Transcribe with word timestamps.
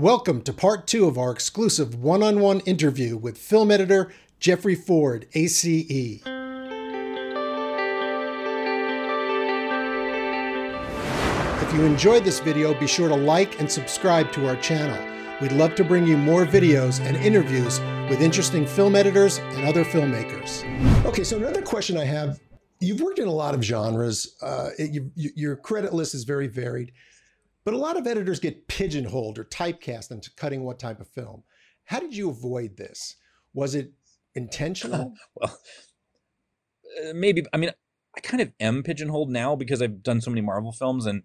Welcome 0.00 0.40
to 0.42 0.54
part 0.54 0.86
two 0.86 1.04
of 1.04 1.18
our 1.18 1.30
exclusive 1.30 1.94
one 1.94 2.22
on 2.22 2.40
one 2.40 2.60
interview 2.60 3.18
with 3.18 3.36
film 3.36 3.70
editor 3.70 4.10
Jeffrey 4.38 4.74
Ford, 4.74 5.26
ACE. 5.34 5.68
If 5.68 6.22
you 11.74 11.84
enjoyed 11.84 12.24
this 12.24 12.40
video, 12.40 12.72
be 12.80 12.86
sure 12.86 13.10
to 13.10 13.14
like 13.14 13.60
and 13.60 13.70
subscribe 13.70 14.32
to 14.32 14.48
our 14.48 14.56
channel. 14.56 14.98
We'd 15.42 15.52
love 15.52 15.74
to 15.74 15.84
bring 15.84 16.06
you 16.06 16.16
more 16.16 16.46
videos 16.46 16.98
and 17.06 17.14
interviews 17.18 17.78
with 18.08 18.22
interesting 18.22 18.66
film 18.66 18.96
editors 18.96 19.36
and 19.36 19.68
other 19.68 19.84
filmmakers. 19.84 20.64
Okay, 21.04 21.24
so 21.24 21.36
another 21.36 21.60
question 21.60 21.98
I 21.98 22.06
have 22.06 22.40
you've 22.80 23.02
worked 23.02 23.18
in 23.18 23.28
a 23.28 23.32
lot 23.32 23.54
of 23.54 23.62
genres, 23.62 24.36
uh, 24.40 24.70
you, 24.78 25.10
you, 25.14 25.30
your 25.36 25.56
credit 25.56 25.92
list 25.92 26.14
is 26.14 26.24
very 26.24 26.46
varied. 26.46 26.92
But 27.64 27.74
a 27.74 27.78
lot 27.78 27.98
of 27.98 28.06
editors 28.06 28.40
get 28.40 28.68
pigeonholed 28.68 29.38
or 29.38 29.44
typecast 29.44 30.10
into 30.10 30.30
cutting 30.36 30.64
what 30.64 30.78
type 30.78 31.00
of 31.00 31.08
film. 31.08 31.42
How 31.84 32.00
did 32.00 32.14
you 32.14 32.30
avoid 32.30 32.76
this? 32.76 33.16
Was 33.52 33.74
it 33.74 33.92
intentional? 34.34 35.14
well, 35.34 35.58
uh, 37.02 37.12
maybe. 37.14 37.44
I 37.52 37.56
mean, 37.58 37.70
I 38.16 38.20
kind 38.20 38.40
of 38.40 38.52
am 38.60 38.82
pigeonholed 38.82 39.30
now 39.30 39.56
because 39.56 39.82
I've 39.82 40.02
done 40.02 40.20
so 40.20 40.30
many 40.30 40.40
Marvel 40.40 40.72
films, 40.72 41.06
and 41.06 41.22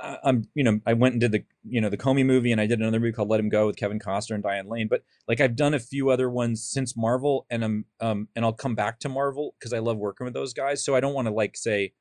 I'm, 0.00 0.48
you 0.54 0.62
know, 0.62 0.80
I 0.86 0.92
went 0.92 1.14
and 1.14 1.20
did 1.20 1.32
the, 1.32 1.44
you 1.64 1.80
know, 1.80 1.88
the 1.88 1.96
Comey 1.96 2.24
movie, 2.24 2.52
and 2.52 2.60
I 2.60 2.66
did 2.66 2.78
another 2.78 3.00
movie 3.00 3.12
called 3.12 3.28
Let 3.28 3.40
Him 3.40 3.48
Go 3.48 3.66
with 3.66 3.76
Kevin 3.76 3.98
Costner 3.98 4.34
and 4.34 4.42
Diane 4.42 4.68
Lane. 4.68 4.88
But 4.88 5.02
like, 5.26 5.40
I've 5.40 5.56
done 5.56 5.74
a 5.74 5.80
few 5.80 6.10
other 6.10 6.30
ones 6.30 6.64
since 6.68 6.96
Marvel, 6.96 7.46
and 7.50 7.64
I'm, 7.64 7.84
um, 8.00 8.28
and 8.36 8.44
I'll 8.44 8.52
come 8.52 8.74
back 8.74 9.00
to 9.00 9.08
Marvel 9.08 9.54
because 9.58 9.72
I 9.72 9.78
love 9.78 9.98
working 9.98 10.24
with 10.24 10.34
those 10.34 10.52
guys. 10.52 10.84
So 10.84 10.94
I 10.94 11.00
don't 11.00 11.14
want 11.14 11.26
to 11.26 11.34
like 11.34 11.56
say 11.56 11.92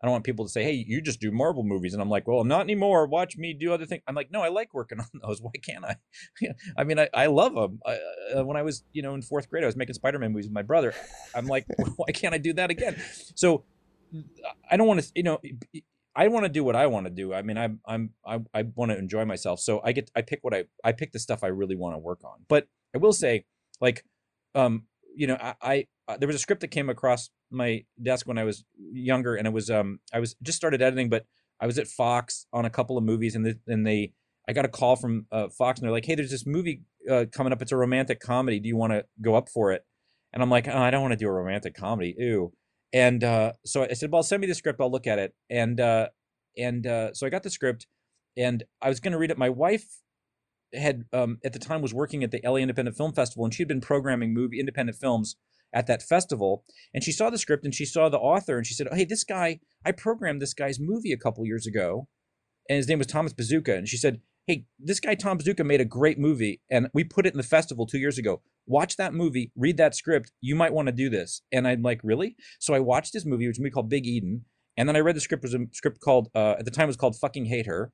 I 0.00 0.06
don't 0.06 0.12
want 0.12 0.24
people 0.24 0.46
to 0.46 0.50
say, 0.50 0.62
"Hey, 0.62 0.84
you 0.86 1.00
just 1.02 1.20
do 1.20 1.30
Marvel 1.30 1.62
movies," 1.62 1.92
and 1.92 2.02
I'm 2.02 2.08
like, 2.08 2.26
"Well, 2.26 2.42
not 2.44 2.62
anymore. 2.62 3.06
Watch 3.06 3.36
me 3.36 3.52
do 3.52 3.72
other 3.72 3.84
things." 3.84 4.02
I'm 4.06 4.14
like, 4.14 4.30
"No, 4.30 4.40
I 4.40 4.48
like 4.48 4.72
working 4.72 5.00
on 5.00 5.06
those. 5.22 5.40
Why 5.40 5.52
can't 5.62 5.84
I?" 5.84 5.96
I 6.78 6.84
mean, 6.84 6.98
I, 6.98 7.08
I 7.12 7.26
love 7.26 7.54
them. 7.54 7.80
I, 7.84 7.98
uh, 8.36 8.44
when 8.44 8.56
I 8.56 8.62
was, 8.62 8.84
you 8.92 9.02
know, 9.02 9.14
in 9.14 9.22
fourth 9.22 9.50
grade, 9.50 9.62
I 9.62 9.66
was 9.66 9.76
making 9.76 9.94
Spider-Man 9.94 10.32
movies 10.32 10.46
with 10.46 10.54
my 10.54 10.62
brother. 10.62 10.94
I'm 11.34 11.46
like, 11.46 11.66
"Why 11.96 12.12
can't 12.12 12.34
I 12.34 12.38
do 12.38 12.52
that 12.54 12.70
again?" 12.70 12.96
So, 13.34 13.64
I 14.70 14.76
don't 14.76 14.86
want 14.86 15.02
to, 15.02 15.12
you 15.14 15.22
know, 15.22 15.40
I 16.16 16.28
want 16.28 16.44
to 16.44 16.48
do 16.48 16.64
what 16.64 16.76
I 16.76 16.86
want 16.86 17.06
to 17.06 17.10
do. 17.10 17.32
I 17.32 17.42
mean, 17.42 17.56
I'm, 17.56 17.80
I'm, 17.86 18.10
I, 18.26 18.40
I 18.52 18.62
want 18.74 18.90
to 18.90 18.98
enjoy 18.98 19.24
myself. 19.24 19.60
So 19.60 19.80
I 19.84 19.92
get, 19.92 20.10
I 20.16 20.22
pick 20.22 20.40
what 20.42 20.52
I, 20.52 20.64
I 20.82 20.92
pick 20.92 21.12
the 21.12 21.18
stuff 21.18 21.44
I 21.44 21.48
really 21.48 21.76
want 21.76 21.94
to 21.94 21.98
work 21.98 22.24
on. 22.24 22.44
But 22.48 22.66
I 22.94 22.98
will 22.98 23.12
say, 23.12 23.44
like, 23.80 24.04
um, 24.54 24.84
you 25.14 25.26
know, 25.26 25.36
I, 25.40 25.54
I 25.62 25.86
uh, 26.08 26.16
there 26.16 26.26
was 26.26 26.36
a 26.36 26.40
script 26.40 26.62
that 26.62 26.68
came 26.68 26.90
across 26.90 27.30
my 27.50 27.84
desk 28.02 28.26
when 28.26 28.38
I 28.38 28.44
was 28.44 28.64
younger, 28.78 29.34
and 29.34 29.46
it 29.46 29.52
was 29.52 29.70
um 29.70 30.00
I 30.12 30.20
was 30.20 30.36
just 30.42 30.56
started 30.56 30.82
editing, 30.82 31.08
but 31.08 31.26
I 31.60 31.66
was 31.66 31.78
at 31.78 31.86
Fox 31.86 32.46
on 32.52 32.64
a 32.64 32.70
couple 32.70 32.96
of 32.96 33.04
movies, 33.04 33.34
and 33.34 33.44
the, 33.44 33.58
and 33.66 33.86
they 33.86 34.12
I 34.48 34.52
got 34.52 34.64
a 34.64 34.68
call 34.68 34.96
from 34.96 35.26
uh, 35.30 35.48
Fox, 35.48 35.78
and 35.78 35.86
they're 35.86 35.92
like, 35.92 36.06
"Hey, 36.06 36.14
there's 36.14 36.30
this 36.30 36.46
movie 36.46 36.82
uh, 37.08 37.26
coming 37.30 37.52
up. 37.52 37.62
It's 37.62 37.72
a 37.72 37.76
romantic 37.76 38.20
comedy. 38.20 38.58
Do 38.58 38.68
you 38.68 38.76
want 38.76 38.92
to 38.92 39.04
go 39.20 39.34
up 39.34 39.48
for 39.48 39.72
it?" 39.72 39.84
And 40.32 40.42
I'm 40.42 40.50
like, 40.50 40.66
"Oh, 40.68 40.78
I 40.78 40.90
don't 40.90 41.02
want 41.02 41.12
to 41.12 41.16
do 41.16 41.28
a 41.28 41.32
romantic 41.32 41.74
comedy. 41.74 42.14
Ew." 42.18 42.52
And 42.92 43.22
uh, 43.22 43.52
so 43.64 43.84
I 43.84 43.92
said, 43.92 44.10
"Well, 44.10 44.22
send 44.22 44.40
me 44.40 44.46
the 44.46 44.54
script. 44.54 44.80
I'll 44.80 44.90
look 44.90 45.06
at 45.06 45.18
it." 45.18 45.34
And 45.48 45.80
uh, 45.80 46.08
and 46.56 46.86
uh, 46.86 47.14
so 47.14 47.26
I 47.26 47.30
got 47.30 47.42
the 47.42 47.50
script, 47.50 47.86
and 48.36 48.64
I 48.80 48.88
was 48.88 49.00
going 49.00 49.12
to 49.12 49.18
read 49.18 49.30
it. 49.30 49.38
My 49.38 49.50
wife 49.50 50.00
had 50.72 51.04
um, 51.12 51.38
at 51.44 51.52
the 51.52 51.58
time 51.58 51.82
was 51.82 51.94
working 51.94 52.24
at 52.24 52.30
the 52.30 52.40
LA 52.44 52.56
Independent 52.56 52.96
Film 52.96 53.12
Festival, 53.12 53.44
and 53.44 53.52
she'd 53.52 53.68
been 53.68 53.80
programming 53.80 54.32
movie 54.32 54.58
independent 54.58 54.98
films 54.98 55.36
at 55.72 55.86
that 55.86 56.02
festival 56.02 56.64
and 56.94 57.04
she 57.04 57.12
saw 57.12 57.30
the 57.30 57.38
script 57.38 57.64
and 57.64 57.74
she 57.74 57.84
saw 57.84 58.08
the 58.08 58.18
author 58.18 58.56
and 58.56 58.66
she 58.66 58.74
said 58.74 58.88
hey 58.92 59.04
this 59.04 59.24
guy 59.24 59.58
i 59.84 59.92
programmed 59.92 60.40
this 60.40 60.54
guy's 60.54 60.78
movie 60.80 61.12
a 61.12 61.16
couple 61.16 61.46
years 61.46 61.66
ago 61.66 62.08
and 62.68 62.76
his 62.76 62.88
name 62.88 62.98
was 62.98 63.06
thomas 63.06 63.32
bezucha. 63.32 63.76
And 63.76 63.88
she 63.88 63.96
said 63.96 64.20
hey 64.46 64.66
this 64.78 65.00
guy 65.00 65.14
tom 65.14 65.38
bezucha 65.38 65.64
made 65.64 65.80
a 65.80 65.84
great 65.84 66.18
movie 66.18 66.60
and 66.70 66.88
we 66.94 67.04
put 67.04 67.26
it 67.26 67.32
in 67.32 67.38
the 67.38 67.42
festival 67.42 67.86
two 67.86 67.98
years 67.98 68.18
ago. 68.18 68.42
Watch 68.66 68.96
that 68.96 69.14
movie 69.14 69.52
read 69.56 69.76
that 69.78 69.94
script. 69.94 70.32
You 70.40 70.54
might 70.54 70.72
want 70.72 70.86
to 70.86 70.92
do 70.92 71.08
this. 71.08 71.42
And 71.52 71.66
i'm 71.66 71.82
like 71.82 72.00
really? 72.02 72.36
So 72.58 72.74
i 72.74 72.80
watched 72.80 73.12
this 73.12 73.26
movie 73.26 73.46
which 73.46 73.58
we 73.60 73.70
called 73.70 73.88
big 73.88 74.06
eden 74.06 74.44
and 74.76 74.88
then 74.88 74.96
i 74.96 75.00
read 75.00 75.16
the 75.16 75.20
script 75.20 75.42
was 75.42 75.54
a 75.54 75.66
script 75.72 76.00
called 76.00 76.28
uh, 76.34 76.56
at 76.58 76.64
the 76.64 76.70
time 76.70 76.84
it 76.84 76.86
was 76.88 76.96
called 76.96 77.16
fucking 77.16 77.46
hate 77.46 77.66
her 77.66 77.92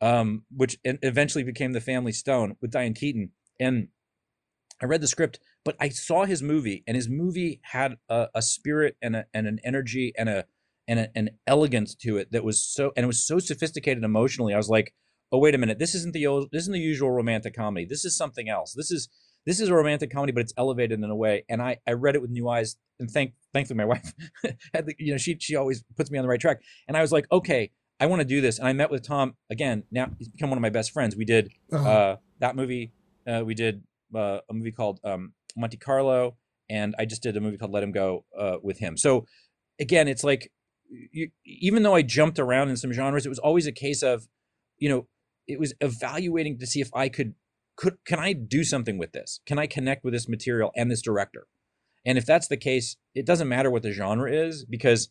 um, 0.00 0.44
which 0.54 0.78
eventually 0.84 1.44
became 1.44 1.72
the 1.72 1.80
family 1.80 2.12
stone 2.12 2.56
with 2.60 2.70
diane 2.70 2.94
keaton. 2.94 3.30
And 3.60 3.88
I 4.84 4.86
read 4.86 5.00
the 5.00 5.08
script, 5.08 5.40
but 5.64 5.76
I 5.80 5.88
saw 5.88 6.26
his 6.26 6.42
movie, 6.42 6.84
and 6.86 6.94
his 6.94 7.08
movie 7.08 7.58
had 7.62 7.96
a, 8.10 8.26
a 8.34 8.42
spirit 8.42 8.98
and, 9.00 9.16
a, 9.16 9.24
and 9.32 9.46
an 9.46 9.58
energy 9.64 10.12
and 10.18 10.28
a 10.28 10.44
and 10.86 11.00
a, 11.00 11.08
an 11.16 11.30
elegance 11.46 11.94
to 11.94 12.18
it 12.18 12.30
that 12.32 12.44
was 12.44 12.62
so 12.62 12.92
and 12.94 13.04
it 13.04 13.06
was 13.06 13.26
so 13.26 13.38
sophisticated 13.38 14.04
emotionally. 14.04 14.52
I 14.52 14.58
was 14.58 14.68
like, 14.68 14.92
oh 15.32 15.38
wait 15.38 15.54
a 15.54 15.58
minute, 15.58 15.78
this 15.78 15.94
isn't 15.94 16.12
the 16.12 16.26
this 16.52 16.64
isn't 16.64 16.74
the 16.74 16.80
usual 16.80 17.10
romantic 17.10 17.56
comedy. 17.56 17.86
This 17.86 18.04
is 18.04 18.14
something 18.14 18.50
else. 18.50 18.74
This 18.74 18.90
is 18.90 19.08
this 19.46 19.58
is 19.58 19.70
a 19.70 19.74
romantic 19.74 20.10
comedy, 20.10 20.32
but 20.32 20.40
it's 20.40 20.52
elevated 20.58 20.98
in 20.98 21.08
a 21.08 21.16
way. 21.16 21.46
And 21.48 21.62
I 21.62 21.78
I 21.88 21.92
read 21.92 22.14
it 22.14 22.20
with 22.20 22.30
new 22.30 22.50
eyes, 22.50 22.76
and 23.00 23.10
thank 23.10 23.32
thankfully 23.54 23.78
my 23.78 23.84
wife 23.94 24.12
had 24.74 24.84
the, 24.84 24.94
you 24.98 25.12
know 25.12 25.18
she 25.18 25.38
she 25.40 25.56
always 25.56 25.82
puts 25.96 26.10
me 26.10 26.18
on 26.18 26.24
the 26.24 26.28
right 26.28 26.40
track. 26.40 26.60
And 26.88 26.94
I 26.94 27.00
was 27.00 27.10
like, 27.10 27.24
okay, 27.32 27.70
I 27.98 28.04
want 28.04 28.20
to 28.20 28.26
do 28.26 28.42
this. 28.42 28.58
And 28.58 28.68
I 28.68 28.74
met 28.74 28.90
with 28.90 29.02
Tom 29.02 29.36
again. 29.50 29.84
Now 29.90 30.10
he's 30.18 30.28
become 30.28 30.50
one 30.50 30.58
of 30.58 30.62
my 30.62 30.68
best 30.68 30.90
friends. 30.90 31.16
We 31.16 31.24
did 31.24 31.52
uh-huh. 31.72 31.88
uh, 31.88 32.16
that 32.40 32.54
movie. 32.54 32.92
Uh, 33.26 33.42
we 33.46 33.54
did 33.54 33.82
uh, 34.16 34.40
a 34.48 34.54
movie 34.54 34.72
called 34.72 35.00
um, 35.04 35.32
Monte 35.56 35.76
Carlo, 35.76 36.36
and 36.68 36.94
I 36.98 37.04
just 37.04 37.22
did 37.22 37.36
a 37.36 37.40
movie 37.40 37.56
called 37.56 37.72
Let 37.72 37.82
Him 37.82 37.92
Go 37.92 38.24
uh, 38.38 38.56
with 38.62 38.78
him. 38.78 38.96
So 38.96 39.26
again, 39.80 40.08
it's 40.08 40.24
like 40.24 40.50
you, 40.88 41.30
even 41.44 41.82
though 41.82 41.94
I 41.94 42.02
jumped 42.02 42.38
around 42.38 42.70
in 42.70 42.76
some 42.76 42.92
genres, 42.92 43.26
it 43.26 43.30
was 43.30 43.38
always 43.38 43.66
a 43.66 43.72
case 43.72 44.02
of, 44.02 44.28
you 44.78 44.88
know, 44.88 45.06
it 45.46 45.58
was 45.58 45.74
evaluating 45.80 46.58
to 46.58 46.66
see 46.66 46.80
if 46.80 46.90
I 46.94 47.08
could 47.08 47.34
could 47.76 47.96
can 48.06 48.18
I 48.18 48.32
do 48.32 48.64
something 48.64 48.98
with 48.98 49.12
this? 49.12 49.40
Can 49.46 49.58
I 49.58 49.66
connect 49.66 50.04
with 50.04 50.14
this 50.14 50.28
material 50.28 50.70
and 50.76 50.90
this 50.90 51.02
director? 51.02 51.46
And 52.06 52.18
if 52.18 52.26
that's 52.26 52.48
the 52.48 52.56
case, 52.56 52.96
it 53.14 53.26
doesn't 53.26 53.48
matter 53.48 53.70
what 53.70 53.82
the 53.82 53.92
genre 53.92 54.30
is 54.30 54.64
because 54.64 55.08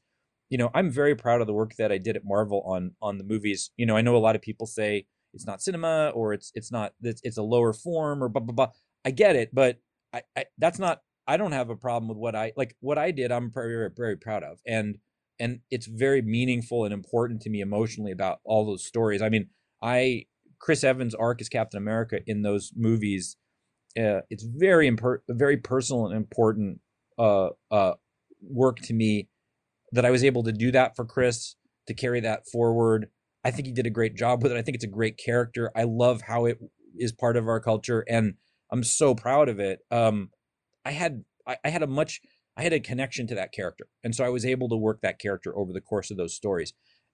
you 0.49 0.57
know 0.57 0.69
I'm 0.73 0.89
very 0.89 1.15
proud 1.15 1.41
of 1.41 1.47
the 1.47 1.53
work 1.53 1.75
that 1.77 1.91
I 1.91 1.97
did 1.97 2.15
at 2.15 2.23
Marvel 2.25 2.61
on 2.65 2.95
on 3.01 3.17
the 3.17 3.23
movies. 3.23 3.71
You 3.77 3.85
know, 3.85 3.97
I 3.97 4.01
know 4.01 4.15
a 4.15 4.17
lot 4.17 4.35
of 4.35 4.41
people 4.41 4.65
say 4.65 5.05
it's 5.33 5.45
not 5.45 5.61
cinema 5.61 6.11
or 6.13 6.33
it's 6.33 6.51
it's 6.55 6.71
not 6.71 6.93
it's, 7.01 7.21
it's 7.23 7.37
a 7.37 7.43
lower 7.43 7.73
form 7.73 8.23
or 8.23 8.29
blah 8.29 8.41
blah 8.41 8.53
blah. 8.53 8.71
I 9.05 9.11
get 9.11 9.35
it, 9.35 9.49
but 9.53 9.79
I, 10.13 10.21
I 10.35 10.45
that's 10.57 10.79
not 10.79 11.01
I 11.27 11.37
don't 11.37 11.51
have 11.51 11.69
a 11.69 11.75
problem 11.75 12.09
with 12.09 12.17
what 12.17 12.35
I 12.35 12.53
like 12.55 12.75
what 12.79 12.97
I 12.97 13.11
did 13.11 13.31
I'm 13.31 13.51
very, 13.51 13.89
very 13.95 14.17
proud 14.17 14.43
of 14.43 14.59
and 14.65 14.97
and 15.39 15.59
it's 15.71 15.87
very 15.87 16.21
meaningful 16.21 16.85
and 16.85 16.93
important 16.93 17.41
to 17.41 17.49
me 17.49 17.61
emotionally 17.61 18.11
about 18.11 18.39
all 18.43 18.65
those 18.65 18.85
stories. 18.85 19.21
I 19.21 19.29
mean, 19.29 19.47
I 19.81 20.25
Chris 20.59 20.83
Evans' 20.83 21.15
arc 21.15 21.41
as 21.41 21.49
Captain 21.49 21.77
America 21.77 22.19
in 22.27 22.41
those 22.41 22.71
movies, 22.75 23.35
uh, 23.97 24.21
it's 24.29 24.43
very 24.43 24.89
imper- 24.89 25.19
very 25.29 25.57
personal 25.57 26.07
and 26.07 26.15
important 26.15 26.79
uh, 27.17 27.49
uh, 27.71 27.93
work 28.41 28.79
to 28.81 28.93
me 28.93 29.27
that 29.91 30.05
I 30.05 30.11
was 30.11 30.23
able 30.23 30.43
to 30.43 30.51
do 30.51 30.71
that 30.71 30.95
for 30.95 31.05
Chris 31.05 31.55
to 31.87 31.93
carry 31.93 32.21
that 32.21 32.47
forward. 32.47 33.09
I 33.43 33.51
think 33.51 33.67
he 33.67 33.73
did 33.73 33.85
a 33.85 33.91
great 33.91 34.15
job 34.15 34.41
with 34.41 34.51
it. 34.51 34.57
I 34.57 34.61
think 34.61 34.75
it's 34.75 34.85
a 34.85 34.87
great 34.87 35.17
character. 35.17 35.71
I 35.75 35.83
love 35.83 36.21
how 36.21 36.45
it 36.45 36.59
is 36.97 37.11
part 37.11 37.35
of 37.35 37.47
our 37.47 37.59
culture 37.59 38.05
and 38.07 38.35
I'm 38.73 38.83
so 38.83 39.13
proud 39.13 39.49
of 39.49 39.59
it. 39.59 39.79
Um, 39.91 40.31
I 40.83 40.91
had 40.91 41.23
I, 41.47 41.57
I 41.63 41.69
had 41.69 41.83
a 41.83 41.87
much 41.87 42.19
I 42.57 42.63
had 42.63 42.73
a 42.73 42.79
connection 42.79 43.27
to 43.27 43.35
that 43.35 43.53
character, 43.53 43.85
and 44.03 44.15
so 44.15 44.25
I 44.25 44.29
was 44.29 44.45
able 44.45 44.67
to 44.69 44.75
work 44.75 45.01
that 45.01 45.19
character 45.19 45.55
over 45.55 45.71
the 45.71 45.79
course 45.79 46.09
of 46.09 46.17
those 46.17 46.35
stories. 46.35 46.73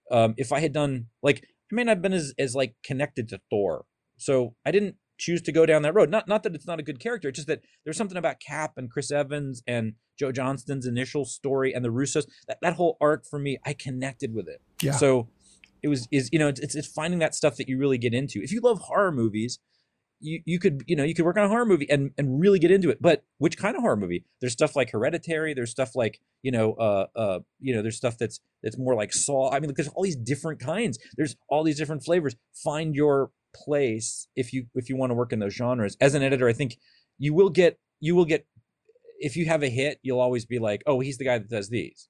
Um, 0.10 0.34
if 0.38 0.54
I 0.54 0.62
had 0.62 0.74
done 0.74 1.08
like 1.22 1.44
I 1.72 1.76
may 1.76 1.84
not 1.84 1.98
have 1.98 2.02
been 2.02 2.14
as 2.14 2.34
as 2.40 2.56
like 2.56 2.76
connected 2.84 3.28
to 3.30 3.42
Thor, 3.50 3.86
so 4.18 4.56
I 4.66 4.72
didn't 4.72 4.96
choose 5.18 5.42
to 5.42 5.52
go 5.52 5.66
down 5.66 5.82
that 5.82 5.94
road. 5.94 6.10
Not 6.10 6.30
not 6.30 6.44
that 6.44 6.56
it's 6.56 6.66
not 6.66 6.80
a 6.80 6.84
good 6.84 7.00
character, 7.00 7.28
it's 7.28 7.36
just 7.36 7.50
that 7.50 7.62
there's 7.84 7.98
something 7.98 8.18
about 8.18 8.40
Cap 8.40 8.74
and 8.78 8.90
Chris 8.90 9.12
Evans 9.12 9.62
and 9.68 9.94
Joe 10.18 10.32
Johnston's 10.32 10.88
initial 10.88 11.26
story 11.26 11.74
and 11.74 11.84
the 11.84 11.90
Russos 11.90 12.26
that 12.48 12.60
that 12.62 12.76
whole 12.76 12.96
arc 13.02 13.26
for 13.30 13.38
me, 13.38 13.58
I 13.66 13.74
connected 13.74 14.34
with 14.34 14.48
it. 14.48 14.62
Yeah. 14.82 14.94
So 14.94 15.28
it 15.84 15.90
was 15.90 16.08
is 16.10 16.30
you 16.32 16.40
know 16.40 16.48
it's 16.48 16.74
it's 16.74 16.88
finding 16.88 17.20
that 17.20 17.36
stuff 17.36 17.58
that 17.58 17.68
you 17.68 17.78
really 17.78 17.98
get 17.98 18.14
into. 18.14 18.42
If 18.42 18.54
you 18.54 18.62
love 18.62 18.80
horror 18.80 19.12
movies, 19.12 19.60
you, 20.20 20.42
you 20.46 20.60
could 20.60 20.84
you 20.88 20.96
know 20.96 21.04
you 21.04 21.14
could 21.14 21.26
work 21.26 21.38
on 21.38 21.46
a 21.46 21.48
horror 21.48 21.66
movie 21.66 21.90
and 21.90 22.12
and 22.18 22.40
really 22.40 22.60
get 22.60 22.72
into 22.72 22.90
it. 22.90 23.02
But 23.02 23.24
which 23.38 23.58
kind 23.58 23.76
of 23.76 23.82
horror 23.82 23.96
movie? 23.96 24.26
There's 24.42 24.54
stuff 24.54 24.76
like 24.76 24.92
hereditary 24.92 25.54
there's 25.54 25.72
stuff 25.72 25.96
like 25.96 26.20
you 26.42 26.52
know 26.52 26.74
uh 26.74 27.08
uh 27.16 27.40
you 27.60 27.76
know 27.76 27.82
there's 27.82 27.98
stuff 27.98 28.18
that's 28.18 28.40
that's 28.64 28.78
more 28.78 28.96
like 28.96 29.14
saw. 29.14 29.52
I 29.52 29.60
mean 29.60 29.72
there's 29.76 29.90
all 29.90 30.04
these 30.04 30.16
different 30.16 30.60
kinds. 30.60 31.00
There's 31.18 31.36
all 31.50 31.64
these 31.64 31.78
different 31.78 32.04
flavors. 32.04 32.36
Find 32.64 32.96
your 32.96 33.32
place 33.56 34.28
if 34.36 34.54
you 34.54 34.66
if 34.76 34.90
you 34.90 34.98
want 34.98 35.12
to 35.12 35.16
work 35.16 35.34
in 35.34 35.40
those 35.40 35.54
genres. 35.54 35.98
As 36.00 36.14
an 36.14 36.24
editor 36.24 36.48
i 36.48 36.54
think 36.54 36.78
you 37.18 37.34
will 37.34 37.50
get 37.50 37.78
you 38.00 38.16
will 38.16 38.26
get 38.26 38.48
if 39.20 39.36
you 39.36 39.46
have 39.46 39.62
a 39.62 39.70
hit 39.70 40.00
you'll 40.02 40.22
always 40.22 40.46
be 40.46 40.60
like 40.60 40.82
oh 40.88 41.00
he's 41.00 41.18
the 41.18 41.26
guy 41.26 41.38
that 41.38 41.50
does 41.50 41.70
these 41.70 42.08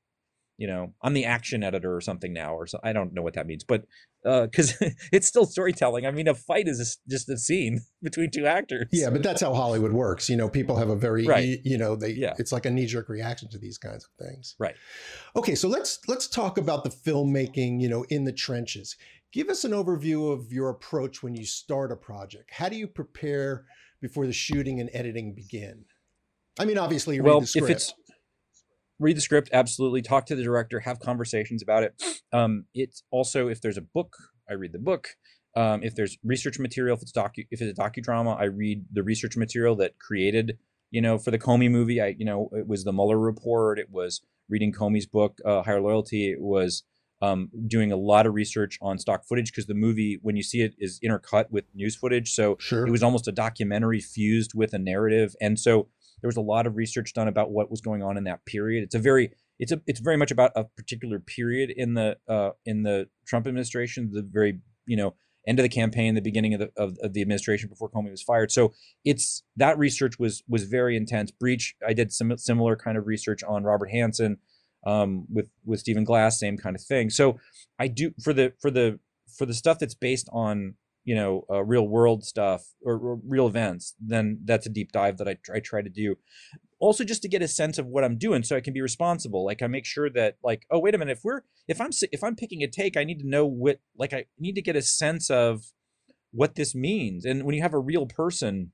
you 0.59 0.67
know 0.67 0.93
i'm 1.01 1.13
the 1.13 1.25
action 1.25 1.63
editor 1.63 1.95
or 1.95 2.01
something 2.01 2.33
now 2.33 2.53
or 2.53 2.67
so 2.67 2.79
i 2.83 2.93
don't 2.93 3.13
know 3.13 3.23
what 3.23 3.33
that 3.33 3.47
means 3.47 3.63
but 3.63 3.85
because 4.23 4.79
uh, 4.81 4.89
it's 5.11 5.27
still 5.27 5.45
storytelling 5.45 6.05
i 6.05 6.11
mean 6.11 6.27
a 6.27 6.35
fight 6.35 6.67
is 6.67 6.79
a, 6.79 7.09
just 7.09 7.27
a 7.29 7.37
scene 7.37 7.79
between 8.03 8.29
two 8.29 8.45
actors 8.45 8.87
yeah 8.91 9.09
but 9.09 9.23
that's 9.23 9.41
how 9.41 9.53
hollywood 9.53 9.93
works 9.93 10.29
you 10.29 10.35
know 10.35 10.49
people 10.49 10.75
have 10.75 10.89
a 10.89 10.95
very 10.95 11.25
right. 11.25 11.59
you 11.63 11.77
know 11.77 11.95
they 11.95 12.11
yeah. 12.11 12.33
it's 12.37 12.51
like 12.51 12.65
a 12.65 12.69
knee-jerk 12.69 13.09
reaction 13.09 13.49
to 13.49 13.57
these 13.57 13.77
kinds 13.77 14.05
of 14.05 14.27
things 14.27 14.55
right 14.59 14.75
okay 15.35 15.55
so 15.55 15.67
let's 15.67 15.99
let's 16.07 16.27
talk 16.27 16.57
about 16.57 16.83
the 16.83 16.89
filmmaking 16.89 17.81
you 17.81 17.89
know 17.89 18.03
in 18.09 18.25
the 18.25 18.33
trenches 18.33 18.95
Give 19.31 19.49
us 19.49 19.63
an 19.63 19.71
overview 19.71 20.33
of 20.33 20.51
your 20.51 20.69
approach 20.69 21.21
when 21.21 21.35
you 21.35 21.45
start 21.45 21.91
a 21.91 21.95
project. 21.95 22.49
How 22.51 22.67
do 22.67 22.75
you 22.75 22.87
prepare 22.87 23.65
before 24.01 24.25
the 24.25 24.33
shooting 24.33 24.79
and 24.79 24.89
editing 24.91 25.35
begin? 25.35 25.85
I 26.59 26.65
mean, 26.65 26.79
obviously, 26.79 27.15
you 27.17 27.23
well, 27.23 27.35
read 27.35 27.43
the 27.43 27.47
script. 27.47 27.93
Read 28.99 29.17
the 29.17 29.21
script, 29.21 29.49
absolutely. 29.53 30.01
Talk 30.01 30.25
to 30.27 30.35
the 30.35 30.43
director, 30.43 30.81
have 30.81 30.99
conversations 30.99 31.61
about 31.61 31.83
it. 31.83 32.01
Um, 32.31 32.65
it's 32.73 33.03
also 33.11 33.47
if 33.47 33.61
there's 33.61 33.77
a 33.77 33.81
book, 33.81 34.15
I 34.49 34.53
read 34.53 34.73
the 34.73 34.79
book. 34.79 35.09
Um, 35.55 35.83
if 35.83 35.95
there's 35.95 36.17
research 36.23 36.59
material, 36.59 36.95
if 36.95 37.01
it's 37.01 37.11
docu, 37.11 37.47
if 37.49 37.61
it's 37.61 37.77
a 37.77 37.81
docudrama, 37.81 38.39
I 38.39 38.45
read 38.45 38.85
the 38.91 39.03
research 39.03 39.35
material 39.35 39.75
that 39.77 39.97
created, 39.97 40.57
you 40.91 41.01
know, 41.01 41.17
for 41.17 41.31
the 41.31 41.39
Comey 41.39 41.71
movie. 41.71 42.01
I, 42.01 42.15
you 42.17 42.25
know, 42.25 42.49
it 42.53 42.67
was 42.67 42.83
the 42.83 42.93
Mueller 42.93 43.17
report. 43.17 43.79
It 43.79 43.89
was 43.89 44.21
reading 44.47 44.71
Comey's 44.71 45.07
book, 45.07 45.39
uh, 45.43 45.63
Higher 45.63 45.81
Loyalty. 45.81 46.31
It 46.31 46.41
was 46.41 46.83
um, 47.21 47.49
doing 47.67 47.91
a 47.91 47.97
lot 47.97 48.25
of 48.25 48.33
research 48.33 48.77
on 48.81 48.97
stock 48.97 49.25
footage 49.25 49.51
because 49.51 49.65
the 49.65 49.73
movie, 49.73 50.19
when 50.21 50.35
you 50.35 50.43
see 50.43 50.61
it, 50.61 50.75
is 50.77 50.99
intercut 51.03 51.49
with 51.49 51.65
news 51.73 51.95
footage. 51.95 52.31
So 52.31 52.57
sure. 52.59 52.85
it 52.85 52.91
was 52.91 53.03
almost 53.03 53.27
a 53.27 53.31
documentary 53.31 53.99
fused 53.99 54.53
with 54.53 54.73
a 54.73 54.79
narrative, 54.79 55.35
and 55.41 55.59
so 55.59 55.87
there 56.21 56.27
was 56.27 56.37
a 56.37 56.41
lot 56.41 56.67
of 56.67 56.75
research 56.75 57.13
done 57.13 57.27
about 57.27 57.51
what 57.51 57.71
was 57.71 57.81
going 57.81 58.03
on 58.03 58.17
in 58.17 58.23
that 58.25 58.45
period. 58.45 58.83
It's 58.83 58.95
a 58.95 58.99
very 58.99 59.31
it's 59.59 59.71
a 59.71 59.81
it's 59.87 59.99
very 59.99 60.17
much 60.17 60.31
about 60.31 60.51
a 60.55 60.63
particular 60.63 61.19
period 61.19 61.71
in 61.75 61.93
the 61.93 62.17
uh, 62.27 62.51
in 62.65 62.83
the 62.83 63.07
Trump 63.27 63.47
administration, 63.47 64.09
the 64.11 64.21
very 64.21 64.59
you 64.85 64.97
know 64.97 65.15
end 65.47 65.59
of 65.59 65.63
the 65.63 65.69
campaign, 65.69 66.15
the 66.15 66.21
beginning 66.21 66.53
of 66.53 66.59
the 66.59 66.71
of, 66.77 66.97
of, 67.01 67.13
the 67.13 67.21
administration 67.21 67.69
before 67.69 67.89
Comey 67.89 68.11
was 68.11 68.21
fired. 68.21 68.51
So 68.51 68.73
it's 69.03 69.43
that 69.57 69.77
research 69.77 70.19
was 70.19 70.43
was 70.47 70.63
very 70.63 70.95
intense. 70.95 71.31
Breach, 71.31 71.75
I 71.85 71.93
did 71.93 72.11
some 72.11 72.37
similar 72.37 72.75
kind 72.75 72.97
of 72.97 73.07
research 73.07 73.43
on 73.43 73.63
Robert 73.63 73.89
Hanssen 73.91 74.37
um, 74.85 75.25
with 75.29 75.49
with 75.65 75.79
Stephen 75.79 76.03
Glass, 76.03 76.39
same 76.39 76.57
kind 76.57 76.75
of 76.75 76.81
thing. 76.81 77.09
So 77.09 77.39
I 77.77 77.87
do 77.87 78.11
for 78.21 78.33
the 78.33 78.53
for 78.61 78.71
the 78.71 78.99
for 79.37 79.45
the 79.45 79.53
stuff 79.53 79.79
that's 79.79 79.95
based 79.95 80.29
on 80.31 80.75
you 81.09 81.15
know 81.15 81.43
uh, 81.49 81.63
real 81.63 81.87
world 81.87 82.23
stuff 82.23 82.63
or, 82.85 82.93
or, 82.93 83.19
real 83.27 83.47
events, 83.47 83.95
then 83.99 84.41
that's 84.45 84.67
a 84.67 84.69
deep 84.69 84.91
dive 84.91 85.17
that 85.17 85.27
I, 85.27 85.37
I 85.51 85.59
try 85.59 85.81
to 85.81 85.89
do. 85.89 86.15
Also, 86.79 87.03
just 87.03 87.23
to 87.23 87.27
get 87.27 87.41
a 87.41 87.47
sense 87.47 87.79
of 87.79 87.87
what 87.87 88.03
I'm 88.03 88.19
doing, 88.19 88.43
so 88.43 88.55
I 88.55 88.61
can 88.61 88.73
be 88.73 88.81
responsible. 88.81 89.43
Like 89.43 89.63
I 89.63 89.67
make 89.67 89.87
sure 89.87 90.11
that 90.11 90.35
like 90.43 90.67
oh 90.69 90.77
wait 90.77 90.93
a 90.93 90.99
minute 90.99 91.17
if 91.17 91.23
we're 91.23 91.41
if 91.67 91.81
I'm 91.81 91.89
if 92.11 92.23
I'm 92.23 92.35
picking 92.35 92.61
a 92.61 92.67
take, 92.67 92.95
I 92.95 93.03
need 93.03 93.21
to 93.21 93.27
know 93.27 93.47
what 93.47 93.79
like 93.97 94.13
I 94.13 94.25
need 94.37 94.53
to 94.53 94.61
get 94.61 94.75
a 94.75 94.83
sense 94.83 95.31
of 95.31 95.63
what 96.31 96.53
this 96.53 96.75
means. 96.75 97.25
And 97.25 97.43
when 97.43 97.55
you 97.55 97.63
have 97.63 97.73
a 97.73 97.79
real 97.79 98.05
person, 98.05 98.71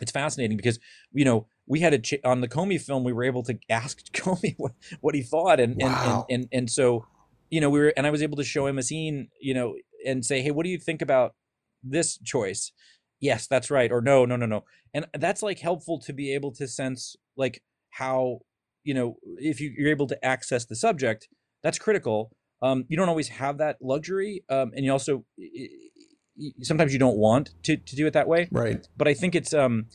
it's 0.00 0.10
fascinating 0.10 0.56
because 0.56 0.78
you 1.12 1.26
know 1.26 1.46
we 1.66 1.80
had 1.80 1.92
a 1.92 1.98
ch- 1.98 2.24
on 2.24 2.40
the 2.40 2.48
Comey 2.48 2.80
film 2.80 3.04
we 3.04 3.12
were 3.12 3.24
able 3.24 3.42
to 3.42 3.58
ask 3.68 4.02
Comey 4.12 4.54
what, 4.56 4.72
what 5.02 5.14
he 5.14 5.22
thought 5.22 5.60
and, 5.60 5.76
wow. 5.76 6.24
and 6.30 6.32
and 6.32 6.42
and 6.42 6.48
and 6.60 6.70
so 6.70 7.04
you 7.50 7.60
know 7.60 7.68
we 7.68 7.78
were 7.78 7.92
and 7.94 8.06
I 8.06 8.10
was 8.10 8.22
able 8.22 8.38
to 8.38 8.44
show 8.44 8.66
him 8.66 8.78
a 8.78 8.82
scene 8.82 9.28
you 9.38 9.52
know 9.52 9.74
and 10.06 10.24
say 10.24 10.40
hey 10.40 10.50
what 10.50 10.64
do 10.64 10.70
you 10.70 10.78
think 10.78 11.02
about 11.02 11.34
this 11.82 12.18
choice. 12.18 12.72
Yes 13.20 13.46
that's 13.46 13.70
right 13.70 13.90
or 13.92 14.00
no 14.00 14.24
no 14.24 14.36
no 14.36 14.46
no. 14.46 14.64
And 14.94 15.06
that's 15.14 15.42
like 15.42 15.60
helpful 15.60 15.98
to 16.00 16.12
be 16.12 16.34
able 16.34 16.52
to 16.52 16.66
sense 16.68 17.16
like 17.36 17.62
how 17.90 18.40
you 18.84 18.94
know 18.94 19.16
if 19.38 19.60
you, 19.60 19.72
you're 19.76 19.90
able 19.90 20.06
to 20.08 20.24
access 20.24 20.64
the 20.64 20.76
subject 20.76 21.28
that's 21.62 21.78
critical. 21.78 22.32
Um, 22.60 22.84
you 22.88 22.96
don't 22.96 23.08
always 23.08 23.28
have 23.28 23.58
that 23.58 23.78
luxury 23.80 24.44
um, 24.48 24.72
and 24.74 24.84
you 24.84 24.92
also 24.92 25.24
sometimes 26.62 26.92
you 26.92 26.98
don't 26.98 27.16
want 27.16 27.50
to, 27.64 27.76
to 27.76 27.96
do 27.96 28.06
it 28.06 28.12
that 28.12 28.28
way. 28.28 28.48
Right. 28.50 28.86
But 28.96 29.08
i 29.08 29.14
think 29.14 29.34
it's 29.34 29.52
um 29.52 29.86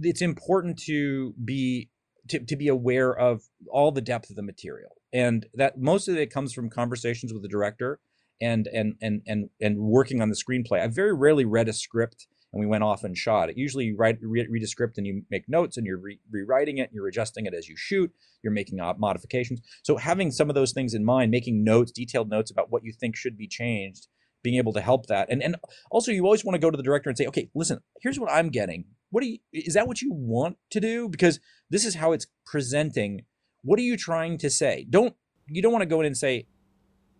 it's 0.00 0.22
important 0.22 0.78
to 0.80 1.34
be 1.42 1.88
to, 2.28 2.38
to 2.38 2.56
be 2.56 2.68
aware 2.68 3.16
of 3.16 3.42
all 3.70 3.92
the 3.92 4.00
depth 4.00 4.30
of 4.30 4.36
the 4.36 4.42
material. 4.42 4.90
And 5.12 5.46
that 5.54 5.78
most 5.78 6.08
of 6.08 6.16
it 6.16 6.32
comes 6.32 6.52
from 6.52 6.70
conversations 6.70 7.32
with 7.32 7.42
the 7.42 7.48
director 7.48 7.98
and 8.40 8.68
and 8.72 8.94
and 9.00 9.22
and 9.26 9.50
and 9.60 9.78
working 9.78 10.20
on 10.20 10.28
the 10.28 10.36
screenplay 10.36 10.80
i 10.80 10.86
very 10.86 11.14
rarely 11.14 11.44
read 11.44 11.68
a 11.68 11.72
script 11.72 12.26
and 12.52 12.60
we 12.60 12.66
went 12.66 12.82
off 12.82 13.04
and 13.04 13.16
shot 13.16 13.48
it 13.50 13.56
usually 13.56 13.86
you 13.86 13.96
write 13.96 14.18
read, 14.22 14.46
read 14.50 14.62
a 14.62 14.66
script 14.66 14.98
and 14.98 15.06
you 15.06 15.22
make 15.30 15.48
notes 15.48 15.76
and 15.76 15.86
you're 15.86 15.98
re- 15.98 16.20
rewriting 16.30 16.78
it 16.78 16.90
you're 16.92 17.08
adjusting 17.08 17.46
it 17.46 17.54
as 17.54 17.68
you 17.68 17.76
shoot 17.76 18.10
you're 18.42 18.52
making 18.52 18.78
modifications 18.98 19.60
so 19.82 19.96
having 19.96 20.30
some 20.30 20.48
of 20.48 20.54
those 20.54 20.72
things 20.72 20.94
in 20.94 21.04
mind 21.04 21.30
making 21.30 21.62
notes 21.64 21.92
detailed 21.92 22.28
notes 22.30 22.50
about 22.50 22.70
what 22.70 22.84
you 22.84 22.92
think 22.92 23.16
should 23.16 23.36
be 23.36 23.46
changed 23.46 24.08
being 24.42 24.56
able 24.56 24.72
to 24.72 24.80
help 24.80 25.06
that. 25.06 25.28
And 25.30 25.42
and 25.42 25.56
also 25.90 26.12
you 26.12 26.24
always 26.24 26.44
want 26.44 26.54
to 26.54 26.60
go 26.60 26.70
to 26.70 26.76
the 26.76 26.82
director 26.82 27.10
and 27.10 27.16
say, 27.16 27.26
okay, 27.26 27.50
listen, 27.54 27.80
here's 28.00 28.18
what 28.18 28.30
I'm 28.30 28.48
getting. 28.48 28.84
What 29.10 29.22
do 29.22 29.28
you 29.28 29.38
is 29.52 29.74
that 29.74 29.88
what 29.88 30.02
you 30.02 30.12
want 30.12 30.56
to 30.70 30.80
do? 30.80 31.08
Because 31.08 31.40
this 31.68 31.84
is 31.84 31.96
how 31.96 32.12
it's 32.12 32.26
presenting. 32.46 33.22
What 33.62 33.78
are 33.78 33.82
you 33.82 33.96
trying 33.96 34.38
to 34.38 34.50
say? 34.50 34.86
Don't 34.88 35.14
you 35.46 35.62
don't 35.62 35.72
want 35.72 35.82
to 35.82 35.86
go 35.86 36.00
in 36.00 36.06
and 36.06 36.16
say, 36.16 36.46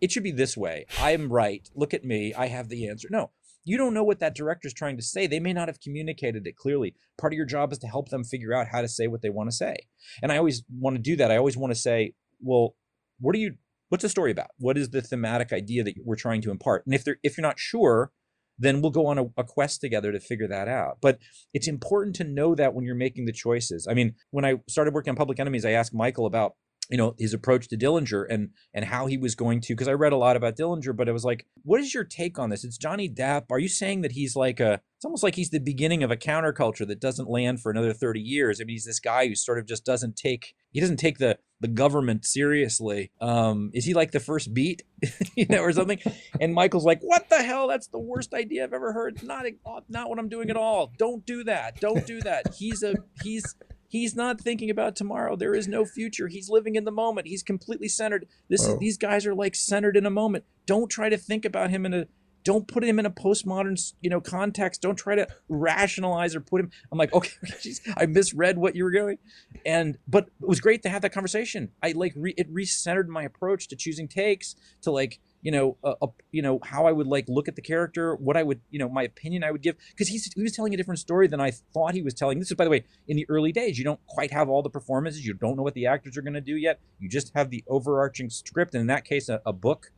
it 0.01 0.11
should 0.11 0.23
be 0.23 0.31
this 0.31 0.57
way. 0.57 0.85
I'm 0.99 1.31
right. 1.31 1.69
Look 1.75 1.93
at 1.93 2.03
me. 2.03 2.33
I 2.33 2.47
have 2.47 2.69
the 2.69 2.89
answer. 2.89 3.07
No. 3.11 3.31
You 3.63 3.77
don't 3.77 3.93
know 3.93 4.03
what 4.03 4.19
that 4.19 4.35
director 4.35 4.67
is 4.67 4.73
trying 4.73 4.97
to 4.97 5.03
say. 5.03 5.27
They 5.27 5.39
may 5.39 5.53
not 5.53 5.67
have 5.67 5.79
communicated 5.79 6.47
it 6.47 6.55
clearly. 6.55 6.95
Part 7.19 7.31
of 7.31 7.37
your 7.37 7.45
job 7.45 7.71
is 7.71 7.77
to 7.79 7.87
help 7.87 8.09
them 8.09 8.23
figure 8.23 8.53
out 8.53 8.67
how 8.67 8.81
to 8.81 8.87
say 8.87 9.05
what 9.05 9.21
they 9.21 9.29
want 9.29 9.51
to 9.51 9.55
say. 9.55 9.75
And 10.23 10.31
I 10.31 10.37
always 10.37 10.63
want 10.79 10.95
to 10.95 11.01
do 11.01 11.15
that. 11.17 11.29
I 11.29 11.37
always 11.37 11.55
want 11.55 11.71
to 11.71 11.79
say, 11.79 12.13
well, 12.39 12.75
what 13.19 13.35
are 13.35 13.39
you 13.39 13.53
what's 13.89 14.01
the 14.01 14.09
story 14.09 14.31
about? 14.31 14.47
What 14.57 14.77
is 14.77 14.89
the 14.89 15.01
thematic 15.01 15.53
idea 15.53 15.83
that 15.83 15.95
we're 16.03 16.15
trying 16.15 16.41
to 16.41 16.51
impart? 16.51 16.85
And 16.85 16.95
if 16.95 17.03
they're 17.03 17.17
if 17.21 17.37
you're 17.37 17.43
not 17.43 17.59
sure, 17.59 18.11
then 18.57 18.81
we'll 18.81 18.91
go 18.91 19.05
on 19.05 19.19
a, 19.19 19.25
a, 19.37 19.43
quest 19.43 19.81
together 19.81 20.11
to 20.11 20.19
figure 20.19 20.47
that 20.47 20.67
out. 20.67 20.97
But 21.01 21.19
it's 21.53 21.67
important 21.67 22.15
to 22.17 22.23
know 22.23 22.55
that 22.55 22.73
when 22.73 22.85
you're 22.85 22.95
making 22.95 23.25
the 23.25 23.31
choices. 23.31 23.87
I 23.89 23.93
mean, 23.93 24.13
when 24.29 24.45
I 24.45 24.55
started 24.67 24.93
working 24.93 25.11
on 25.11 25.15
Public 25.15 25.39
Enemies, 25.39 25.65
I 25.65 25.71
asked 25.71 25.93
Michael 25.93 26.25
about 26.25 26.55
you 26.89 26.97
know 26.97 27.15
his 27.17 27.33
approach 27.33 27.67
to 27.69 27.77
Dillinger 27.77 28.25
and 28.29 28.49
and 28.73 28.85
how 28.85 29.05
he 29.05 29.17
was 29.17 29.35
going 29.35 29.61
to 29.61 29.73
because 29.73 29.87
I 29.87 29.93
read 29.93 30.13
a 30.13 30.17
lot 30.17 30.35
about 30.35 30.57
Dillinger, 30.57 30.95
but 30.95 31.07
it 31.07 31.13
was 31.13 31.23
like, 31.23 31.45
what 31.63 31.79
is 31.79 31.93
your 31.93 32.03
take 32.03 32.37
on 32.37 32.49
this? 32.49 32.63
It's 32.63 32.77
Johnny 32.77 33.09
Depp. 33.09 33.45
Are 33.49 33.59
you 33.59 33.69
saying 33.69 34.01
that 34.01 34.11
he's 34.11 34.35
like 34.35 34.59
a? 34.59 34.81
It's 34.97 35.05
almost 35.05 35.23
like 35.23 35.35
he's 35.35 35.49
the 35.49 35.59
beginning 35.59 36.03
of 36.03 36.11
a 36.11 36.17
counterculture 36.17 36.87
that 36.87 36.99
doesn't 36.99 37.29
land 37.29 37.61
for 37.61 37.71
another 37.71 37.93
thirty 37.93 38.19
years. 38.19 38.59
I 38.59 38.65
mean, 38.65 38.75
he's 38.75 38.85
this 38.85 38.99
guy 38.99 39.27
who 39.27 39.35
sort 39.35 39.57
of 39.57 39.65
just 39.65 39.85
doesn't 39.85 40.15
take 40.15 40.53
he 40.71 40.79
doesn't 40.79 40.97
take 40.97 41.17
the 41.17 41.37
the 41.61 41.67
government 41.67 42.25
seriously. 42.25 43.11
Um, 43.21 43.69
is 43.73 43.85
he 43.85 43.93
like 43.93 44.11
the 44.11 44.19
first 44.19 44.53
beat, 44.53 44.83
you 45.35 45.45
know, 45.47 45.61
or 45.61 45.71
something? 45.71 45.99
And 46.39 46.53
Michael's 46.53 46.85
like, 46.85 46.99
"What 47.01 47.29
the 47.29 47.41
hell? 47.41 47.67
That's 47.67 47.87
the 47.87 47.99
worst 47.99 48.33
idea 48.33 48.63
I've 48.63 48.73
ever 48.73 48.91
heard. 48.93 49.23
Not 49.23 49.45
not 49.87 50.09
what 50.09 50.19
I'm 50.19 50.29
doing 50.29 50.49
at 50.49 50.57
all. 50.57 50.91
Don't 50.97 51.25
do 51.25 51.43
that. 51.45 51.79
Don't 51.79 52.05
do 52.05 52.21
that. 52.21 52.53
He's 52.55 52.83
a 52.83 52.95
he's." 53.23 53.55
He's 53.91 54.15
not 54.15 54.39
thinking 54.39 54.69
about 54.69 54.95
tomorrow. 54.95 55.35
There 55.35 55.53
is 55.53 55.67
no 55.67 55.83
future. 55.83 56.29
He's 56.29 56.49
living 56.49 56.75
in 56.75 56.85
the 56.85 56.91
moment. 56.91 57.27
He's 57.27 57.43
completely 57.43 57.89
centered. 57.89 58.25
This 58.49 58.65
is, 58.65 58.79
these 58.79 58.97
guys 58.97 59.25
are 59.25 59.35
like 59.35 59.53
centered 59.53 59.97
in 59.97 60.05
a 60.05 60.09
moment. 60.09 60.45
Don't 60.65 60.89
try 60.89 61.09
to 61.09 61.17
think 61.17 61.43
about 61.43 61.71
him 61.71 61.85
in 61.85 61.93
a 61.93 62.07
don't 62.45 62.69
put 62.69 62.85
him 62.85 62.99
in 62.99 63.05
a 63.05 63.11
postmodern 63.11 63.93
you 63.99 64.09
know 64.09 64.21
context 64.21 64.81
don't 64.81 64.95
try 64.95 65.13
to 65.13 65.27
rationalize 65.47 66.35
or 66.35 66.39
put 66.41 66.59
him 66.61 66.71
i'm 66.91 66.97
like 66.97 67.13
okay 67.13 67.29
geez, 67.61 67.81
i 67.97 68.05
misread 68.07 68.57
what 68.57 68.75
you 68.75 68.83
were 68.83 68.89
going 68.89 69.19
and 69.63 69.99
but 70.07 70.23
it 70.41 70.47
was 70.47 70.59
great 70.59 70.81
to 70.81 70.89
have 70.89 71.03
that 71.03 71.11
conversation 71.11 71.69
i 71.83 71.91
like 71.91 72.13
re, 72.15 72.33
it 72.37 72.51
recentered 72.51 73.07
my 73.07 73.21
approach 73.21 73.67
to 73.67 73.75
choosing 73.75 74.07
takes 74.07 74.55
to 74.81 74.89
like 74.89 75.19
you 75.41 75.51
know 75.51 75.77
a, 75.83 75.93
a, 76.01 76.07
you 76.31 76.41
know 76.41 76.59
how 76.63 76.85
i 76.85 76.91
would 76.91 77.07
like 77.07 77.25
look 77.27 77.47
at 77.47 77.55
the 77.55 77.61
character 77.61 78.15
what 78.15 78.37
i 78.37 78.43
would 78.43 78.61
you 78.69 78.79
know 78.79 78.89
my 78.89 79.03
opinion 79.03 79.43
i 79.43 79.51
would 79.51 79.61
give 79.61 79.75
because 79.89 80.07
he's 80.07 80.31
he 80.33 80.41
was 80.41 80.51
telling 80.51 80.73
a 80.73 80.77
different 80.77 80.99
story 80.99 81.27
than 81.27 81.41
i 81.41 81.51
thought 81.73 81.93
he 81.93 82.01
was 82.01 82.13
telling. 82.13 82.39
This 82.39 82.51
is 82.51 82.57
by 82.57 82.63
the 82.63 82.69
way 82.69 82.83
in 83.07 83.17
the 83.17 83.25
early 83.29 83.51
days 83.51 83.77
you 83.77 83.83
don't 83.83 83.99
quite 84.07 84.31
have 84.31 84.49
all 84.49 84.61
the 84.61 84.69
performances 84.69 85.25
you 85.25 85.33
don't 85.33 85.55
know 85.57 85.63
what 85.63 85.73
the 85.73 85.87
actors 85.87 86.17
are 86.17 86.21
going 86.21 86.33
to 86.33 86.41
do 86.41 86.55
yet 86.55 86.79
you 86.99 87.09
just 87.09 87.31
have 87.35 87.49
the 87.49 87.63
overarching 87.67 88.29
script 88.29 88.73
and 88.73 88.81
in 88.81 88.87
that 88.87 89.05
case 89.05 89.29
a, 89.29 89.41
a 89.45 89.53
book 89.53 89.91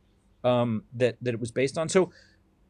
um, 0.44 0.84
that 0.94 1.16
that 1.22 1.34
it 1.34 1.40
was 1.40 1.50
based 1.50 1.78
on. 1.78 1.88
So 1.88 2.12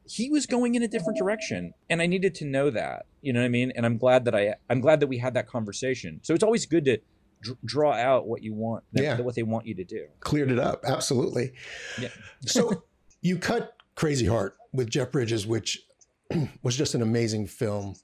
he 0.06 0.30
was 0.30 0.46
going 0.46 0.74
in 0.74 0.82
a 0.82 0.88
different 0.88 1.18
direction 1.18 1.72
and 1.88 2.02
i 2.02 2.06
needed 2.06 2.34
to 2.34 2.44
know 2.44 2.68
that 2.68 3.06
you 3.22 3.32
know 3.32 3.40
what 3.40 3.46
i 3.46 3.48
mean? 3.48 3.72
And 3.74 3.86
i'm 3.86 3.96
glad 3.96 4.26
that 4.26 4.34
i 4.34 4.54
i'm 4.68 4.80
glad 4.80 5.00
that 5.00 5.06
we 5.06 5.18
had 5.18 5.34
that 5.34 5.48
conversation. 5.48 6.20
So 6.22 6.34
it's 6.34 6.44
always 6.44 6.66
good 6.66 6.84
to 6.84 6.98
dr- 7.44 7.58
draw 7.64 7.92
out 7.92 8.26
what 8.26 8.42
you 8.42 8.54
want 8.54 8.84
yeah. 8.92 9.20
what 9.20 9.34
they 9.34 9.42
want 9.42 9.66
you 9.66 9.74
to 9.74 9.84
do. 9.84 10.06
Cleared 10.20 10.50
it 10.50 10.58
up. 10.58 10.84
Absolutely. 10.84 11.52
Yeah. 12.00 12.08
So 12.46 12.84
you 13.20 13.38
cut 13.38 13.76
crazy 13.94 14.26
heart 14.26 14.56
with 14.72 14.90
jeff 14.90 15.12
bridges 15.12 15.46
which 15.46 15.86
was 16.62 16.76
just 16.76 16.94
an 16.94 17.02
amazing 17.02 17.46
film. 17.46 17.94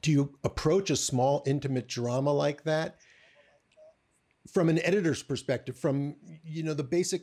Do 0.00 0.10
you 0.10 0.38
approach 0.42 0.88
a 0.90 0.96
small 0.96 1.42
intimate 1.46 1.86
drama 1.86 2.32
like 2.32 2.64
that 2.64 2.96
from 4.52 4.68
an 4.68 4.78
editor's 4.84 5.22
perspective 5.22 5.76
from 5.76 6.16
you 6.44 6.62
know 6.62 6.74
the 6.74 6.84
basic 6.84 7.22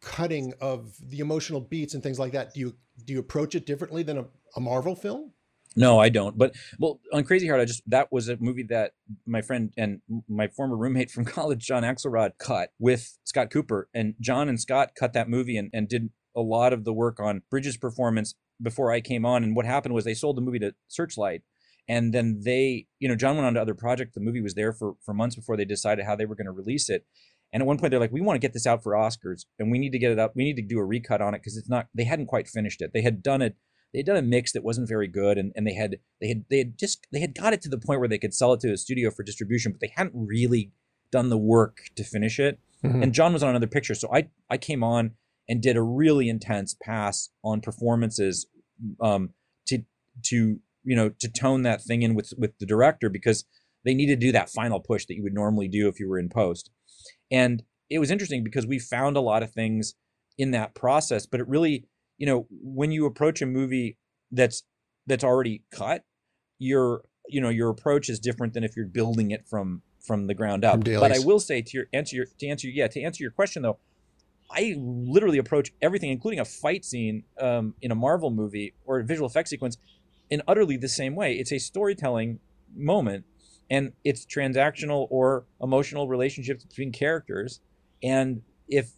cutting 0.00 0.54
of 0.60 0.94
the 1.00 1.20
emotional 1.20 1.60
beats 1.60 1.94
and 1.94 2.02
things 2.02 2.18
like 2.18 2.32
that? 2.32 2.54
Do 2.54 2.60
you 2.60 2.76
do 3.04 3.12
you 3.12 3.20
approach 3.20 3.54
it 3.54 3.66
differently 3.66 4.02
than 4.02 4.18
a, 4.18 4.24
a 4.56 4.60
marvel 4.60 4.96
film 4.96 5.32
no 5.78 5.98
i 6.00 6.08
don't 6.10 6.38
but 6.38 6.54
well 6.80 7.00
on 7.12 7.24
crazy 7.24 7.48
heart 7.48 7.60
i 7.60 7.66
just 7.66 7.82
that 7.86 8.12
was 8.12 8.28
a 8.28 8.36
movie 8.38 8.64
that 8.64 8.92
my 9.26 9.42
friend 9.42 9.72
and 9.78 10.02
my 10.28 10.48
former 10.48 10.76
roommate 10.76 11.10
from 11.12 11.24
college 11.24 11.64
john 11.66 11.84
axelrad 11.84 12.32
cut 12.38 12.70
with 12.80 13.18
scott 13.24 13.50
cooper 13.50 13.88
and 13.94 14.14
john 14.20 14.48
and 14.48 14.60
scott 14.60 14.90
cut 14.98 15.14
that 15.14 15.30
movie 15.30 15.56
and, 15.58 15.70
and 15.74 15.88
did 15.88 16.10
a 16.36 16.42
lot 16.42 16.72
of 16.74 16.84
the 16.84 16.94
work 16.94 17.20
on 17.20 17.42
bridges 17.50 17.78
performance 17.78 18.34
before 18.62 18.92
i 18.92 19.00
came 19.00 19.26
on 19.26 19.44
and 19.44 19.56
what 19.56 19.66
happened 19.66 19.94
was 19.94 20.04
they 20.04 20.14
sold 20.14 20.36
the 20.36 20.42
movie 20.42 20.60
to 20.60 20.74
searchlight 20.88 21.42
and 21.88 22.14
then 22.14 22.40
they 22.44 22.86
you 23.00 23.08
know 23.08 23.16
john 23.16 23.36
went 23.36 23.46
on 23.46 23.54
to 23.54 23.62
other 23.62 23.74
projects 23.74 24.14
the 24.14 24.20
movie 24.22 24.42
was 24.42 24.54
there 24.54 24.72
for 24.74 24.94
for 25.04 25.14
months 25.14 25.36
before 25.36 25.56
they 25.56 25.66
decided 25.66 26.06
how 26.06 26.16
they 26.16 26.26
were 26.26 26.36
going 26.36 26.46
to 26.46 26.52
release 26.52 26.90
it 26.90 27.06
And 27.52 27.62
at 27.62 27.66
one 27.66 27.78
point, 27.78 27.92
they're 27.92 28.00
like, 28.00 28.12
"We 28.12 28.20
want 28.22 28.36
to 28.36 28.46
get 28.46 28.54
this 28.54 28.66
out 28.66 28.82
for 28.84 28.92
Oscars, 28.94 29.46
and 29.58 29.72
we 29.72 29.78
need 29.78 29.92
to 29.92 29.98
get 29.98 30.12
it 30.12 30.20
up. 30.20 30.34
We 30.36 30.44
need 30.44 30.56
to 30.56 30.62
do 30.62 30.78
a 30.80 30.86
recut 30.86 31.22
on 31.22 31.34
it 31.34 31.40
because 31.40 31.56
it's 31.58 31.68
not. 31.70 31.88
They 31.94 32.04
hadn't 32.04 32.26
quite 32.26 32.48
finished 32.48 32.82
it. 32.82 32.92
They 32.94 33.02
had 33.02 33.22
done 33.22 33.42
it. 33.42 33.56
They 33.92 34.00
had 34.00 34.06
done 34.06 34.16
a 34.16 34.22
mix 34.22 34.52
that 34.52 34.62
wasn't 34.64 34.88
very 34.88 35.08
good, 35.08 35.38
and, 35.38 35.52
and 35.56 35.66
they 35.66 35.74
had 35.74 35.96
they 36.20 36.28
had 36.28 36.44
they 36.50 36.58
had 36.58 36.78
just 36.78 37.06
they 37.12 37.20
had 37.20 37.34
got 37.34 37.52
it 37.52 37.62
to 37.62 37.68
the 37.68 37.78
point 37.78 38.00
where 38.00 38.08
they 38.08 38.18
could 38.18 38.34
sell 38.34 38.52
it 38.52 38.60
to 38.60 38.72
a 38.72 38.76
studio 38.76 39.10
for 39.10 39.22
distribution, 39.22 39.72
but 39.72 39.80
they 39.80 39.92
hadn't 39.96 40.14
really 40.14 40.72
done 41.10 41.30
the 41.30 41.38
work 41.38 41.78
to 41.96 42.04
finish 42.04 42.38
it. 42.38 42.58
Mhm. 42.84 43.02
And 43.02 43.12
John 43.14 43.32
was 43.32 43.42
on 43.42 43.50
another 43.50 43.66
picture, 43.66 43.94
so 43.94 44.12
I 44.12 44.28
I 44.50 44.58
came 44.58 44.84
on 44.84 45.12
and 45.48 45.62
did 45.62 45.76
a 45.76 45.82
really 45.82 46.28
intense 46.28 46.76
pass 46.82 47.30
on 47.42 47.60
performances, 47.62 48.46
um, 49.00 49.30
to 49.66 49.84
to 50.24 50.60
you 50.84 50.96
know 50.96 51.08
to 51.08 51.28
tone 51.28 51.62
that 51.62 51.82
thing 51.82 52.02
in 52.02 52.14
with 52.14 52.32
with 52.36 52.58
the 52.58 52.66
director 52.66 53.08
because 53.08 53.44
they 53.84 53.94
needed 53.94 54.20
to 54.20 54.26
do 54.26 54.32
that 54.32 54.50
final 54.50 54.80
push 54.80 55.06
that 55.06 55.14
you 55.14 55.22
would 55.22 55.32
normally 55.32 55.68
do 55.68 55.88
if 55.88 55.98
you 55.98 56.08
were 56.08 56.18
in 56.18 56.28
post. 56.28 56.70
And 57.30 57.62
it 57.88 58.00
was 58.00 58.10
interesting 58.10 58.44
because 58.44 58.66
we 58.66 58.78
found 58.78 59.16
a 59.16 59.20
lot 59.20 59.42
of 59.42 59.52
things 59.52 59.94
in 60.36 60.50
that 60.50 60.74
process, 60.74 61.24
but 61.26 61.40
it 61.40 61.48
really, 61.48 61.86
you 62.18 62.26
know, 62.26 62.46
when 62.50 62.90
you 62.92 63.06
approach 63.06 63.40
a 63.40 63.46
movie 63.46 63.96
that's 64.30 64.64
that's 65.06 65.24
already 65.24 65.62
cut, 65.70 66.04
your 66.58 67.02
you 67.28 67.40
know 67.40 67.48
your 67.48 67.70
approach 67.70 68.08
is 68.10 68.18
different 68.18 68.52
than 68.52 68.64
if 68.64 68.76
you're 68.76 68.86
building 68.86 69.30
it 69.30 69.46
from 69.48 69.82
from 70.00 70.26
the 70.26 70.34
ground 70.34 70.64
up. 70.64 70.80
But 71.00 71.12
I 71.12 71.20
will 71.20 71.40
say 71.40 71.62
to 71.62 71.76
your 71.76 71.86
answer 71.92 72.16
your 72.16 72.26
to 72.38 72.48
answer 72.48 72.68
yeah 72.68 72.88
to 72.88 73.00
answer 73.00 73.22
your 73.22 73.30
question 73.30 73.62
though, 73.62 73.78
I 74.50 74.74
literally 74.78 75.38
approach 75.38 75.72
everything, 75.80 76.10
including 76.10 76.40
a 76.40 76.44
fight 76.44 76.84
scene 76.84 77.24
um, 77.40 77.74
in 77.80 77.90
a 77.90 77.94
Marvel 77.94 78.30
movie 78.30 78.74
or 78.84 79.00
a 79.00 79.04
visual 79.04 79.28
effects 79.28 79.50
sequence, 79.50 79.78
in 80.28 80.42
utterly 80.48 80.76
the 80.76 80.88
same 80.88 81.14
way. 81.14 81.34
It's 81.34 81.52
a 81.52 81.58
storytelling 81.58 82.40
moment, 82.74 83.24
and 83.70 83.92
it's 84.04 84.26
transactional 84.26 85.06
or 85.10 85.44
emotional 85.62 86.08
relationships 86.08 86.64
between 86.64 86.92
characters. 86.92 87.60
And 88.02 88.42
if 88.68 88.90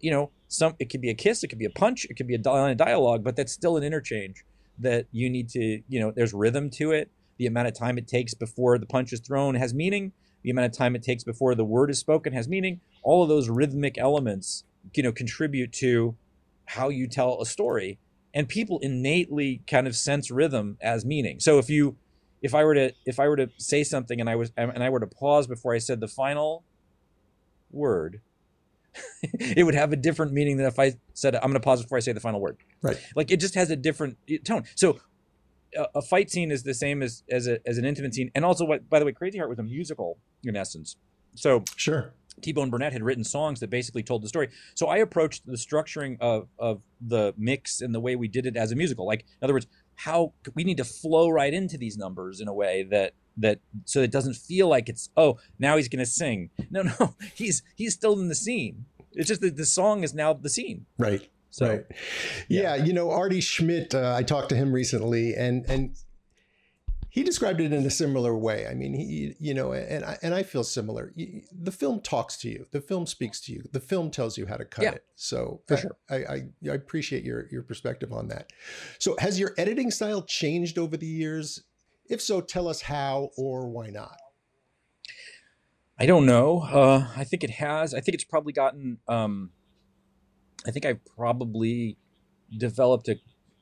you 0.00 0.10
know 0.10 0.30
some, 0.48 0.74
it 0.78 0.90
could 0.90 1.00
be 1.00 1.10
a 1.10 1.14
kiss, 1.14 1.44
it 1.44 1.48
could 1.48 1.58
be 1.58 1.64
a 1.64 1.70
punch, 1.70 2.06
it 2.06 2.14
could 2.14 2.26
be 2.26 2.34
a 2.34 2.38
dialogue, 2.38 3.22
but 3.22 3.36
that's 3.36 3.52
still 3.52 3.76
an 3.76 3.84
interchange 3.84 4.44
that 4.78 5.06
you 5.12 5.28
need 5.30 5.48
to. 5.50 5.82
You 5.88 6.00
know, 6.00 6.10
there's 6.10 6.32
rhythm 6.32 6.70
to 6.70 6.92
it. 6.92 7.10
The 7.38 7.46
amount 7.46 7.68
of 7.68 7.74
time 7.74 7.98
it 7.98 8.08
takes 8.08 8.34
before 8.34 8.78
the 8.78 8.86
punch 8.86 9.12
is 9.12 9.20
thrown 9.20 9.54
has 9.54 9.74
meaning. 9.74 10.12
The 10.42 10.50
amount 10.50 10.66
of 10.66 10.72
time 10.72 10.96
it 10.96 11.02
takes 11.02 11.24
before 11.24 11.54
the 11.54 11.64
word 11.64 11.90
is 11.90 11.98
spoken 11.98 12.32
has 12.32 12.48
meaning. 12.48 12.80
All 13.02 13.22
of 13.22 13.28
those 13.28 13.48
rhythmic 13.48 13.98
elements 13.98 14.64
you 14.94 15.02
know 15.02 15.12
contribute 15.12 15.72
to 15.72 16.16
how 16.66 16.88
you 16.88 17.06
tell 17.06 17.40
a 17.40 17.46
story 17.46 17.98
and 18.34 18.48
people 18.48 18.78
innately 18.80 19.62
kind 19.66 19.86
of 19.86 19.96
sense 19.96 20.30
rhythm 20.30 20.76
as 20.80 21.04
meaning 21.04 21.40
so 21.40 21.58
if 21.58 21.70
you 21.70 21.96
if 22.42 22.54
i 22.54 22.64
were 22.64 22.74
to 22.74 22.92
if 23.06 23.18
i 23.18 23.28
were 23.28 23.36
to 23.36 23.50
say 23.58 23.82
something 23.84 24.20
and 24.20 24.28
i 24.28 24.36
was 24.36 24.52
and 24.56 24.82
i 24.82 24.88
were 24.88 25.00
to 25.00 25.06
pause 25.06 25.46
before 25.46 25.74
i 25.74 25.78
said 25.78 26.00
the 26.00 26.08
final 26.08 26.64
word 27.70 28.20
it 29.22 29.64
would 29.64 29.74
have 29.74 29.92
a 29.92 29.96
different 29.96 30.32
meaning 30.32 30.56
than 30.56 30.66
if 30.66 30.78
i 30.78 30.94
said 31.14 31.34
i'm 31.36 31.42
going 31.42 31.54
to 31.54 31.60
pause 31.60 31.82
before 31.82 31.98
i 31.98 32.00
say 32.00 32.12
the 32.12 32.20
final 32.20 32.40
word 32.40 32.56
Right. 32.82 32.96
like 33.16 33.30
it 33.30 33.40
just 33.40 33.54
has 33.54 33.70
a 33.70 33.76
different 33.76 34.16
tone 34.44 34.64
so 34.74 34.98
a, 35.76 35.86
a 35.96 36.02
fight 36.02 36.30
scene 36.30 36.50
is 36.50 36.62
the 36.62 36.74
same 36.74 37.02
as 37.02 37.22
as, 37.30 37.46
a, 37.46 37.58
as 37.66 37.78
an 37.78 37.84
intimate 37.84 38.14
scene 38.14 38.30
and 38.34 38.44
also 38.44 38.64
what 38.64 38.88
by 38.88 38.98
the 38.98 39.04
way 39.04 39.12
crazy 39.12 39.38
heart 39.38 39.50
was 39.50 39.58
a 39.58 39.62
musical 39.62 40.18
in 40.44 40.56
essence 40.56 40.96
so 41.34 41.62
Sure. 41.76 42.14
T-Bone 42.40 42.70
Burnett 42.70 42.92
had 42.92 43.02
written 43.02 43.24
songs 43.24 43.58
that 43.60 43.68
basically 43.68 44.04
told 44.04 44.22
the 44.22 44.28
story. 44.28 44.48
So 44.76 44.86
I 44.86 44.98
approached 44.98 45.44
the 45.44 45.56
structuring 45.56 46.16
of 46.20 46.46
of 46.56 46.82
the 47.00 47.34
mix 47.36 47.80
and 47.80 47.92
the 47.92 47.98
way 47.98 48.14
we 48.14 48.28
did 48.28 48.46
it 48.46 48.56
as 48.56 48.70
a 48.70 48.76
musical. 48.76 49.06
Like 49.06 49.22
in 49.22 49.44
other 49.44 49.52
words, 49.54 49.66
how 49.98 50.32
we 50.54 50.62
need 50.62 50.76
to 50.76 50.84
flow 50.84 51.28
right 51.28 51.52
into 51.52 51.76
these 51.76 51.98
numbers 51.98 52.40
in 52.40 52.46
a 52.46 52.54
way 52.54 52.84
that 52.84 53.14
that 53.36 53.58
so 53.84 54.00
it 54.00 54.12
doesn't 54.12 54.34
feel 54.34 54.68
like 54.68 54.88
it's 54.88 55.10
oh 55.16 55.38
now 55.58 55.76
he's 55.76 55.88
to 55.88 56.06
sing. 56.06 56.50
No, 56.70 56.82
no, 57.00 57.14
he's 57.34 57.62
he's 57.74 57.94
still 57.94 58.18
in 58.20 58.28
the 58.28 58.34
scene. 58.34 58.84
It's 59.12 59.26
just 59.26 59.40
that 59.40 59.56
the 59.56 59.66
song 59.66 60.04
is 60.04 60.14
now 60.14 60.32
the 60.34 60.48
scene. 60.48 60.86
Right. 60.98 61.28
So 61.50 61.68
right. 61.68 61.84
Yeah, 62.48 62.76
you 62.76 62.92
know, 62.92 63.10
Artie 63.10 63.40
Schmidt. 63.40 63.94
Uh, 63.94 64.14
I 64.16 64.22
talked 64.22 64.50
to 64.50 64.54
him 64.54 64.72
recently, 64.72 65.34
and 65.34 65.64
and 65.68 65.96
he 67.10 67.22
described 67.22 67.60
it 67.60 67.72
in 67.72 67.86
a 67.86 67.90
similar 67.90 68.36
way. 68.36 68.66
I 68.66 68.74
mean, 68.74 68.92
he, 68.94 69.34
you 69.40 69.54
know, 69.54 69.72
and 69.72 70.04
I, 70.04 70.18
and 70.22 70.34
I 70.34 70.42
feel 70.42 70.62
similar. 70.62 71.12
The 71.16 71.72
film 71.72 72.00
talks 72.00 72.36
to 72.38 72.48
you. 72.48 72.66
The 72.70 72.80
film 72.80 73.06
speaks 73.06 73.40
to 73.42 73.52
you. 73.52 73.64
The 73.72 73.80
film 73.80 74.10
tells 74.10 74.36
you 74.36 74.46
how 74.46 74.56
to 74.56 74.64
cut 74.64 74.84
Yeah, 74.84 74.90
it. 74.92 75.04
So 75.16 75.62
for 75.66 75.76
I- 75.76 75.80
sure. 75.80 75.96
I, 76.10 76.16
I 76.16 76.42
I 76.70 76.74
appreciate 76.74 77.24
your 77.24 77.46
your 77.50 77.62
perspective 77.62 78.12
on 78.12 78.28
that. 78.28 78.52
So 78.98 79.16
has 79.20 79.40
your 79.40 79.54
editing 79.56 79.90
style 79.90 80.22
changed 80.22 80.78
over 80.78 80.96
the 80.96 81.06
years? 81.06 81.62
If 82.10 82.20
so, 82.22 82.40
tell 82.40 82.68
us 82.68 82.82
how 82.82 83.30
or 83.36 83.68
why 83.68 83.88
not. 83.88 84.16
I 85.98 86.06
don't 86.06 86.26
know. 86.26 86.60
Uh, 86.62 87.08
I 87.16 87.24
think 87.24 87.42
it 87.42 87.50
has. 87.50 87.92
I 87.92 88.00
think 88.00 88.14
it's 88.14 88.24
probably 88.24 88.52
gotten. 88.52 88.98
Um, 89.08 89.50
I 90.66 90.70
think 90.70 90.86
I've 90.86 91.04
probably 91.04 91.96
developed 92.56 93.08
a, 93.08 93.16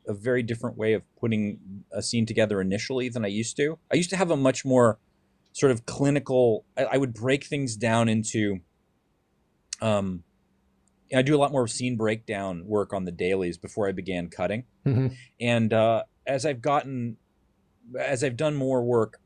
a 0.07 0.15
very 0.15 0.43
different 0.43 0.77
way 0.77 0.93
of 0.93 1.03
putting 1.17 1.59
a 1.93 2.03
scene 2.03 2.27
together 2.27 2.61
initially 2.61 3.09
than 3.09 3.25
I 3.25 3.29
used 3.29 3.57
to. 3.57 3.79
I 3.93 3.97
used 3.97 4.11
to 4.11 4.17
have 4.17 4.31
a 4.31 4.37
much 4.37 4.65
more 4.65 4.99
sort 5.53 5.73
of 5.73 5.87
clinical. 5.87 6.65
I, 6.77 6.85
I 6.85 6.97
would 6.97 7.13
break 7.15 7.45
things 7.45 7.77
down 7.77 8.09
into. 8.09 8.61
Um, 9.81 10.23
I 11.15 11.23
do 11.23 11.37
a 11.37 11.39
lot 11.39 11.53
more 11.53 11.69
scene 11.69 11.97
breakdown 11.97 12.67
work 12.67 12.93
on 12.93 13.05
the 13.05 13.13
dailies 13.13 13.59
before 13.59 13.87
I 13.89 13.93
began 13.93 14.29
cutting 14.29 14.65
Mhm. 14.85 15.15
and 15.41 15.73
uh, 15.73 16.03
as 16.27 16.45
I've 16.45 16.61
gotten, 16.61 17.17
as 17.97 18.25
I've 18.25 18.37
done 18.37 18.57
more 18.57 18.83
work, 18.83 19.21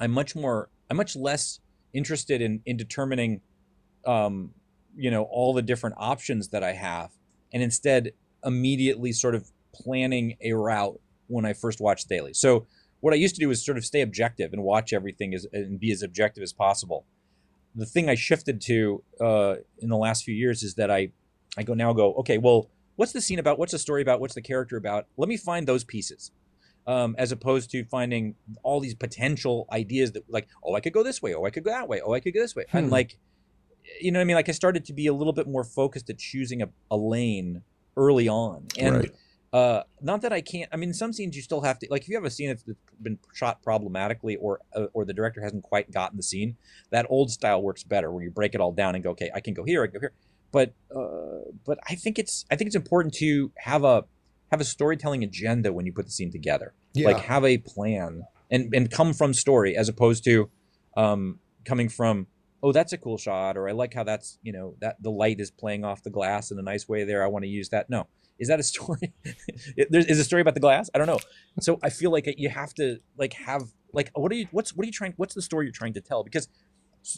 I'm 0.00 0.10
much 0.10 0.34
more, 0.34 0.70
I'm 0.90 0.96
much 0.96 1.14
less 1.16 1.60
interested 1.92 2.40
in 2.40 2.62
in 2.66 2.76
determining, 2.76 3.40
um, 4.06 4.54
you 4.96 5.10
know, 5.10 5.22
all 5.24 5.54
the 5.54 5.62
different 5.62 5.96
options 5.98 6.48
that 6.48 6.64
I 6.64 6.72
have, 6.72 7.10
and 7.52 7.62
instead 7.62 8.12
immediately 8.44 9.12
sort 9.12 9.34
of 9.34 9.50
planning 9.74 10.36
a 10.40 10.52
route 10.52 11.00
when 11.26 11.44
I 11.44 11.52
first 11.52 11.80
watch 11.80 12.04
daily. 12.04 12.32
So 12.34 12.66
what 13.00 13.12
I 13.12 13.16
used 13.16 13.34
to 13.36 13.40
do 13.40 13.50
is 13.50 13.64
sort 13.64 13.78
of 13.78 13.84
stay 13.84 14.00
objective 14.00 14.52
and 14.52 14.62
watch 14.62 14.92
everything 14.92 15.34
as 15.34 15.46
and 15.52 15.78
be 15.78 15.92
as 15.92 16.02
objective 16.02 16.42
as 16.42 16.52
possible. 16.52 17.04
The 17.74 17.86
thing 17.86 18.08
I 18.08 18.14
shifted 18.14 18.60
to 18.62 19.02
uh, 19.20 19.54
in 19.78 19.88
the 19.88 19.96
last 19.96 20.24
few 20.24 20.34
years 20.34 20.62
is 20.62 20.74
that 20.74 20.90
I, 20.90 21.12
I 21.56 21.62
go 21.62 21.74
now 21.74 21.92
go 21.92 22.14
okay 22.14 22.38
well 22.38 22.70
what's 22.96 23.12
the 23.12 23.20
scene 23.20 23.38
about? 23.38 23.58
What's 23.60 23.70
the 23.72 23.78
story 23.78 24.02
about? 24.02 24.20
What's 24.20 24.34
the 24.34 24.42
character 24.42 24.76
about? 24.76 25.06
Let 25.16 25.28
me 25.28 25.36
find 25.36 25.66
those 25.68 25.84
pieces. 25.84 26.32
Um, 26.86 27.14
as 27.18 27.32
opposed 27.32 27.70
to 27.72 27.84
finding 27.84 28.34
all 28.62 28.80
these 28.80 28.94
potential 28.94 29.66
ideas 29.70 30.12
that 30.12 30.24
like, 30.28 30.48
oh, 30.64 30.74
I 30.74 30.80
could 30.80 30.94
go 30.94 31.02
this 31.02 31.20
way, 31.20 31.34
oh, 31.34 31.44
I 31.44 31.50
could 31.50 31.62
go 31.62 31.70
that 31.70 31.86
way, 31.86 32.00
oh, 32.00 32.14
I 32.14 32.20
could 32.20 32.32
go 32.32 32.40
this 32.40 32.56
way. 32.56 32.64
And 32.72 32.86
Hmm. 32.86 32.92
like, 32.92 33.18
you 34.00 34.10
know 34.10 34.18
what 34.18 34.22
I 34.22 34.24
mean? 34.24 34.36
Like 34.36 34.48
I 34.48 34.52
started 34.52 34.86
to 34.86 34.94
be 34.94 35.06
a 35.06 35.12
little 35.12 35.34
bit 35.34 35.46
more 35.46 35.64
focused 35.64 36.08
at 36.08 36.18
choosing 36.18 36.62
a, 36.62 36.70
a 36.90 36.96
lane 36.96 37.62
early 37.98 38.28
on. 38.28 38.68
And 38.78 38.96
right. 38.96 39.10
uh, 39.52 39.82
not 40.00 40.22
that 40.22 40.32
I 40.32 40.40
can't. 40.40 40.70
I 40.72 40.76
mean, 40.76 40.94
some 40.94 41.12
scenes 41.12 41.36
you 41.36 41.42
still 41.42 41.60
have 41.62 41.78
to 41.80 41.88
like. 41.90 42.02
If 42.02 42.08
you 42.08 42.16
have 42.16 42.24
a 42.24 42.30
scene 42.30 42.48
that's 42.48 42.64
been 43.02 43.18
shot 43.34 43.62
problematically, 43.62 44.36
or 44.36 44.60
uh, 44.74 44.86
or 44.94 45.04
the 45.04 45.12
director 45.12 45.42
hasn't 45.42 45.64
quite 45.64 45.90
gotten 45.90 46.16
the 46.16 46.22
scene, 46.22 46.56
that 46.90 47.06
old 47.10 47.30
style 47.30 47.60
works 47.60 47.82
better, 47.82 48.10
where 48.10 48.22
you 48.22 48.30
break 48.30 48.54
it 48.54 48.60
all 48.60 48.72
down 48.72 48.94
and 48.94 49.04
go, 49.04 49.10
okay, 49.10 49.30
I 49.34 49.40
can 49.40 49.52
go 49.52 49.64
here, 49.64 49.82
I 49.82 49.86
can 49.88 49.94
go 49.94 50.00
here. 50.00 50.12
But 50.50 50.72
uh, 50.94 51.50
but 51.66 51.78
I 51.88 51.94
think 51.96 52.18
it's 52.18 52.46
I 52.50 52.56
think 52.56 52.68
it's 52.68 52.76
important 52.76 53.14
to 53.14 53.52
have 53.58 53.84
a 53.84 54.04
have 54.50 54.60
a 54.60 54.64
storytelling 54.64 55.22
agenda 55.24 55.72
when 55.72 55.84
you 55.84 55.92
put 55.92 56.06
the 56.06 56.12
scene 56.12 56.32
together. 56.32 56.72
Yeah. 56.94 57.08
Like 57.08 57.24
have 57.24 57.44
a 57.44 57.58
plan 57.58 58.22
and 58.50 58.72
and 58.74 58.90
come 58.90 59.12
from 59.12 59.34
story 59.34 59.76
as 59.76 59.88
opposed 59.88 60.24
to 60.24 60.48
um, 60.96 61.38
coming 61.64 61.88
from 61.88 62.26
oh 62.62 62.72
that's 62.72 62.92
a 62.92 62.98
cool 62.98 63.18
shot 63.18 63.56
or 63.56 63.68
I 63.68 63.72
like 63.72 63.94
how 63.94 64.04
that's 64.04 64.38
you 64.42 64.52
know 64.52 64.74
that 64.80 65.02
the 65.02 65.10
light 65.10 65.40
is 65.40 65.50
playing 65.50 65.84
off 65.84 66.02
the 66.02 66.10
glass 66.10 66.50
in 66.50 66.58
a 66.58 66.62
nice 66.62 66.88
way 66.88 67.04
there. 67.04 67.22
I 67.22 67.26
want 67.26 67.44
to 67.44 67.48
use 67.48 67.68
that. 67.70 67.88
No, 67.88 68.06
is 68.38 68.48
that 68.48 68.60
a 68.60 68.62
story? 68.62 69.12
There's 69.90 70.06
is 70.06 70.18
a 70.18 70.24
story 70.24 70.42
about 70.42 70.54
the 70.54 70.60
glass? 70.60 70.90
I 70.94 70.98
don't 70.98 71.06
know. 71.06 71.20
So 71.60 71.78
I 71.82 71.90
feel 71.90 72.10
like 72.10 72.32
you 72.38 72.48
have 72.48 72.74
to 72.74 72.98
like 73.16 73.32
have 73.34 73.62
like 73.92 74.10
what 74.14 74.32
are 74.32 74.36
you 74.36 74.48
what's 74.50 74.74
what 74.74 74.84
are 74.84 74.86
you 74.86 74.92
trying 74.92 75.14
what's 75.16 75.34
the 75.34 75.42
story 75.42 75.66
you're 75.66 75.72
trying 75.72 75.94
to 75.94 76.00
tell? 76.00 76.22
Because 76.24 76.48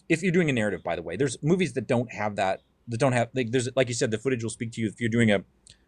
if 0.08 0.22
you're 0.22 0.32
doing 0.32 0.50
a 0.50 0.52
narrative, 0.52 0.82
by 0.82 0.96
the 0.96 1.02
way, 1.02 1.16
there's 1.16 1.42
movies 1.42 1.72
that 1.74 1.86
don't 1.86 2.12
have 2.12 2.36
that 2.36 2.62
that 2.88 2.98
don't 2.98 3.12
have 3.12 3.28
like 3.34 3.50
there's 3.50 3.68
like 3.76 3.88
you 3.88 3.94
said 3.94 4.10
the 4.10 4.18
footage 4.18 4.42
will 4.42 4.50
speak 4.50 4.72
to 4.72 4.80
you 4.80 4.88
if 4.88 5.00
you're 5.00 5.10
doing 5.10 5.30
a 5.30 5.44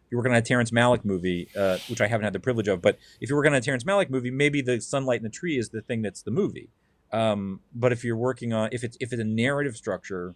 you're 0.09 0.19
working 0.19 0.33
on 0.33 0.37
a 0.37 0.43
Terrence 0.43 0.69
Malick 0.69 1.03
movie, 1.03 1.49
uh, 1.57 1.79
which 1.89 1.99
I 1.99 2.05
haven't 2.05 2.23
had 2.23 2.33
the 2.33 2.39
privilege 2.39 2.67
of, 2.67 2.83
but 2.83 2.99
if 3.19 3.29
you're 3.29 3.37
working 3.37 3.53
on 3.53 3.57
a 3.57 3.61
Terrence 3.61 3.83
Malick 3.83 4.11
movie, 4.11 4.29
maybe 4.29 4.61
the 4.61 4.79
sunlight 4.79 5.17
in 5.17 5.23
the 5.23 5.29
tree 5.29 5.57
is 5.57 5.69
the 5.69 5.81
thing 5.81 6.03
that's 6.03 6.21
the 6.21 6.29
movie. 6.29 6.69
Um, 7.13 7.61
but 7.73 7.91
if 7.93 8.03
you're 8.03 8.17
working 8.17 8.51
on 8.53 8.69
if 8.71 8.83
it's 8.83 8.97
if 8.99 9.13
it's 9.13 9.21
a 9.21 9.25
narrative 9.25 9.77
structure, 9.77 10.35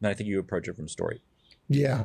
then 0.00 0.10
I 0.10 0.14
think 0.14 0.28
you 0.28 0.38
approach 0.40 0.68
it 0.68 0.76
from 0.76 0.88
story. 0.88 1.22
Yeah, 1.70 2.04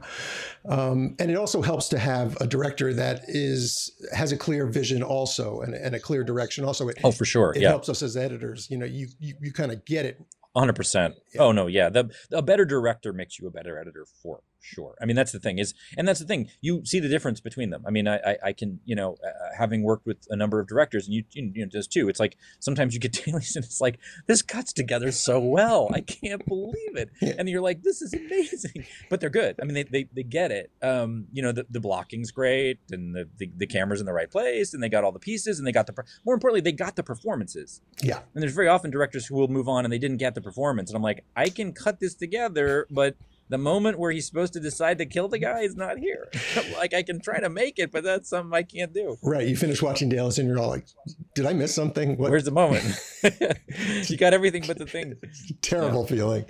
um, 0.68 1.16
and 1.20 1.32
it 1.32 1.36
also 1.38 1.62
helps 1.62 1.88
to 1.90 1.98
have 1.98 2.36
a 2.42 2.46
director 2.46 2.94
that 2.96 3.22
is 3.30 3.92
has 4.14 4.32
a 4.34 4.38
clear 4.38 4.66
vision 4.68 5.02
also 5.02 5.62
and, 5.62 5.74
and 5.74 5.96
a 5.96 6.00
clear 6.02 6.24
direction. 6.24 6.66
Also, 6.66 6.90
it, 6.90 6.98
Oh, 7.04 7.12
for 7.12 7.24
sure. 7.24 7.54
it 7.56 7.62
yeah. 7.62 7.70
helps 7.70 7.88
us 7.88 8.02
as 8.04 8.18
editors. 8.18 8.68
You 8.70 8.78
know, 8.78 8.86
you 8.86 9.08
you, 9.20 9.36
you 9.42 9.54
kind 9.54 9.72
of 9.72 9.86
get 9.86 10.06
it. 10.06 10.22
hundred 10.56 10.76
percent. 10.76 11.16
Oh 11.40 11.52
no, 11.54 11.68
yeah. 11.68 11.90
The 11.90 12.12
a 12.34 12.42
better 12.42 12.66
director 12.66 13.14
makes 13.14 13.40
you 13.40 13.48
a 13.48 13.52
better 13.52 13.80
editor 13.80 14.06
for 14.22 14.42
sure. 14.64 14.96
I 15.02 15.06
mean, 15.06 15.16
that's 15.16 15.32
the 15.32 15.40
thing 15.40 15.60
is, 15.60 15.74
and 15.98 16.08
that's 16.08 16.20
the 16.20 16.26
thing. 16.26 16.50
You 16.62 16.86
see 16.86 17.00
the 17.00 17.10
difference 17.10 17.40
between 17.40 17.70
them. 17.70 17.84
I 17.88 17.92
mean, 17.92 18.08
I, 18.08 18.18
I, 18.18 18.38
I 18.46 18.54
can, 18.54 18.80
you 18.86 18.96
know, 18.96 19.18
uh, 19.26 19.56
having 19.58 19.84
worked 19.84 20.06
with 20.06 20.26
a 20.30 20.36
number 20.36 20.60
of 20.60 20.68
directors, 20.68 21.08
and 21.08 21.16
you, 21.16 21.24
you 21.32 21.66
know, 21.66 21.66
does 21.66 21.88
too. 21.88 22.10
It's 22.10 22.20
like 22.20 22.38
sometimes 22.60 22.94
you 22.94 23.00
get 23.00 23.12
dailies, 23.26 23.56
and 23.56 23.66
it's 23.66 23.82
like 23.82 24.00
this 24.28 24.42
cuts 24.42 24.74
together 24.74 25.12
so 25.12 25.40
well. 25.40 25.90
I 25.94 26.02
can't 26.02 26.46
believe 26.46 26.96
it. 26.96 27.10
And 27.22 27.50
you're 27.50 27.62
like, 27.62 27.84
this 27.84 28.02
is 28.02 28.14
amazing. 28.14 28.86
But 29.10 29.20
they're 29.20 29.30
good. 29.30 29.60
I 29.62 29.66
mean, 29.66 29.74
they, 29.74 29.84
they, 29.84 30.10
they 30.14 30.24
get 30.24 30.52
it. 30.52 30.72
Um, 30.82 31.28
you 31.32 31.42
know, 31.42 31.52
the, 31.52 31.66
the 31.70 31.80
blocking's 31.80 32.32
great, 32.32 32.80
and 32.92 33.16
the, 33.16 33.30
the 33.38 33.52
the 33.58 33.68
camera's 33.68 34.00
in 34.00 34.06
the 34.06 34.14
right 34.14 34.30
place, 34.30 34.74
and 34.74 34.82
they 34.82 34.90
got 34.90 35.04
all 35.04 35.12
the 35.12 35.20
pieces, 35.20 35.60
and 35.60 35.68
they 35.68 35.72
got 35.72 35.88
the 35.88 35.94
more 36.26 36.34
importantly, 36.34 36.62
they 36.62 36.72
got 36.72 36.96
the 36.96 37.04
performances. 37.04 37.82
Yeah. 38.02 38.20
And 38.34 38.42
there's 38.42 38.54
very 38.54 38.68
often 38.68 38.92
directors 38.92 39.26
who 39.26 39.36
will 39.36 39.48
move 39.48 39.68
on 39.68 39.86
and 39.86 39.94
they 39.94 40.00
didn't 40.00 40.18
get 40.18 40.36
the 40.36 40.42
performance. 40.42 40.90
And 40.90 40.98
I'm 40.98 41.04
like, 41.04 41.24
I 41.36 41.50
can 41.50 41.74
cut 41.74 42.00
this 42.00 42.16
together, 42.16 42.88
but 42.90 43.16
the 43.50 43.58
moment 43.58 44.00
where 44.00 44.12
he's 44.12 44.26
supposed 44.26 44.54
to 44.54 44.60
decide 44.60 44.98
to 44.98 45.06
kill 45.06 45.28
the 45.28 45.40
guy 45.40 45.62
is 45.62 45.76
not 45.76 45.98
here. 45.98 46.30
like 46.78 46.94
I 46.94 47.04
can 47.04 47.22
try 47.22 47.40
to 47.40 47.50
make 47.50 47.80
it, 47.80 47.92
but 47.92 48.04
that's 48.04 48.30
something 48.30 48.54
I 48.54 48.64
can't 48.64 48.94
do. 48.94 49.18
Right. 49.22 49.48
You 49.48 49.56
finish 49.56 49.82
watching 49.82 50.10
dailies 50.10 50.40
and 50.40 50.48
you're 50.48 50.60
all 50.60 50.70
like, 50.70 50.88
did 51.36 51.46
I 51.46 51.54
miss 51.54 51.74
something? 51.74 52.18
What 52.18 52.32
Where's 52.32 52.46
the 52.46 52.52
moment? 52.52 52.84
you 54.10 54.18
got 54.18 54.34
everything 54.34 54.64
but 54.66 54.78
the 54.78 54.86
thing. 54.86 55.16
terrible 55.62 56.06
feeling. 56.06 56.46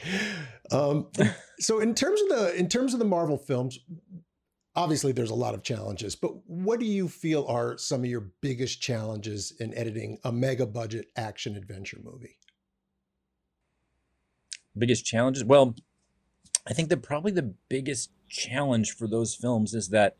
Um, 0.71 1.07
so 1.59 1.79
in 1.79 1.93
terms 1.95 2.21
of 2.21 2.29
the 2.29 2.55
in 2.55 2.69
terms 2.69 2.93
of 2.93 2.99
the 2.99 3.05
Marvel 3.05 3.37
films, 3.37 3.79
obviously 4.75 5.11
there's 5.11 5.29
a 5.29 5.35
lot 5.35 5.53
of 5.53 5.63
challenges, 5.63 6.15
but 6.15 6.31
what 6.47 6.79
do 6.79 6.85
you 6.85 7.07
feel 7.07 7.45
are 7.47 7.77
some 7.77 8.01
of 8.01 8.05
your 8.05 8.31
biggest 8.41 8.81
challenges 8.81 9.53
in 9.59 9.73
editing 9.73 10.19
a 10.23 10.31
mega 10.31 10.65
budget 10.65 11.07
action 11.15 11.55
adventure 11.55 11.99
movie? 12.03 12.37
Biggest 14.77 15.05
challenges? 15.05 15.43
Well, 15.43 15.75
I 16.65 16.73
think 16.73 16.89
that 16.89 17.03
probably 17.03 17.31
the 17.31 17.53
biggest 17.69 18.11
challenge 18.29 18.95
for 18.95 19.07
those 19.07 19.35
films 19.35 19.73
is 19.73 19.89
that 19.89 20.17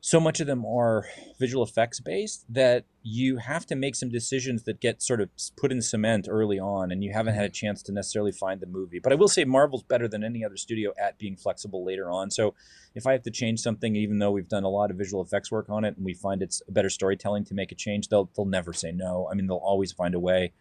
so 0.00 0.20
much 0.20 0.38
of 0.38 0.46
them 0.46 0.64
are 0.64 1.06
visual 1.40 1.64
effects 1.64 1.98
based 1.98 2.44
that 2.48 2.84
you 3.02 3.38
have 3.38 3.66
to 3.66 3.74
make 3.74 3.96
some 3.96 4.08
decisions 4.08 4.62
that 4.62 4.80
get 4.80 5.02
sort 5.02 5.20
of 5.20 5.28
put 5.56 5.72
in 5.72 5.82
cement 5.82 6.28
early 6.30 6.58
on 6.58 6.92
and 6.92 7.02
you 7.02 7.12
haven't 7.12 7.34
had 7.34 7.44
a 7.44 7.48
chance 7.48 7.82
to 7.82 7.92
necessarily 7.92 8.30
find 8.30 8.60
the 8.60 8.66
movie. 8.66 9.00
But 9.00 9.12
i 9.12 9.16
will 9.16 9.28
say 9.28 9.44
marvel's 9.44 9.82
better 9.82 10.06
than 10.06 10.22
any 10.22 10.44
other 10.44 10.56
studio 10.56 10.92
at 11.00 11.18
being 11.18 11.36
flexible 11.36 11.84
later 11.84 12.10
on. 12.10 12.30
So 12.30 12.54
if 12.94 13.06
i 13.06 13.12
have 13.12 13.22
to 13.22 13.30
change 13.30 13.60
something 13.60 13.96
even 13.96 14.18
though 14.18 14.30
we've 14.30 14.48
done 14.48 14.64
a 14.64 14.68
lot 14.68 14.90
of 14.90 14.96
visual 14.96 15.22
effects 15.22 15.50
work 15.50 15.68
on 15.68 15.84
it 15.84 15.96
and 15.96 16.04
we 16.04 16.14
find 16.14 16.42
it's 16.42 16.62
better 16.68 16.90
storytelling 16.90 17.44
to 17.46 17.54
make 17.54 17.72
a 17.72 17.74
change 17.74 18.08
they'll, 18.08 18.30
they'll 18.36 18.46
never 18.46 18.72
say 18.72 18.92
no. 18.92 19.28
I 19.30 19.34
mean 19.34 19.48
they'll 19.48 19.56
always 19.56 19.90
find 19.90 20.14
a 20.14 20.20
way. 20.20 20.52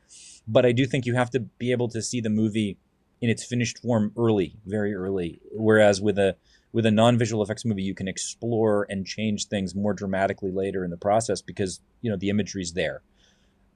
But 0.48 0.65
i 0.65 0.72
do 0.72 0.88
think 0.88 1.06
you 1.06 1.13
have 1.13 1.29
to 1.32 1.41
be 1.41 1.72
able 1.72 1.89
to 1.89 2.01
see 2.01 2.22
the 2.22 2.29
movie 2.32 2.77
in 3.21 3.29
its 3.29 3.43
finished 3.43 3.79
form 3.79 4.12
early 4.17 4.55
very 4.65 4.93
early. 4.93 5.39
Whereas 5.51 6.01
with 6.01 6.17
a 6.17 6.36
with 6.74 6.86
a 6.86 6.91
non-visual 6.91 7.41
effects 7.41 7.65
movie 7.65 7.83
you 7.83 7.95
can 7.95 8.07
explore 8.07 8.86
and 8.89 9.05
change 9.05 9.47
things 9.47 9.74
more 9.74 9.93
dramatically 9.93 10.51
later 10.51 10.83
in 10.83 10.91
the 10.91 10.97
process 10.97 11.41
because 11.41 11.79
you 12.01 12.12
know 12.12 12.17
the 12.17 12.29
imagery's 12.29 12.74
there. 12.74 13.01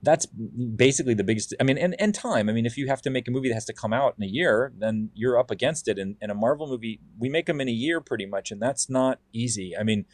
That's 0.04 0.26
basically 0.26 1.14
the 1.14 1.24
biggest 1.24 1.54
i 1.60 1.64
mean 1.64 1.78
and, 1.78 2.00
and 2.00 2.14
time. 2.14 2.50
I 2.50 2.54
mean 2.54 2.66
if 2.66 2.78
you 2.78 2.88
have 2.88 3.02
to 3.04 3.10
make 3.10 3.28
a 3.28 3.32
movie 3.32 3.50
that 3.50 3.56
has 3.56 3.66
to 3.66 3.74
come 3.74 3.94
out 3.94 4.16
in 4.18 4.24
a 4.24 4.28
year 4.28 4.72
then 4.78 5.10
you're 5.14 5.38
up 5.38 5.52
against 5.52 5.88
it. 5.88 5.98
And, 5.98 6.18
and 6.22 6.32
a 6.32 6.36
marvel 6.36 6.68
movie 6.68 7.00
we 7.20 7.30
make 7.30 7.46
them 7.46 7.62
in 7.62 7.68
a 7.68 7.74
year 7.74 8.02
pretty 8.02 8.26
much 8.26 8.52
and 8.52 8.62
that's 8.62 8.90
not 8.90 9.20
easy. 9.34 9.76
I 9.78 9.84
mean 9.84 10.06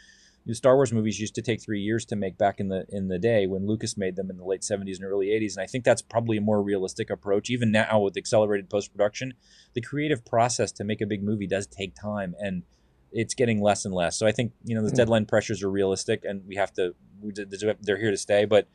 the 0.47 0.55
star 0.55 0.75
wars 0.75 0.91
movies 0.93 1.19
used 1.19 1.35
to 1.35 1.41
take 1.41 1.61
three 1.61 1.81
years 1.81 2.05
to 2.05 2.15
make 2.15 2.37
back 2.37 2.59
in 2.59 2.69
the 2.69 2.85
in 2.89 3.07
the 3.07 3.19
day 3.19 3.45
when 3.45 3.67
lucas 3.67 3.97
made 3.97 4.15
them 4.15 4.29
in 4.29 4.37
the 4.37 4.45
late 4.45 4.61
70s 4.61 4.95
and 4.95 5.05
early 5.05 5.27
80s 5.27 5.55
and 5.55 5.63
i 5.63 5.67
think 5.67 5.83
that's 5.83 6.01
probably 6.01 6.37
a 6.37 6.41
more 6.41 6.61
realistic 6.63 7.09
approach 7.09 7.49
even 7.49 7.71
now 7.71 7.99
with 7.99 8.17
accelerated 8.17 8.69
post-production 8.69 9.33
the 9.73 9.81
creative 9.81 10.25
process 10.25 10.71
to 10.71 10.83
make 10.83 11.01
a 11.01 11.05
big 11.05 11.21
movie 11.21 11.47
does 11.47 11.67
take 11.67 11.93
time 11.93 12.33
and 12.39 12.63
it's 13.11 13.33
getting 13.33 13.61
less 13.61 13.85
and 13.85 13.93
less. 13.93 14.17
So 14.17 14.27
I 14.27 14.31
think 14.31 14.53
you 14.63 14.75
know 14.75 14.83
the 14.83 14.89
Hmm. 14.89 14.95
deadline 14.95 15.25
pressures 15.25 15.63
are 15.63 15.69
realistic, 15.69 16.23
and 16.25 16.45
we 16.47 16.55
have 16.55 16.73
to. 16.73 16.93
We, 17.21 17.31
they're 17.81 17.97
here 17.97 18.11
to 18.11 18.17
stay, 18.17 18.45
but 18.45 18.67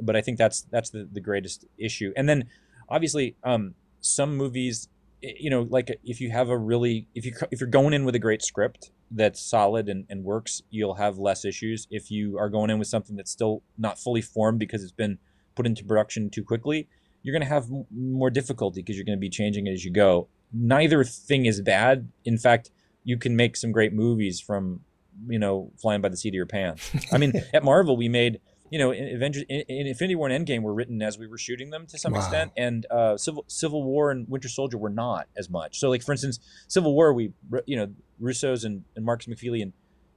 but 0.00 0.16
I 0.16 0.20
think 0.20 0.38
that's 0.38 0.62
that's 0.62 0.90
the, 0.90 1.08
the 1.10 1.20
greatest 1.20 1.64
issue. 1.78 2.12
And 2.16 2.28
then 2.28 2.44
obviously, 2.88 3.36
um, 3.44 3.74
some 4.00 4.36
movies, 4.36 4.88
you 5.22 5.50
know, 5.50 5.66
like 5.70 5.98
if 6.04 6.20
you 6.20 6.30
have 6.30 6.48
a 6.48 6.58
really 6.58 7.08
if 7.14 7.24
you 7.24 7.32
if 7.50 7.60
you're 7.60 7.70
going 7.70 7.94
in 7.94 8.04
with 8.04 8.14
a 8.14 8.18
great 8.18 8.42
script 8.42 8.90
that's 9.10 9.40
solid 9.40 9.88
and, 9.88 10.04
and 10.08 10.24
works, 10.24 10.62
you'll 10.70 10.94
have 10.94 11.18
less 11.18 11.44
issues. 11.44 11.86
If 11.90 12.10
you 12.10 12.38
are 12.38 12.48
going 12.48 12.70
in 12.70 12.78
with 12.78 12.88
something 12.88 13.16
that's 13.16 13.30
still 13.30 13.62
not 13.78 13.98
fully 13.98 14.22
formed 14.22 14.58
because 14.58 14.82
it's 14.82 14.92
been 14.92 15.18
put 15.54 15.66
into 15.66 15.84
production 15.84 16.30
too 16.30 16.44
quickly, 16.44 16.88
you're 17.22 17.32
going 17.32 17.42
to 17.42 17.48
have 17.48 17.64
m- 17.64 17.86
more 17.90 18.30
difficulty 18.30 18.82
because 18.82 18.96
you're 18.96 19.04
going 19.04 19.18
to 19.18 19.20
be 19.20 19.30
changing 19.30 19.66
it 19.66 19.72
as 19.72 19.84
you 19.84 19.90
go. 19.90 20.28
Neither 20.52 21.04
thing 21.04 21.46
is 21.46 21.60
bad. 21.60 22.08
In 22.24 22.38
fact, 22.38 22.70
you 23.04 23.16
can 23.16 23.36
make 23.36 23.56
some 23.56 23.72
great 23.72 23.92
movies 23.92 24.40
from 24.40 24.80
you 25.28 25.38
know 25.38 25.72
flying 25.80 26.00
by 26.00 26.08
the 26.08 26.16
seat 26.16 26.30
of 26.30 26.34
your 26.34 26.46
pants. 26.46 26.92
I 27.12 27.18
mean, 27.18 27.32
at 27.54 27.64
Marvel, 27.64 27.96
we 27.96 28.08
made 28.08 28.40
you 28.70 28.78
know 28.78 28.90
in 28.90 29.14
Avengers, 29.14 29.44
in, 29.48 29.60
in 29.68 29.86
Infinity 29.86 30.14
War 30.16 30.28
and 30.28 30.46
Endgame 30.46 30.62
were 30.62 30.74
written 30.74 31.00
as 31.02 31.18
we 31.18 31.26
were 31.26 31.38
shooting 31.38 31.70
them 31.70 31.86
to 31.86 31.98
some 31.98 32.12
Wow. 32.12 32.18
extent, 32.20 32.52
and 32.56 32.86
uh, 32.90 33.16
Civil 33.16 33.44
Civil 33.48 33.82
War 33.82 34.10
and 34.10 34.28
Winter 34.28 34.48
Soldier 34.48 34.78
were 34.78 34.90
not 34.90 35.28
as 35.36 35.48
much. 35.50 35.78
So, 35.78 35.88
like 35.90 36.02
for 36.02 36.12
instance, 36.12 36.40
Civil 36.68 36.94
War, 36.94 37.12
we 37.12 37.32
you 37.66 37.76
know 37.76 37.88
Russo's 38.18 38.64
and, 38.64 38.84
and 38.94 39.04
Markus 39.04 39.26
McFeely 39.26 39.62
and, 39.62 39.72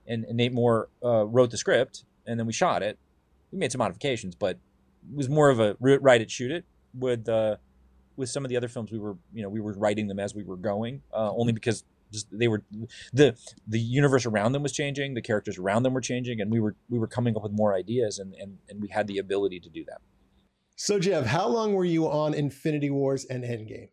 and, 0.08 0.24
and 0.26 0.38
Nate 0.38 0.54
Moore 0.54 0.90
uh, 1.04 1.26
wrote 1.26 1.52
the 1.52 1.58
script, 1.58 2.06
and 2.26 2.40
then 2.40 2.48
we 2.48 2.54
shot 2.54 2.82
it. 2.84 2.98
We 3.52 3.58
made 3.60 3.72
some 3.72 3.80
modifications, 3.80 4.36
but 4.36 4.52
it 5.10 5.16
was 5.16 5.30
more 5.30 5.50
of 5.50 5.60
a 5.60 5.76
write 5.80 6.22
it, 6.22 6.30
shoot 6.32 6.52
it. 6.52 6.66
With 6.94 7.30
uh, 7.30 7.58
with 8.16 8.30
some 8.30 8.44
of 8.46 8.50
the 8.50 8.58
other 8.58 8.68
films, 8.68 8.92
we 8.92 9.00
were 9.00 9.16
you 9.34 9.44
know 9.44 9.50
we 9.50 9.60
were 9.62 9.74
writing 9.74 10.08
them 10.08 10.20
as 10.20 10.34
we 10.34 10.44
were 10.44 10.58
going, 10.58 11.02
uh, 11.14 11.32
only 11.36 11.54
because 11.54 11.84
just 12.12 12.28
they 12.32 12.48
were 12.48 12.64
the 13.14 13.38
the 13.68 13.80
universe 13.80 14.26
around 14.26 14.52
them 14.52 14.64
was 14.64 14.72
changing, 14.72 15.14
the 15.14 15.22
characters 15.22 15.58
around 15.58 15.84
them 15.84 15.94
were 15.94 16.02
changing, 16.02 16.42
and 16.42 16.52
we 16.52 16.60
were 16.60 16.76
we 16.90 17.00
were 17.00 17.08
coming 17.08 17.36
up 17.36 17.44
with 17.44 17.52
more 17.52 17.74
ideas, 17.74 18.20
and 18.20 18.34
and, 18.36 18.58
and 18.70 18.82
we 18.82 18.88
had 18.90 19.08
the 19.08 19.18
ability 19.18 19.60
to 19.60 19.70
do 19.70 19.84
that. 19.86 20.02
So, 20.76 20.98
Jeff, 20.98 21.26
how 21.26 21.48
long 21.48 21.74
were 21.74 21.86
you 21.86 22.08
on 22.08 22.34
Infinity 22.34 22.90
Wars 22.90 23.26
and 23.26 23.44
Endgame? 23.44 23.90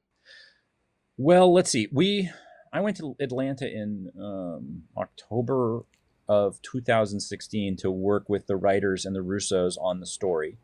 Well, 1.16 1.52
let's 1.52 1.70
see. 1.70 1.88
We 1.90 2.30
I 2.72 2.80
went 2.80 2.96
to 2.98 3.16
Atlanta 3.20 3.66
in 3.66 4.12
um, 4.20 4.82
October 4.96 5.82
of 6.28 6.60
2016 6.62 7.76
to 7.78 7.90
work 7.90 8.28
with 8.28 8.46
the 8.46 8.56
writers 8.56 9.04
and 9.04 9.14
the 9.14 9.20
Russos 9.20 9.76
on 9.80 10.00
the 10.00 10.06
story. 10.06 10.58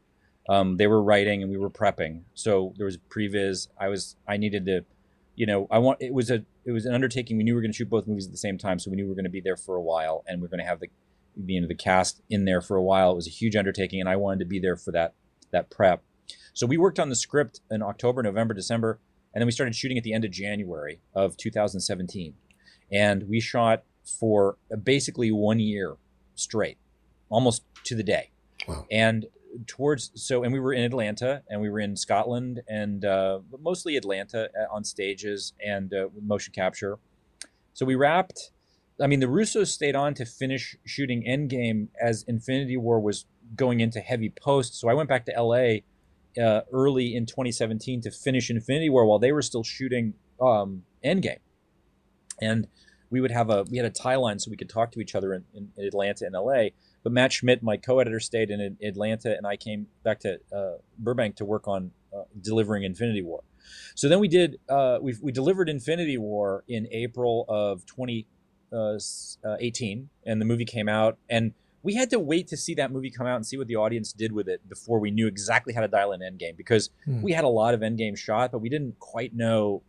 Um, 0.48 0.76
they 0.76 0.86
were 0.86 1.02
writing 1.02 1.42
and 1.42 1.50
we 1.50 1.56
were 1.56 1.70
prepping. 1.70 2.22
So 2.34 2.74
there 2.76 2.86
was 2.86 2.98
previs. 2.98 3.68
I 3.78 3.88
was 3.88 4.16
I 4.26 4.36
needed 4.36 4.66
to, 4.66 4.84
you 5.34 5.46
know, 5.46 5.66
I 5.70 5.78
want 5.78 5.98
it 6.00 6.12
was 6.12 6.30
a 6.30 6.44
it 6.64 6.72
was 6.72 6.84
an 6.86 6.94
undertaking. 6.94 7.36
We 7.36 7.44
knew 7.44 7.52
we 7.52 7.56
were 7.56 7.62
going 7.62 7.72
to 7.72 7.76
shoot 7.76 7.90
both 7.90 8.06
movies 8.06 8.26
at 8.26 8.32
the 8.32 8.38
same 8.38 8.58
time, 8.58 8.78
so 8.78 8.90
we 8.90 8.96
knew 8.96 9.04
we 9.04 9.08
were 9.08 9.14
going 9.14 9.24
to 9.24 9.30
be 9.30 9.40
there 9.40 9.56
for 9.56 9.76
a 9.76 9.82
while, 9.82 10.24
and 10.26 10.40
we 10.40 10.46
are 10.46 10.48
going 10.48 10.60
to 10.60 10.66
have 10.66 10.80
the 10.80 10.88
you 11.46 11.60
know 11.60 11.66
the 11.66 11.74
cast 11.74 12.22
in 12.28 12.44
there 12.44 12.60
for 12.60 12.76
a 12.76 12.82
while. 12.82 13.12
It 13.12 13.16
was 13.16 13.26
a 13.26 13.30
huge 13.30 13.56
undertaking, 13.56 14.00
and 14.00 14.08
I 14.08 14.16
wanted 14.16 14.40
to 14.40 14.44
be 14.44 14.58
there 14.58 14.76
for 14.76 14.92
that 14.92 15.14
that 15.50 15.70
prep. 15.70 16.02
So 16.54 16.66
we 16.66 16.76
worked 16.76 16.98
on 16.98 17.08
the 17.08 17.16
script 17.16 17.60
in 17.70 17.82
October, 17.82 18.22
November, 18.22 18.54
December, 18.54 19.00
and 19.34 19.40
then 19.40 19.46
we 19.46 19.52
started 19.52 19.74
shooting 19.74 19.96
at 19.96 20.04
the 20.04 20.12
end 20.12 20.24
of 20.24 20.30
January 20.30 21.00
of 21.14 21.36
2017, 21.36 22.34
and 22.90 23.28
we 23.28 23.40
shot 23.40 23.84
for 24.04 24.58
basically 24.82 25.30
one 25.30 25.60
year 25.60 25.96
straight, 26.34 26.78
almost 27.30 27.64
to 27.84 27.94
the 27.94 28.02
day. 28.02 28.30
Wow. 28.68 28.86
And 28.90 29.26
towards 29.66 30.10
so, 30.14 30.42
and 30.42 30.52
we 30.52 30.60
were 30.60 30.72
in 30.72 30.84
Atlanta, 30.84 31.42
and 31.48 31.60
we 31.60 31.70
were 31.70 31.80
in 31.80 31.96
Scotland, 31.96 32.62
and 32.68 33.04
uh, 33.04 33.40
mostly 33.60 33.96
Atlanta 33.96 34.48
uh, 34.58 34.74
on 34.74 34.84
stages 34.84 35.52
and 35.64 35.92
uh, 35.92 36.08
motion 36.20 36.52
capture. 36.52 36.98
So 37.74 37.86
we 37.86 37.94
wrapped. 37.94 38.50
I 39.00 39.06
mean, 39.06 39.20
the 39.20 39.26
Russos 39.26 39.68
stayed 39.68 39.96
on 39.96 40.14
to 40.14 40.24
finish 40.24 40.76
shooting 40.84 41.24
Endgame 41.24 41.88
as 42.00 42.24
Infinity 42.28 42.76
War 42.76 43.00
was 43.00 43.26
going 43.56 43.80
into 43.80 44.00
heavy 44.00 44.30
post. 44.30 44.78
So 44.78 44.88
I 44.88 44.94
went 44.94 45.08
back 45.08 45.26
to 45.26 45.32
LA 45.32 45.80
uh, 46.42 46.62
early 46.72 47.14
in 47.14 47.26
2017 47.26 48.02
to 48.02 48.10
finish 48.10 48.50
Infinity 48.50 48.90
War 48.90 49.06
while 49.06 49.18
they 49.18 49.32
were 49.32 49.42
still 49.42 49.64
shooting 49.64 50.14
um, 50.40 50.82
Endgame. 51.04 51.38
And 52.40 52.68
we 53.10 53.20
would 53.20 53.30
have 53.30 53.50
a 53.50 53.64
we 53.64 53.76
had 53.76 53.86
a 53.86 53.90
tie 53.90 54.16
line 54.16 54.38
so 54.38 54.50
we 54.50 54.56
could 54.56 54.70
talk 54.70 54.90
to 54.92 55.00
each 55.00 55.14
other 55.14 55.34
in, 55.34 55.44
in, 55.54 55.70
in 55.76 55.86
Atlanta 55.86 56.24
and 56.24 56.34
LA. 56.34 56.70
But 57.02 57.12
Matt 57.12 57.32
Schmidt, 57.32 57.62
my 57.62 57.76
co-editor, 57.76 58.20
stayed 58.20 58.50
in 58.50 58.76
Atlanta, 58.82 59.36
and 59.36 59.46
I 59.46 59.56
came 59.56 59.86
back 60.04 60.20
to 60.20 60.38
uh, 60.54 60.74
Burbank 60.98 61.36
to 61.36 61.44
work 61.44 61.66
on 61.66 61.90
uh, 62.16 62.22
delivering 62.40 62.84
Infinity 62.84 63.22
War. 63.22 63.42
So 63.94 64.08
then 64.08 64.20
we 64.20 64.28
did 64.28 64.58
uh, 64.68 64.98
we 65.00 65.14
we 65.20 65.32
delivered 65.32 65.68
Infinity 65.68 66.18
War 66.18 66.64
in 66.68 66.86
April 66.90 67.44
of 67.48 67.84
2018, 67.86 70.08
and 70.26 70.40
the 70.40 70.44
movie 70.44 70.64
came 70.64 70.88
out, 70.88 71.18
and 71.28 71.52
we 71.82 71.94
had 71.94 72.10
to 72.10 72.18
wait 72.20 72.46
to 72.48 72.56
see 72.56 72.74
that 72.74 72.92
movie 72.92 73.10
come 73.10 73.26
out 73.26 73.36
and 73.36 73.46
see 73.46 73.56
what 73.56 73.66
the 73.66 73.76
audience 73.76 74.12
did 74.12 74.32
with 74.32 74.48
it 74.48 74.68
before 74.68 74.98
we 75.00 75.10
knew 75.10 75.26
exactly 75.26 75.72
how 75.74 75.80
to 75.80 75.88
dial 75.88 76.12
in 76.12 76.20
Endgame 76.20 76.56
because 76.56 76.90
Hmm. 77.04 77.22
we 77.22 77.32
had 77.32 77.42
a 77.44 77.48
lot 77.48 77.74
of 77.74 77.80
Endgame 77.80 78.16
shot, 78.16 78.52
but 78.52 78.60
we 78.60 78.68
didn't 78.68 78.98
quite 79.00 79.34
know. 79.34 79.82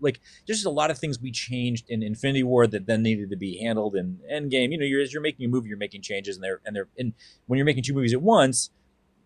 Like, 0.00 0.20
there's 0.46 0.58
just 0.58 0.66
a 0.66 0.70
lot 0.70 0.90
of 0.90 0.98
things 0.98 1.20
we 1.20 1.30
changed 1.30 1.88
in 1.88 2.02
Infinity 2.02 2.42
War 2.42 2.66
that 2.66 2.86
then 2.86 3.02
needed 3.02 3.30
to 3.30 3.36
be 3.36 3.58
handled 3.58 3.96
in 3.96 4.18
Endgame. 4.30 4.72
You 4.72 4.78
know, 4.78 4.84
you're, 4.84 5.02
as 5.02 5.12
you're 5.12 5.22
making 5.22 5.46
a 5.46 5.48
movie, 5.48 5.68
you're 5.68 5.78
making 5.78 6.02
changes, 6.02 6.36
and 6.36 6.44
they're 6.44 6.60
and 6.64 6.74
they're 6.74 6.88
and 6.98 7.12
when 7.46 7.58
you're 7.58 7.66
making 7.66 7.84
two 7.84 7.94
movies 7.94 8.14
at 8.14 8.22
once, 8.22 8.70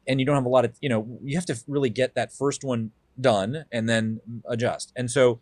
and 0.07 0.21
you 0.21 0.27
don't 0.27 0.35
have 0.35 0.47
a 0.47 0.51
lot 0.51 0.65
of, 0.65 0.77
you 0.81 0.89
know, 0.89 1.19
you 1.23 1.37
have 1.37 1.47
to 1.47 1.59
really 1.69 1.91
get 1.91 2.15
that 2.15 2.33
first 2.33 2.65
one 2.65 2.91
done 3.21 3.65
and 3.71 3.89
then 3.89 4.21
adjust. 4.49 4.93
And 4.97 5.11
so, 5.11 5.41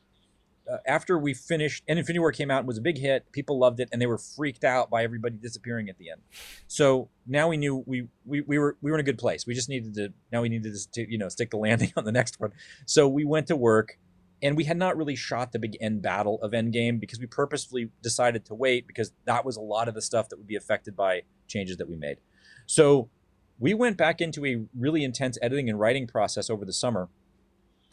uh, 0.70 0.76
after 0.86 1.18
we 1.18 1.32
finished, 1.32 1.82
and 1.88 1.98
Infinity 1.98 2.18
War 2.18 2.30
came 2.30 2.50
out 2.50 2.58
and 2.58 2.68
was 2.68 2.76
a 2.76 2.82
big 2.82 2.98
hit. 2.98 3.30
People 3.32 3.58
loved 3.58 3.80
it, 3.80 3.88
and 3.90 4.02
they 4.02 4.06
were 4.06 4.18
freaked 4.18 4.64
out 4.64 4.90
by 4.90 5.02
everybody 5.02 5.36
disappearing 5.36 5.88
at 5.88 5.96
the 5.96 6.10
end. 6.10 6.20
So 6.66 7.08
now 7.26 7.48
we 7.48 7.56
knew 7.56 7.82
we 7.86 8.08
we, 8.26 8.42
we 8.42 8.58
were 8.58 8.76
we 8.82 8.90
were 8.90 8.98
in 8.98 9.00
a 9.00 9.04
good 9.04 9.16
place. 9.16 9.46
We 9.46 9.54
just 9.54 9.70
needed 9.70 9.94
to 9.94 10.12
now 10.30 10.42
we 10.42 10.50
needed 10.50 10.76
to 10.92 11.10
you 11.10 11.16
know 11.16 11.30
stick 11.30 11.50
the 11.50 11.56
landing 11.66 11.92
on 11.96 12.04
the 12.04 12.12
next 12.12 12.38
one. 12.38 12.52
So 12.84 13.08
we 13.08 13.24
went 13.24 13.46
to 13.46 13.56
work, 13.56 13.98
and 14.42 14.56
we 14.56 14.64
had 14.64 14.76
not 14.76 14.96
really 14.96 15.16
shot 15.16 15.52
the 15.52 15.58
big 15.58 15.76
end 15.80 16.02
battle 16.02 16.40
of 16.42 16.52
Endgame 16.52 17.00
because 17.00 17.18
we 17.18 17.26
purposefully 17.26 17.90
decided 18.02 18.44
to 18.46 18.54
wait 18.54 18.86
because 18.86 19.12
that 19.24 19.44
was 19.44 19.56
a 19.56 19.60
lot 19.60 19.88
of 19.88 19.94
the 19.94 20.02
stuff 20.02 20.28
that 20.28 20.36
would 20.36 20.46
be 20.46 20.56
affected 20.56 20.96
by 20.96 21.22
changes 21.48 21.76
that 21.78 21.88
we 21.88 21.96
made. 21.96 22.18
So 22.66 23.10
we 23.58 23.74
went 23.74 23.96
back 23.96 24.20
into 24.20 24.46
a 24.46 24.64
really 24.78 25.02
intense 25.02 25.38
editing 25.42 25.68
and 25.68 25.78
writing 25.80 26.06
process 26.06 26.48
over 26.48 26.64
the 26.64 26.72
summer, 26.72 27.08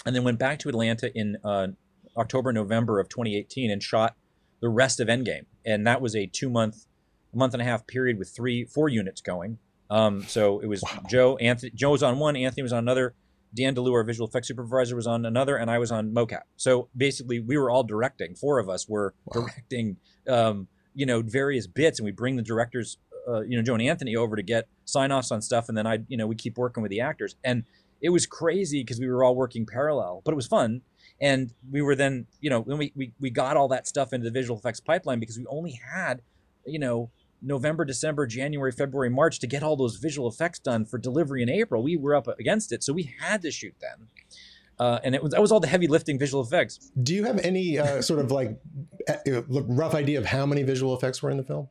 and 0.05 0.15
then 0.15 0.23
went 0.23 0.37
back 0.37 0.59
to 0.59 0.69
Atlanta 0.69 1.11
in 1.17 1.37
uh, 1.43 1.67
October, 2.17 2.53
November 2.53 2.99
of 2.99 3.09
2018 3.09 3.71
and 3.71 3.81
shot 3.81 4.15
the 4.61 4.69
rest 4.69 4.99
of 4.99 5.07
Endgame. 5.07 5.45
And 5.65 5.85
that 5.87 6.01
was 6.01 6.15
a 6.15 6.27
two 6.27 6.49
month, 6.49 6.85
month 7.33 7.53
and 7.53 7.61
a 7.61 7.65
half 7.65 7.87
period 7.87 8.19
with 8.19 8.29
three, 8.29 8.65
four 8.65 8.89
units 8.89 9.21
going. 9.21 9.57
Um, 9.89 10.23
so 10.23 10.59
it 10.59 10.67
was 10.67 10.83
wow. 10.83 11.03
Joe, 11.07 11.37
Anthony, 11.37 11.71
Joe 11.73 11.91
was 11.91 12.03
on 12.03 12.19
one, 12.19 12.35
Anthony 12.35 12.63
was 12.63 12.73
on 12.73 12.79
another, 12.79 13.13
Dan 13.55 13.75
DeLeeuw, 13.75 13.93
our 13.93 14.03
visual 14.03 14.27
effects 14.27 14.47
supervisor, 14.47 14.95
was 14.95 15.07
on 15.07 15.25
another, 15.25 15.57
and 15.57 15.71
I 15.71 15.79
was 15.79 15.91
on 15.91 16.11
mocap. 16.11 16.41
So 16.57 16.89
basically, 16.95 17.39
we 17.39 17.57
were 17.57 17.69
all 17.69 17.83
directing. 17.83 18.35
Four 18.35 18.59
of 18.59 18.69
us 18.69 18.87
were 18.87 19.13
wow. 19.25 19.41
directing, 19.41 19.97
um, 20.27 20.67
you 20.93 21.05
know, 21.05 21.21
various 21.21 21.67
bits, 21.67 21.99
and 21.99 22.05
we 22.05 22.11
bring 22.11 22.35
the 22.35 22.43
directors, 22.43 22.97
uh, 23.27 23.41
you 23.41 23.57
know, 23.57 23.63
Joe 23.63 23.73
and 23.73 23.83
Anthony 23.83 24.15
over 24.15 24.35
to 24.35 24.43
get 24.43 24.67
sign 24.85 25.11
offs 25.11 25.31
on 25.31 25.41
stuff, 25.41 25.69
and 25.69 25.77
then 25.77 25.87
I, 25.87 25.99
you 26.07 26.17
know, 26.17 26.27
we 26.27 26.35
keep 26.35 26.57
working 26.57 26.83
with 26.83 26.89
the 26.89 27.01
actors. 27.01 27.35
And 27.43 27.63
it 28.01 28.09
was 28.09 28.25
crazy 28.25 28.81
because 28.81 28.99
we 28.99 29.07
were 29.07 29.23
all 29.23 29.35
working 29.35 29.65
parallel, 29.65 30.21
but 30.25 30.31
it 30.31 30.35
was 30.35 30.47
fun 30.47 30.81
and 31.21 31.53
we 31.71 31.81
were 31.81 31.95
then 31.95 32.27
you 32.41 32.49
know 32.49 32.61
when 32.61 32.77
we, 32.77 32.91
we 32.95 33.13
we 33.19 33.29
got 33.29 33.55
all 33.57 33.67
that 33.67 33.87
stuff 33.87 34.13
into 34.13 34.25
the 34.25 34.31
visual 34.31 34.57
effects 34.57 34.79
pipeline 34.79 35.19
because 35.19 35.37
we 35.37 35.45
only 35.47 35.79
had 35.93 36.21
you 36.65 36.79
know 36.79 37.09
november 37.45 37.85
december 37.85 38.25
january 38.25 38.71
february 38.71 39.09
march 39.09 39.39
to 39.39 39.47
get 39.47 39.63
all 39.63 39.75
those 39.75 39.97
visual 39.97 40.27
effects 40.27 40.59
done 40.59 40.85
for 40.85 40.97
delivery 40.97 41.41
in 41.41 41.49
april. 41.49 41.83
We 41.83 41.95
were 41.95 42.15
up 42.15 42.27
against 42.39 42.71
it 42.71 42.83
so 42.83 42.93
we 42.93 43.15
had 43.19 43.41
to 43.43 43.51
shoot 43.51 43.75
then. 43.79 44.07
Uh, 44.77 44.99
and 45.03 45.15
it 45.15 45.23
was 45.23 45.31
that 45.31 45.41
was 45.41 45.51
all 45.51 45.59
the 45.59 45.67
heavy 45.67 45.87
lifting 45.87 46.19
visual 46.19 46.43
effects. 46.43 46.91
Do 47.01 47.15
you 47.15 47.23
have 47.23 47.39
any 47.39 47.79
uh, 47.79 48.01
sort 48.01 48.19
of 48.19 48.29
like 48.29 48.59
rough 49.47 49.95
idea 49.95 50.19
of 50.19 50.25
how 50.25 50.45
many 50.45 50.63
visual 50.63 50.93
effects 50.95 51.21
were 51.23 51.29
in 51.29 51.37
the 51.37 51.43
film? 51.43 51.69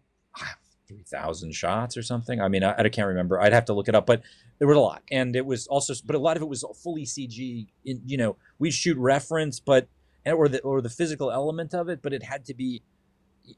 3000 0.88 1.54
shots 1.54 1.96
or 1.96 2.02
something? 2.02 2.40
I 2.40 2.48
mean 2.48 2.64
I, 2.64 2.74
I 2.78 2.88
can't 2.88 3.08
remember. 3.08 3.40
I'd 3.40 3.52
have 3.52 3.66
to 3.66 3.74
look 3.74 3.88
it 3.88 3.94
up 3.94 4.06
but 4.06 4.22
there 4.58 4.68
was 4.68 4.76
a 4.76 4.80
lot. 4.80 5.02
And 5.10 5.37
it 5.37 5.44
was 5.44 5.66
also 5.66 5.92
but 6.06 6.16
a 6.16 6.18
lot 6.18 6.37
of 6.37 6.42
it 6.42 6.48
was 6.48 6.64
fully 6.82 7.04
cg 7.04 7.66
in, 7.84 8.00
you 8.06 8.16
know 8.16 8.37
we 8.58 8.70
shoot 8.70 8.96
reference 8.96 9.60
but 9.60 9.88
or 10.26 10.48
the 10.48 10.60
or 10.60 10.80
the 10.80 10.88
physical 10.88 11.30
element 11.30 11.74
of 11.74 11.88
it 11.88 12.00
but 12.00 12.14
it 12.14 12.22
had 12.22 12.46
to 12.46 12.54
be 12.54 12.82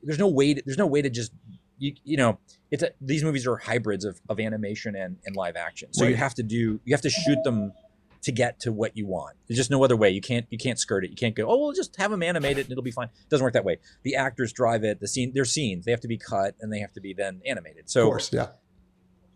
there's 0.03 0.19
no 0.19 0.29
way 0.29 0.55
to, 0.55 0.63
there's 0.65 0.79
no 0.79 0.87
way 0.87 1.03
to 1.03 1.11
just 1.11 1.33
you, 1.79 1.95
you 2.05 2.17
know 2.17 2.39
it's 2.71 2.83
a, 2.83 2.91
these 3.01 3.23
movies 3.23 3.47
are 3.47 3.57
hybrids 3.57 4.05
of, 4.05 4.21
of 4.29 4.41
animation 4.41 4.97
and, 4.97 5.19
and 5.25 5.37
live 5.37 5.57
action 5.57 5.93
so 5.93 6.05
right. 6.05 6.11
you 6.11 6.17
have 6.17 6.35
to 6.35 6.43
do 6.43 6.81
you 6.85 6.95
have 6.95 7.03
to 7.03 7.11
shoot 7.11 7.39
them 7.45 7.73
to 8.27 8.33
get 8.33 8.59
to 8.59 8.73
what 8.73 8.97
you 8.97 9.07
want. 9.07 9.37
There's 9.47 9.57
just 9.57 9.71
no 9.71 9.85
other 9.85 9.97
way. 9.97 10.11
You 10.11 10.21
can't 10.21 10.47
you 10.51 10.59
can't 10.59 10.81
skirt 10.81 11.05
it. 11.05 11.11
You 11.11 11.17
can't 11.17 11.37
go, 11.37 11.45
oh, 11.49 11.59
we'll 11.59 11.73
just 11.73 11.95
have 11.95 12.11
them 12.11 12.25
animate 12.25 12.59
it 12.59 12.63
and 12.63 12.73
it'll 12.73 12.83
be 12.83 12.91
fine. 12.91 13.07
It 13.07 13.31
doesn't 13.31 13.43
work 13.43 13.53
that 13.53 13.65
way. 13.65 13.79
The 14.03 14.17
actors 14.17 14.53
drive 14.53 14.83
it. 14.83 14.99
The 14.99 15.07
scene, 15.07 15.33
their 15.33 15.45
scenes, 15.45 15.85
they 15.85 15.93
have 15.93 16.01
to 16.01 16.09
be 16.09 16.19
cut 16.19 16.57
and 16.61 16.73
they 16.73 16.81
have 16.81 16.93
to 16.95 17.01
be 17.01 17.15
then 17.15 17.41
animated. 17.47 17.89
So, 17.89 18.03
of 18.03 18.07
course, 18.09 18.33
yeah. 18.33 18.49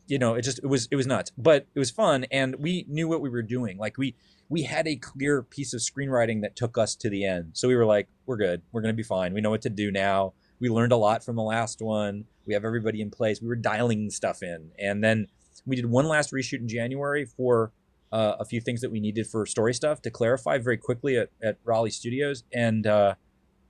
You 0.08 0.18
know, 0.18 0.34
it 0.34 0.42
just 0.42 0.58
it 0.58 0.66
was 0.66 0.88
it 0.90 0.96
was 0.96 1.06
nuts, 1.06 1.30
but 1.38 1.68
it 1.72 1.78
was 1.78 1.92
fun, 1.92 2.26
and 2.32 2.56
we 2.56 2.84
knew 2.88 3.06
what 3.06 3.20
we 3.20 3.30
were 3.30 3.42
doing. 3.42 3.78
Like 3.78 3.96
we 3.96 4.16
we 4.48 4.64
had 4.64 4.88
a 4.88 4.96
clear 4.96 5.40
piece 5.40 5.72
of 5.72 5.78
screenwriting 5.78 6.42
that 6.42 6.56
took 6.56 6.76
us 6.76 6.96
to 6.96 7.08
the 7.08 7.24
end. 7.24 7.50
So 7.52 7.68
we 7.68 7.76
were 7.76 7.86
like, 7.86 8.08
we're 8.26 8.38
good. 8.38 8.60
We're 8.72 8.80
gonna 8.80 8.92
be 8.92 9.04
fine. 9.04 9.32
We 9.32 9.40
know 9.40 9.50
what 9.50 9.62
to 9.62 9.70
do 9.70 9.92
now. 9.92 10.32
We 10.60 10.68
learned 10.68 10.92
a 10.92 10.96
lot 10.96 11.24
from 11.24 11.36
the 11.36 11.42
last 11.42 11.80
one. 11.80 12.24
We 12.46 12.54
have 12.54 12.64
everybody 12.64 13.00
in 13.00 13.10
place. 13.10 13.40
We 13.40 13.48
were 13.48 13.56
dialing 13.56 14.10
stuff 14.10 14.42
in, 14.42 14.70
and 14.78 15.02
then 15.02 15.28
we 15.66 15.76
did 15.76 15.86
one 15.86 16.06
last 16.06 16.32
reshoot 16.32 16.60
in 16.60 16.68
January 16.68 17.24
for 17.24 17.72
uh, 18.12 18.36
a 18.40 18.44
few 18.44 18.60
things 18.60 18.80
that 18.80 18.90
we 18.90 19.00
needed 19.00 19.26
for 19.26 19.46
story 19.46 19.72
stuff 19.72 20.02
to 20.02 20.10
clarify 20.10 20.58
very 20.58 20.76
quickly 20.76 21.16
at, 21.16 21.30
at 21.42 21.58
Raleigh 21.64 21.90
Studios, 21.90 22.44
and 22.52 22.86
uh, 22.86 23.14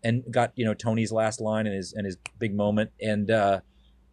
and 0.03 0.25
got 0.31 0.53
you 0.57 0.65
know 0.65 0.75
Tony's 0.75 1.13
last 1.13 1.41
line 1.41 1.67
and 1.67 1.75
his 1.75 1.93
and 1.93 2.07
his 2.07 2.17
big 2.39 2.55
moment, 2.55 2.91
and 3.01 3.31
uh, 3.31 3.61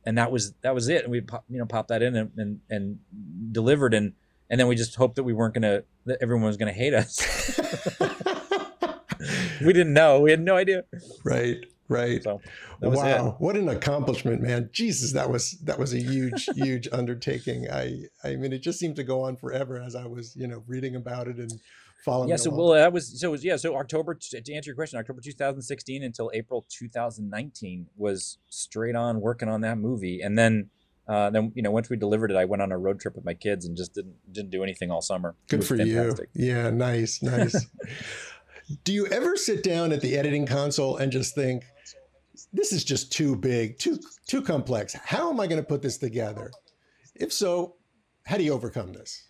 and 0.05 0.17
that 0.17 0.31
was 0.31 0.53
that 0.61 0.75
was 0.75 0.89
it. 0.89 1.03
And 1.03 1.11
we 1.11 1.21
pop, 1.21 1.45
you 1.49 1.57
know 1.59 1.65
popped 1.65 1.89
that 1.89 2.01
in 2.01 2.15
and, 2.15 2.31
and, 2.37 2.59
and 2.69 2.99
delivered, 3.51 3.93
and 3.93 4.13
and 4.49 4.59
then 4.59 4.67
we 4.67 4.75
just 4.75 4.95
hoped 4.95 5.15
that 5.15 5.23
we 5.23 5.33
weren't 5.33 5.53
gonna 5.53 5.83
that 6.05 6.17
everyone 6.21 6.45
was 6.45 6.57
gonna 6.57 6.73
hate 6.73 6.93
us. 6.93 7.59
we 9.61 9.73
didn't 9.73 9.93
know. 9.93 10.19
We 10.19 10.31
had 10.31 10.41
no 10.41 10.55
idea. 10.55 10.83
Right. 11.23 11.65
Right. 11.89 12.21
So 12.21 12.41
wow, 12.82 13.30
it. 13.30 13.36
what 13.39 13.56
an 13.56 13.69
accomplishment, 13.69 14.41
man! 14.41 14.69
Jesus, 14.73 15.13
that 15.13 15.30
was 15.30 15.52
that 15.63 15.80
was 15.80 15.93
a 15.93 16.00
huge, 16.00 16.50
huge 16.56 16.88
undertaking. 16.91 17.69
I 17.71 18.04
I 18.23 18.36
mean, 18.36 18.52
it 18.52 18.60
just 18.60 18.78
seemed 18.78 18.97
to 18.97 19.04
go 19.04 19.21
on 19.21 19.38
forever 19.38 19.82
as 19.82 19.95
I 19.95 20.06
was, 20.06 20.36
you 20.36 20.47
know, 20.47 20.63
reading 20.67 20.95
about 20.95 21.28
it 21.28 21.38
and 21.38 21.52
following. 22.04 22.30
Yeah. 22.30 22.36
So 22.36 22.50
along. 22.50 22.60
well, 22.60 22.69
that 22.73 22.91
was 22.91 23.19
so 23.19 23.32
was 23.32 23.43
yeah. 23.43 23.56
So 23.56 23.78
October 23.78 24.15
to 24.15 24.54
answer 24.54 24.69
your 24.69 24.76
question, 24.76 25.00
October 25.00 25.21
2016 25.21 26.04
until 26.04 26.30
April 26.34 26.65
2019 26.69 27.88
was 27.95 28.38
straight 28.50 28.95
on 28.95 29.21
working 29.21 29.50
on 29.50 29.62
that 29.62 29.78
movie, 29.78 30.21
and 30.21 30.38
then. 30.38 30.69
Uh, 31.10 31.30
then 31.30 31.54
you 31.56 31.62
know, 31.62 31.71
once 31.71 31.89
we 31.89 31.95
delivered 31.95 32.32
it, 32.32 32.36
I 32.36 32.43
went 32.43 32.62
on 32.62 32.69
a 32.73 32.78
road 32.78 33.00
trip 33.00 33.15
with 33.15 33.23
my 33.23 33.34
kids 33.34 33.65
and 33.65 33.78
just 33.78 33.93
didn't 33.93 34.15
didn't 34.30 34.50
do 34.50 34.62
anything 34.62 34.91
all 34.91 35.02
summer. 35.02 35.38
Good 35.47 35.63
for 35.63 35.78
fantastic. 35.78 36.28
you. 36.34 36.47
Yeah, 36.47 36.69
nice, 36.69 37.23
nice. 37.23 37.65
do 38.84 38.91
you 38.91 39.08
ever 39.08 39.36
sit 39.38 39.63
down 39.63 39.91
at 39.91 40.02
the 40.02 40.17
editing 40.17 40.45
console 40.45 40.97
and 40.97 41.12
just 41.12 41.36
think, 41.36 41.63
this 42.57 42.73
is 42.73 42.83
just 42.83 43.11
too 43.11 43.35
big, 43.35 43.77
too 43.77 43.99
too 44.27 44.41
complex. 44.41 44.93
How 44.93 45.29
am 45.29 45.39
I 45.39 45.47
going 45.47 45.61
to 45.61 45.67
put 45.67 45.81
this 45.81 45.97
together? 45.97 46.51
If 47.15 47.31
so, 47.31 47.75
how 48.25 48.37
do 48.37 48.43
you 48.43 48.51
overcome 48.51 48.93
this? 48.93 49.29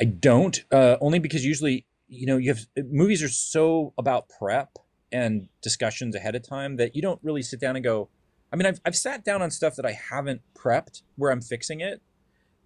I 0.00 0.04
don't. 0.04 0.62
Uh, 0.72 0.96
only 1.00 1.18
because 1.18 1.44
usually, 1.44 1.84
you 2.08 2.26
know, 2.26 2.36
you 2.36 2.48
have 2.48 2.66
movies 2.76 3.22
are 3.22 3.28
so 3.28 3.92
about 3.98 4.28
prep 4.28 4.78
and 5.12 5.48
discussions 5.62 6.14
ahead 6.14 6.36
of 6.36 6.48
time 6.48 6.76
that 6.76 6.94
you 6.94 7.02
don't 7.02 7.20
really 7.22 7.42
sit 7.42 7.60
down 7.60 7.76
and 7.76 7.84
go. 7.84 8.08
I 8.52 8.56
mean, 8.56 8.66
I've 8.66 8.80
I've 8.84 8.96
sat 8.96 9.24
down 9.24 9.42
on 9.42 9.50
stuff 9.50 9.76
that 9.76 9.84
I 9.84 9.92
haven't 9.92 10.40
prepped 10.54 11.02
where 11.16 11.32
I'm 11.32 11.40
fixing 11.40 11.80
it, 11.80 12.00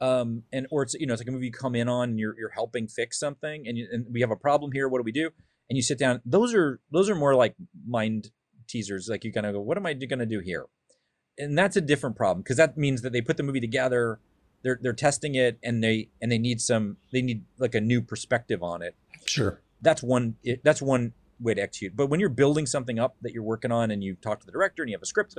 um, 0.00 0.42
and 0.52 0.66
or 0.70 0.82
it's 0.82 0.94
you 0.94 1.06
know 1.06 1.14
it's 1.14 1.20
like 1.22 1.28
a 1.28 1.32
movie 1.32 1.46
you 1.46 1.52
come 1.52 1.74
in 1.74 1.88
on 1.88 2.10
and 2.10 2.18
you're 2.18 2.38
you're 2.38 2.50
helping 2.50 2.88
fix 2.88 3.18
something, 3.18 3.66
and 3.66 3.78
you, 3.78 3.88
and 3.90 4.06
we 4.12 4.20
have 4.20 4.30
a 4.30 4.36
problem 4.36 4.70
here. 4.70 4.86
What 4.86 4.98
do 4.98 5.02
we 5.02 5.12
do? 5.12 5.30
And 5.70 5.76
you 5.76 5.82
sit 5.82 5.98
down. 5.98 6.20
Those 6.26 6.54
are 6.54 6.80
those 6.92 7.08
are 7.08 7.14
more 7.14 7.34
like 7.34 7.54
mind 7.86 8.30
teasers 8.66 9.09
like 9.09 9.24
you 9.24 9.33
kind 9.33 9.46
of 9.46 9.53
go 9.55 9.61
what 9.61 9.77
am 9.77 9.87
i 9.87 9.92
going 9.92 10.18
to 10.18 10.27
do 10.27 10.40
here? 10.40 10.66
And 11.37 11.59
that's 11.59 11.77
a 11.77 11.81
different 11.81 12.14
problem 12.16 12.42
because 12.42 12.57
that 12.59 12.77
means 12.77 13.03
that 13.03 13.12
they 13.12 13.20
put 13.20 13.37
the 13.37 13.42
movie 13.42 13.61
together 13.61 14.20
they're 14.64 14.79
they're 14.83 14.92
testing 14.92 15.37
it 15.37 15.59
and 15.62 15.85
they 15.85 16.09
and 16.20 16.33
they 16.33 16.38
need 16.38 16.61
some 16.61 16.96
they 17.12 17.22
need 17.22 17.44
like 17.59 17.77
a 17.77 17.81
new 17.81 18.03
perspective 18.03 18.62
on 18.62 18.83
it. 18.83 18.96
Sure. 19.27 19.61
That's 19.81 20.03
one 20.03 20.37
that's 20.64 20.83
one 20.83 21.12
way 21.38 21.55
to 21.55 21.62
execute. 21.62 21.94
But 21.94 22.09
when 22.09 22.18
you're 22.18 22.31
building 22.31 22.66
something 22.66 22.98
up 22.98 23.16
that 23.20 23.33
you're 23.33 23.42
working 23.42 23.70
on 23.70 23.90
and 23.90 24.03
you 24.03 24.16
talk 24.16 24.40
to 24.40 24.46
the 24.46 24.53
director 24.53 24.83
and 24.83 24.90
you 24.90 24.96
have 24.96 25.03
a 25.03 25.07
script 25.07 25.37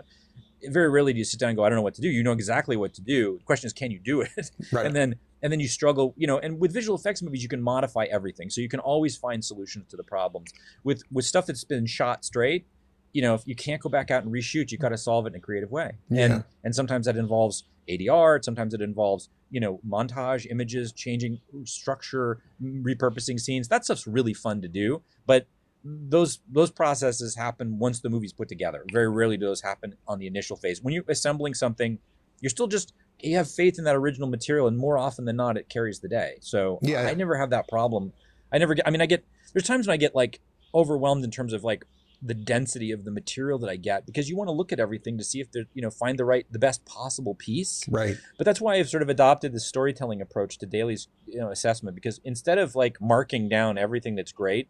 very 0.69 0.89
rarely 0.89 1.11
do 1.13 1.19
you 1.19 1.25
sit 1.25 1.39
down 1.39 1.49
and 1.49 1.57
go 1.57 1.63
i 1.63 1.69
don't 1.69 1.75
know 1.75 1.81
what 1.81 1.95
to 1.95 2.01
do. 2.01 2.07
You 2.07 2.23
know 2.23 2.31
exactly 2.31 2.77
what 2.77 2.93
to 2.93 3.01
do. 3.01 3.37
The 3.39 3.43
question 3.43 3.67
is 3.67 3.73
can 3.73 3.91
you 3.91 3.99
do 3.99 4.21
it? 4.21 4.29
Right. 4.71 4.85
and 4.85 4.95
then 4.95 5.15
and 5.41 5.51
then 5.51 5.59
you 5.59 5.67
struggle 5.67 6.13
you 6.17 6.27
know 6.27 6.37
and 6.37 6.59
with 6.59 6.71
visual 6.71 6.97
effects 6.97 7.21
movies 7.23 7.41
you 7.41 7.49
can 7.49 7.61
modify 7.61 8.05
everything. 8.05 8.51
So 8.51 8.61
you 8.61 8.69
can 8.69 8.79
always 8.79 9.17
find 9.17 9.43
solutions 9.43 9.87
to 9.89 9.97
the 9.97 10.03
problems. 10.03 10.51
With 10.83 11.01
with 11.11 11.25
stuff 11.25 11.47
that's 11.47 11.63
been 11.63 11.87
shot 11.87 12.23
straight 12.23 12.67
you 13.15 13.21
know, 13.21 13.33
if 13.33 13.43
you 13.45 13.55
can't 13.55 13.81
go 13.81 13.89
back 13.89 14.11
out 14.11 14.25
and 14.25 14.33
reshoot, 14.33 14.71
you 14.71 14.77
got 14.77 14.89
to 14.89 14.97
solve 14.97 15.25
it 15.25 15.29
in 15.29 15.35
a 15.35 15.39
creative 15.39 15.71
way. 15.71 15.93
Yeah. 16.09 16.25
And 16.25 16.43
and 16.65 16.75
sometimes 16.75 17.05
that 17.05 17.15
involves 17.15 17.63
ADR. 17.89 18.43
Sometimes 18.43 18.73
it 18.73 18.81
involves 18.81 19.29
you 19.49 19.61
know 19.61 19.79
montage 19.87 20.45
images, 20.51 20.91
changing 20.91 21.39
structure, 21.63 22.41
repurposing 22.61 23.39
scenes. 23.39 23.69
That 23.69 23.85
stuff's 23.85 24.05
really 24.05 24.33
fun 24.33 24.61
to 24.63 24.67
do. 24.67 25.01
But 25.25 25.47
those 25.85 26.39
those 26.51 26.71
processes 26.71 27.37
happen 27.37 27.79
once 27.79 28.01
the 28.01 28.09
movie's 28.09 28.33
put 28.33 28.49
together. 28.49 28.83
Very 28.91 29.09
rarely 29.09 29.37
do 29.37 29.45
those 29.45 29.61
happen 29.61 29.95
on 30.09 30.19
the 30.19 30.27
initial 30.27 30.57
phase. 30.57 30.81
When 30.81 30.93
you're 30.93 31.05
assembling 31.07 31.53
something, 31.53 31.99
you're 32.41 32.49
still 32.49 32.67
just 32.67 32.91
you 33.21 33.37
have 33.37 33.49
faith 33.49 33.77
in 33.77 33.85
that 33.85 33.95
original 33.95 34.27
material, 34.27 34.67
and 34.67 34.77
more 34.77 34.97
often 34.97 35.23
than 35.23 35.37
not, 35.37 35.55
it 35.55 35.69
carries 35.69 36.01
the 36.01 36.09
day. 36.09 36.35
So 36.41 36.79
yeah. 36.81 37.03
I, 37.03 37.11
I 37.11 37.13
never 37.13 37.37
have 37.37 37.51
that 37.51 37.69
problem. 37.69 38.11
I 38.51 38.57
never 38.57 38.73
get. 38.73 38.85
I 38.85 38.91
mean, 38.91 39.01
I 39.01 39.05
get. 39.05 39.23
There's 39.53 39.65
times 39.65 39.87
when 39.87 39.93
I 39.93 39.97
get 39.97 40.13
like 40.13 40.41
overwhelmed 40.73 41.23
in 41.23 41.31
terms 41.31 41.53
of 41.53 41.63
like 41.63 41.85
the 42.21 42.33
density 42.33 42.91
of 42.91 43.05
the 43.05 43.11
material 43.11 43.59
that 43.59 43.69
I 43.69 43.75
get 43.75 44.05
because 44.05 44.29
you 44.29 44.35
want 44.35 44.47
to 44.47 44.51
look 44.51 44.71
at 44.71 44.79
everything 44.79 45.17
to 45.17 45.23
see 45.23 45.39
if 45.39 45.51
they're, 45.51 45.65
you 45.73 45.81
know, 45.81 45.89
find 45.89 46.17
the 46.17 46.25
right, 46.25 46.45
the 46.51 46.59
best 46.59 46.85
possible 46.85 47.35
piece. 47.35 47.83
Right. 47.89 48.17
But 48.37 48.45
that's 48.45 48.61
why 48.61 48.75
I've 48.75 48.89
sort 48.89 49.03
of 49.03 49.09
adopted 49.09 49.53
the 49.53 49.59
storytelling 49.59 50.21
approach 50.21 50.57
to 50.59 50.65
dailies, 50.65 51.07
you 51.25 51.39
know, 51.39 51.49
assessment 51.49 51.95
because 51.95 52.19
instead 52.23 52.57
of 52.57 52.75
like 52.75 53.01
marking 53.01 53.49
down 53.49 53.77
everything 53.77 54.15
that's 54.15 54.31
great, 54.31 54.67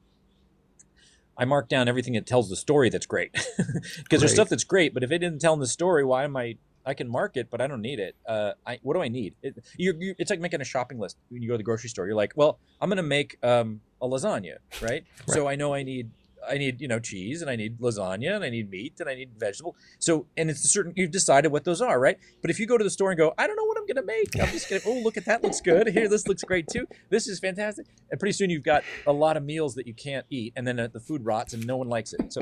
I 1.38 1.46
mark 1.46 1.68
down 1.68 1.88
everything 1.88 2.14
that 2.14 2.26
tells 2.26 2.50
the 2.50 2.56
story 2.56 2.90
that's 2.90 3.06
great. 3.06 3.36
Because 3.98 4.20
there's 4.20 4.34
stuff 4.34 4.50
that's 4.50 4.64
great, 4.64 4.94
but 4.94 5.04
if 5.04 5.12
it 5.12 5.20
didn't 5.20 5.40
tell 5.40 5.58
the 5.58 5.68
story, 5.68 6.04
why 6.04 6.24
am 6.24 6.38
I 6.38 6.58
I 6.86 6.94
can 6.94 7.10
mark 7.10 7.36
it, 7.36 7.50
but 7.50 7.62
I 7.62 7.68
don't 7.68 7.82
need 7.82 8.00
it. 8.00 8.16
Uh, 8.28 8.52
I, 8.66 8.80
what 8.84 8.94
do 8.94 9.02
I 9.02 9.08
need? 9.08 9.34
It, 9.42 9.58
you, 9.76 9.96
you, 10.00 10.16
it's 10.20 10.30
like 10.30 10.40
making 10.40 10.62
a 10.62 10.66
shopping 10.66 11.00
list 11.00 11.18
when 11.30 11.42
you 11.42 11.48
go 11.48 11.56
to 11.56 11.58
the 11.58 11.64
grocery 11.64 11.90
store. 11.90 12.06
You're 12.06 12.16
like, 12.16 12.34
well, 12.36 12.60
I'm 12.80 12.90
going 12.90 12.98
to 12.98 13.04
make 13.04 13.38
um, 13.44 13.82
a 14.02 14.08
lasagna, 14.08 14.58
right? 14.82 14.92
right? 14.92 15.04
So 15.28 15.48
I 15.48 15.56
know 15.56 15.74
I 15.74 15.82
need 15.82 16.12
I 16.50 16.58
need 16.58 16.82
you 16.82 16.88
know 16.88 17.00
cheese 17.00 17.42
and 17.42 17.50
I 17.50 17.56
need 17.56 17.80
lasagna 17.80 18.36
and 18.36 18.44
I 18.44 18.50
need 18.50 18.70
meat 18.70 19.00
and 19.00 19.10
I 19.10 19.16
need 19.16 19.32
vegetable. 19.38 19.76
So 20.00 20.28
and 20.38 20.50
it's 20.50 20.64
a 20.64 20.68
certain 20.68 20.94
you've 20.96 21.12
decided 21.12 21.52
what 21.52 21.64
those 21.64 21.82
are, 21.82 22.00
right? 22.00 22.18
But 22.42 22.52
if 22.52 22.60
you 22.60 22.66
go 22.66 22.78
to 22.78 22.84
the 22.84 22.90
store 22.90 23.12
and 23.12 23.18
go, 23.18 23.34
I 23.38 23.48
don't 23.48 23.56
know 23.56 23.66
what 23.66 23.78
I'm 23.78 23.86
gonna 23.86 24.06
make. 24.06 24.40
I'm 24.40 24.52
just 24.52 24.70
gonna 24.70 24.82
oh 24.86 25.02
look 25.02 25.18
at 25.18 25.26
that 25.26 25.44
looks 25.44 25.62
good. 25.62 25.88
Here 25.88 26.08
this 26.08 26.28
looks 26.28 26.44
great 26.44 26.68
too. 26.68 26.88
This 27.10 27.28
is 27.28 27.40
fantastic. 27.40 27.88
And 28.12 28.20
pretty 28.20 28.34
soon 28.34 28.50
you've 28.50 28.64
got 28.64 28.84
a 29.08 29.14
lot 29.14 29.38
of 29.38 29.44
meals 29.44 29.76
that 29.76 29.88
you 29.88 29.94
can't 29.94 30.26
eat, 30.30 30.54
and 30.56 30.68
then 30.68 30.80
uh, 30.80 30.88
the 30.92 31.00
food 31.00 31.26
rots 31.26 31.54
and 31.54 31.66
no 31.66 31.78
one 31.78 31.88
likes 31.88 32.14
it. 32.14 32.34
So 32.34 32.42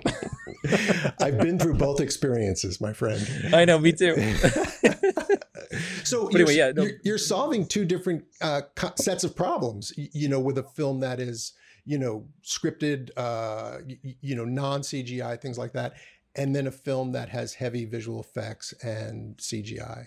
I've 1.21 1.39
been 1.39 1.59
through 1.59 1.75
both 1.75 1.99
experiences, 1.99 2.79
my 2.81 2.93
friend. 2.93 3.25
I 3.53 3.65
know, 3.65 3.79
me 3.79 3.91
too. 3.91 4.15
so 6.03 6.27
anyway, 6.27 6.55
you're, 6.55 6.67
yeah, 6.67 6.71
no. 6.71 6.83
you're, 6.83 6.91
you're 7.03 7.17
solving 7.17 7.65
two 7.65 7.85
different 7.85 8.25
uh, 8.41 8.61
sets 8.95 9.23
of 9.23 9.35
problems. 9.35 9.93
You 9.97 10.29
know, 10.29 10.39
with 10.39 10.57
a 10.57 10.63
film 10.63 10.99
that 11.01 11.19
is 11.19 11.53
you 11.85 11.97
know 11.97 12.25
scripted, 12.43 13.09
uh, 13.17 13.79
y- 13.87 14.15
you 14.21 14.35
know, 14.35 14.45
non 14.45 14.81
CGI 14.81 15.39
things 15.39 15.57
like 15.57 15.73
that, 15.73 15.93
and 16.35 16.55
then 16.55 16.67
a 16.67 16.71
film 16.71 17.11
that 17.13 17.29
has 17.29 17.53
heavy 17.55 17.85
visual 17.85 18.19
effects 18.19 18.73
and 18.83 19.37
CGI. 19.37 20.05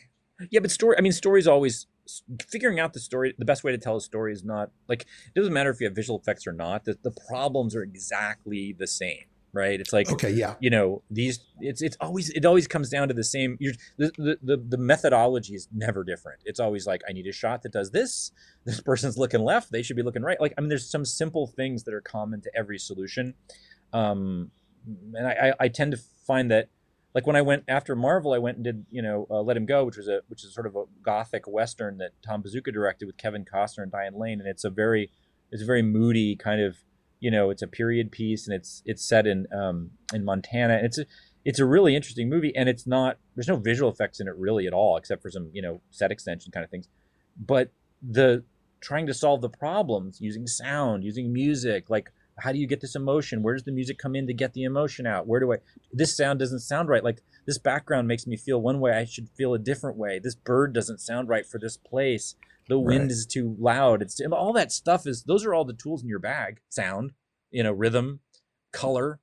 Yeah, 0.51 0.61
but 0.61 0.71
story. 0.71 0.97
I 0.99 1.01
mean, 1.01 1.13
stories 1.13 1.47
always 1.47 1.87
figuring 2.49 2.79
out 2.79 2.93
the 2.93 3.01
story. 3.01 3.35
The 3.39 3.45
best 3.45 3.65
way 3.65 3.73
to 3.73 3.79
tell 3.79 3.97
a 3.97 4.01
story 4.01 4.33
is 4.33 4.45
not 4.45 4.71
like 4.89 5.03
it 5.03 5.35
doesn't 5.35 5.53
matter 5.53 5.71
if 5.71 5.81
you 5.81 5.87
have 5.87 5.95
visual 5.95 6.19
effects 6.19 6.47
or 6.47 6.53
not. 6.53 6.85
The, 6.85 6.99
the 7.03 7.15
problems 7.29 7.75
are 7.75 7.83
exactly 7.83 8.75
the 8.79 8.87
same, 8.87 9.25
right? 9.57 9.81
It's 9.81 9.93
like 9.93 10.11
Okay, 10.11 10.31
yeah, 10.31 10.55
you 10.61 10.71
know 10.71 11.03
these. 11.11 11.41
It's 11.61 11.83
it's 11.83 11.97
always 12.01 12.31
it 12.31 12.45
always 12.45 12.69
comes 12.69 12.91
down 12.91 13.09
to 13.09 13.15
the 13.15 13.25
same. 13.25 13.57
You're, 13.59 13.75
the, 13.97 14.13
the 14.17 14.39
the 14.43 14.57
the 14.57 14.79
methodology 14.79 15.55
is 15.55 15.69
never 15.73 16.05
different. 16.05 16.41
It's 16.45 16.61
always 16.61 16.87
like 16.87 17.03
I 17.09 17.13
need 17.13 17.27
a 17.27 17.33
shot 17.33 17.63
that 17.63 17.73
does 17.73 17.91
this. 17.91 18.31
This 18.67 18.81
person's 18.81 19.17
looking 19.17 19.43
left. 19.43 19.71
They 19.71 19.85
should 19.85 19.95
be 19.95 20.03
looking 20.03 20.23
right. 20.23 20.41
Like 20.41 20.53
I 20.59 20.61
mean, 20.61 20.69
there's 20.69 20.91
some 20.91 21.05
simple 21.05 21.47
things 21.47 21.85
that 21.85 21.95
are 21.95 22.01
common 22.01 22.41
to 22.41 22.51
every 22.53 22.79
solution. 22.79 23.35
Um, 23.93 24.51
and 25.15 25.25
I, 25.25 25.31
I, 25.31 25.53
I 25.61 25.69
tend 25.69 25.93
to 25.93 25.99
find 26.27 26.51
that 26.51 26.69
like 27.15 27.27
when 27.27 27.37
I 27.37 27.43
went 27.43 27.65
after 27.67 27.97
Marvel, 27.97 28.35
I 28.35 28.39
went 28.39 28.57
and 28.57 28.65
did 28.65 28.87
you 28.91 29.01
know 29.01 29.27
uh, 29.31 29.41
Let 29.41 29.57
Him 29.57 29.65
Go, 29.67 29.85
which 29.85 29.97
was 29.97 30.07
a 30.07 30.21
which 30.29 30.45
is 30.45 30.53
sort 30.53 30.67
of 30.67 30.77
a 30.77 30.85
gothic 31.03 31.47
western 31.47 31.97
that 31.99 32.11
Tom 32.23 32.43
Bezucha 32.43 32.73
directed 32.73 33.07
with 33.07 33.17
Kevin 33.17 33.45
Costner 33.45 33.85
and 33.85 33.93
Diane 33.93 34.19
Lane, 34.19 34.39
and 34.41 34.49
it's 34.49 34.65
a 34.65 34.71
very 34.71 35.11
it's 35.51 35.63
a 35.63 35.65
very 35.65 35.83
moody 35.83 36.37
kind 36.37 36.61
of 36.61 36.77
you 37.27 37.33
know 37.33 37.51
it's 37.51 37.63
a 37.63 37.67
period 37.67 38.13
piece 38.13 38.47
and 38.47 38.55
it's 38.55 38.85
it's 38.87 39.05
set 39.05 39.27
in 39.27 39.49
um, 39.53 39.91
in 40.15 40.25
Montana. 40.25 40.75
And 40.75 40.87
it's 40.87 40.99
a 40.99 41.07
it's 41.45 41.59
a 41.59 41.67
really 41.67 41.97
interesting 41.97 42.31
movie, 42.31 42.53
and 42.55 42.69
it's 42.69 42.87
not 42.87 43.19
there's 43.35 43.49
no 43.49 43.57
visual 43.57 43.91
effects 43.91 44.21
in 44.21 44.29
it 44.29 44.37
really 44.37 44.69
at 44.69 44.73
all, 44.73 44.97
except 44.97 45.23
for 45.23 45.31
some 45.33 45.51
you 45.53 45.61
know 45.61 45.81
set 45.91 46.13
extension 46.13 46.53
kind 46.53 46.63
of 46.63 46.71
things, 46.71 46.87
but 47.37 47.73
the 48.01 48.45
trying 48.81 49.09
to 49.09 49.15
solve 49.15 49.41
the 49.41 49.49
problems 49.49 50.21
using 50.21 50.47
sound, 50.47 51.03
using 51.03 51.33
music, 51.33 51.91
like 51.91 52.13
how 52.39 52.53
do 52.53 52.59
you 52.59 52.67
get 52.69 52.81
this 52.81 52.95
emotion? 52.95 53.43
Where 53.43 53.55
does 53.55 53.65
the 53.65 53.73
music 53.73 53.99
come 53.99 54.15
in 54.15 54.29
to 54.29 54.35
get 54.35 54.53
the 54.53 54.63
emotion 54.63 55.05
out? 55.05 55.27
Where 55.27 55.41
do 55.41 55.53
I? 55.53 55.57
This 55.93 56.17
sound 56.17 56.39
doesn't 56.39 56.61
sound 56.61 56.89
right. 56.89 57.03
Like 57.03 57.23
this 57.45 57.59
background 57.59 58.07
makes 58.07 58.25
me 58.25 58.37
feel 58.37 58.61
one 58.61 58.79
way. 58.79 58.93
I 58.93 59.05
should 59.05 59.31
feel 59.31 59.53
a 59.53 59.59
different 59.59 59.97
way. 59.97 60.21
This 60.21 60.37
bird 60.37 60.73
doesn't 60.73 61.01
sound 61.01 61.29
right 61.29 61.45
for 61.45 61.59
this 61.59 61.77
place. 61.77 62.37
The 62.69 62.79
wind 62.79 63.03
Right. 63.03 63.11
is 63.13 63.27
too 63.27 63.57
loud. 63.59 64.03
It's 64.03 64.21
all 64.33 64.53
that 64.55 64.73
stuff 64.73 65.07
is. 65.07 65.23
Those 65.23 65.45
are 65.45 65.55
all 65.55 65.65
the 65.65 65.73
tools 65.73 66.03
in 66.03 66.09
your 66.09 66.19
bag. 66.19 66.59
Sound, 66.69 67.13
you 67.51 67.63
know, 67.63 67.73
rhythm, 67.73 68.21
color, 68.73 69.21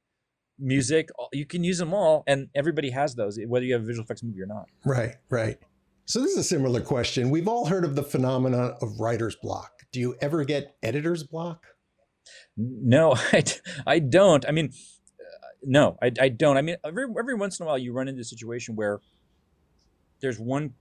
music. 0.58 1.10
You 1.34 1.46
can 1.46 1.64
use 1.64 1.78
them 1.78 1.94
all, 1.94 2.24
and 2.26 2.48
everybody 2.56 2.92
has 2.92 3.16
those, 3.16 3.38
whether 3.48 3.66
you 3.66 3.74
have 3.74 3.84
a 3.84 3.86
visual 3.86 4.04
effects 4.06 4.24
movie 4.24 4.42
or 4.42 4.46
not. 4.46 4.70
right, 4.86 5.16
right. 5.30 5.58
So 6.06 6.20
this 6.20 6.32
is 6.32 6.38
a 6.38 6.44
similar 6.44 6.82
question. 6.82 7.30
We've 7.30 7.48
all 7.48 7.66
heard 7.68 7.86
of 7.86 7.96
the 7.96 8.04
phenomenon 8.04 8.76
of 8.82 9.00
writer's 9.00 9.36
block. 9.38 9.72
Do 9.94 10.00
you 10.02 10.16
ever 10.22 10.44
get 10.44 10.76
editor's 10.84 11.24
block? 11.24 11.66
No, 12.58 13.14
i, 13.32 13.44
I 13.88 14.00
don't. 14.00 14.46
I 14.48 14.52
mean, 14.52 14.72
uh, 15.20 15.48
no, 15.64 15.98
I, 16.02 16.12
I 16.20 16.30
don't. 16.30 16.58
I 16.58 16.62
mean, 16.62 16.76
every, 16.86 17.06
every 17.18 17.36
once 17.36 17.60
in 17.60 17.66
a 17.66 17.68
while 17.68 17.78
you 17.78 17.94
run 17.94 18.08
into 18.10 18.22
a 18.22 18.26
situation 18.26 18.76
where 18.76 19.00
there's 20.22 20.40
one, 20.40 20.74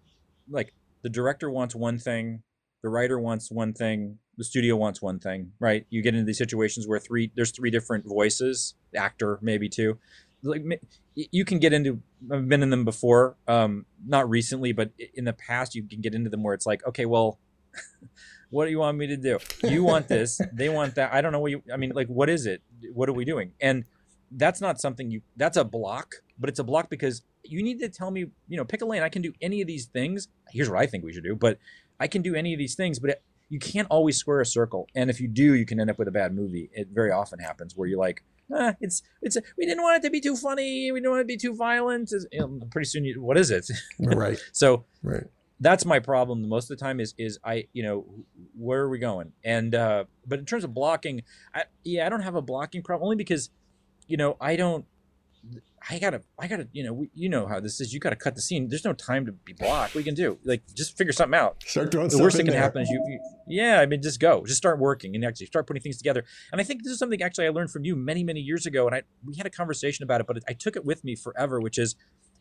like 0.51 0.75
the 1.03 1.09
director 1.09 1.51
wants 1.51 1.75
one 1.75 1.98
thing, 1.98 2.42
the 2.83 2.88
writer 2.88 3.18
wants 3.18 3.51
one 3.51 3.73
thing, 3.73 4.18
the 4.37 4.45
studio 4.45 4.77
wants 4.77 5.01
one 5.01 5.18
thing, 5.18 5.53
right? 5.61 5.87
You 5.90 6.03
get 6.03 6.14
into 6.14 6.27
these 6.27 6.38
situations 6.38 6.87
where 6.87 6.99
three, 6.99 7.31
there's 7.35 7.53
three 7.53 7.71
different 7.71 8.05
voices, 8.05 8.75
actor 8.95 9.38
maybe 9.40 9.68
two. 9.68 9.99
Like 10.42 10.64
you 11.14 11.45
can 11.45 11.61
get 11.61 11.73
into, 11.73 12.01
I've 12.31 12.49
been 12.49 12.62
in 12.62 12.71
them 12.71 12.85
before, 12.85 13.37
um, 13.47 13.87
not 14.05 14.29
recently, 14.29 14.73
but 14.73 14.90
in 15.14 15.25
the 15.25 15.33
past 15.33 15.75
you 15.75 15.85
can 15.85 16.01
get 16.01 16.14
into 16.14 16.29
them 16.29 16.42
where 16.42 16.55
it's 16.55 16.66
like, 16.66 16.85
okay, 16.87 17.07
well, 17.07 17.38
what 18.51 18.66
do 18.66 18.71
you 18.71 18.79
want 18.79 18.99
me 18.99 19.07
to 19.07 19.16
do? 19.16 19.38
You 19.62 19.85
want 19.85 20.09
this, 20.09 20.40
they 20.53 20.68
want 20.68 20.97
that. 20.97 21.12
I 21.12 21.21
don't 21.21 21.33
know 21.33 21.40
what 21.40 21.53
you. 21.53 21.62
I 21.73 21.77
mean, 21.77 21.92
like, 21.95 22.09
what 22.09 22.29
is 22.29 22.47
it? 22.47 22.62
What 22.92 23.09
are 23.09 23.12
we 23.12 23.25
doing? 23.25 23.53
And 23.61 23.85
that's 24.31 24.61
not 24.61 24.81
something 24.81 25.11
you. 25.11 25.23
That's 25.37 25.57
a 25.57 25.64
block, 25.64 26.16
but 26.38 26.51
it's 26.51 26.59
a 26.59 26.64
block 26.64 26.90
because 26.90 27.23
you 27.45 27.62
need 27.62 27.81
to 27.81 27.88
tell 27.88 28.11
me. 28.11 28.27
You 28.49 28.57
know, 28.57 28.64
pick 28.64 28.83
a 28.83 28.85
lane. 28.85 29.03
I 29.03 29.09
can 29.09 29.23
do 29.23 29.33
any 29.40 29.62
of 29.62 29.66
these 29.66 29.87
things. 29.87 30.29
Here's 30.51 30.68
what 30.68 30.79
I 30.79 30.87
think 30.87 31.03
we 31.03 31.12
should 31.12 31.25
do, 31.25 31.35
but 31.35 31.59
I 32.03 32.09
can 32.09 32.21
do 32.21 32.35
any 32.35 32.53
of 32.53 32.59
these 32.59 32.75
things. 32.75 32.99
But 32.99 33.11
it, 33.11 33.23
you 33.49 33.59
can't 33.59 33.87
always 33.91 34.17
square 34.17 34.41
a 34.41 34.47
circle, 34.47 34.88
and 34.95 35.09
if 35.09 35.21
you 35.21 35.29
do, 35.29 35.55
you 35.55 35.65
can 35.65 35.79
end 35.79 35.91
up 35.91 35.99
with 35.99 36.09
a 36.09 36.12
bad 36.12 36.35
movie. 36.35 36.69
It 36.73 36.88
very 36.93 37.12
often 37.12 37.38
happens 37.38 37.77
where 37.77 37.88
you're 37.88 37.99
like. 37.99 38.25
Ah, 38.55 38.75
it's 38.81 39.03
it's 39.23 39.38
we 39.57 39.65
didn't 39.65 39.83
want 39.83 39.97
it 39.97 40.07
to 40.07 40.11
be 40.11 40.21
too 40.21 40.37
funny. 40.37 40.93
We 40.93 40.99
didn't 41.01 41.11
want 41.11 41.21
it 41.21 41.25
to 41.25 41.29
be 41.29 41.38
too 41.38 41.55
violent. 41.55 42.12
Know, 42.35 42.61
pretty 42.71 42.85
soon, 42.87 43.05
you, 43.05 43.23
what 43.23 43.38
is 43.38 43.51
it? 43.51 43.71
right, 43.99 44.38
so 44.53 44.85
right. 45.03 45.25
that's 45.61 45.87
my 45.87 46.01
problem 46.01 46.47
most 46.47 46.71
of 46.71 46.77
the 46.77 46.85
time 46.85 47.01
is 47.01 47.15
is 47.17 47.38
i 47.45 47.67
you 47.73 47.83
know 47.83 48.05
where 48.59 48.81
are 48.81 48.91
we 48.91 48.99
going 48.99 49.33
and 49.45 49.75
uh 49.75 50.05
but 50.27 50.38
in 50.38 50.45
terms 50.45 50.65
of 50.65 50.75
blocking 50.75 51.23
i 51.55 51.62
yeah 51.85 52.05
i 52.05 52.09
don't 52.11 52.21
have 52.21 52.35
a 52.35 52.43
blocking 52.43 52.83
problem 52.83 53.05
only 53.05 53.17
because 53.17 53.49
you 54.07 54.19
know 54.19 54.37
i 54.41 54.55
don't 54.57 54.85
i 55.90 55.99
gotta 55.99 56.23
i 56.38 56.47
gotta 56.47 56.68
you 56.73 56.85
know 56.85 56.92
we, 56.92 57.11
you 57.14 57.29
know 57.29 57.47
how 57.47 57.61
this 57.61 57.81
is 57.81 57.92
you 57.92 58.01
gotta 58.01 58.16
cut 58.16 58.35
the 58.35 58.40
scene. 58.40 58.68
There's 58.68 58.85
no 58.85 58.92
time 58.92 59.27
to 59.27 59.33
be 59.33 59.53
blocked. 59.53 59.95
What 59.95 60.01
you 60.01 60.05
can 60.05 60.14
do? 60.14 60.38
Like 60.45 60.62
just 60.75 60.97
figure 60.97 61.12
something 61.12 61.38
out. 61.38 61.62
Start 61.66 61.90
throwing 61.90 62.09
the 62.09 62.18
worst 62.18 62.37
thing 62.37 62.47
that 62.47 62.53
can 62.53 62.61
happen 62.61 62.83
is 62.83 62.88
you, 62.88 63.03
you 63.09 63.21
yeah 63.49 63.81
i 63.81 63.87
mean 63.87 64.03
just 64.03 64.21
go. 64.21 64.45
Just 64.47 64.59
start 64.59 64.79
working 64.79 65.14
and 65.14 65.25
actually 65.25 65.47
start 65.47 65.66
putting 65.66 65.83
things 65.83 65.99
together. 65.99 66.25
And 66.53 66.61
i 66.61 66.64
think 66.64 66.83
this 66.83 66.92
is 66.92 66.99
something 66.99 67.21
actually 67.23 67.47
i 67.47 67.51
learned 67.51 67.71
from 67.71 67.85
you 67.85 67.97
many 67.97 68.25
many 68.25 68.40
years 68.40 68.66
ago 68.66 68.87
and 68.87 68.95
i 68.95 69.03
we 69.25 69.37
had 69.37 69.47
a 69.47 69.51
conversation 69.51 70.03
about 70.03 70.21
it 70.21 70.27
but 70.27 70.38
i 70.49 70.53
took 70.53 70.77
it 70.77 70.85
with 70.85 71.05
me 71.05 71.14
forever 71.16 71.61
which 71.61 71.79
is 71.79 71.97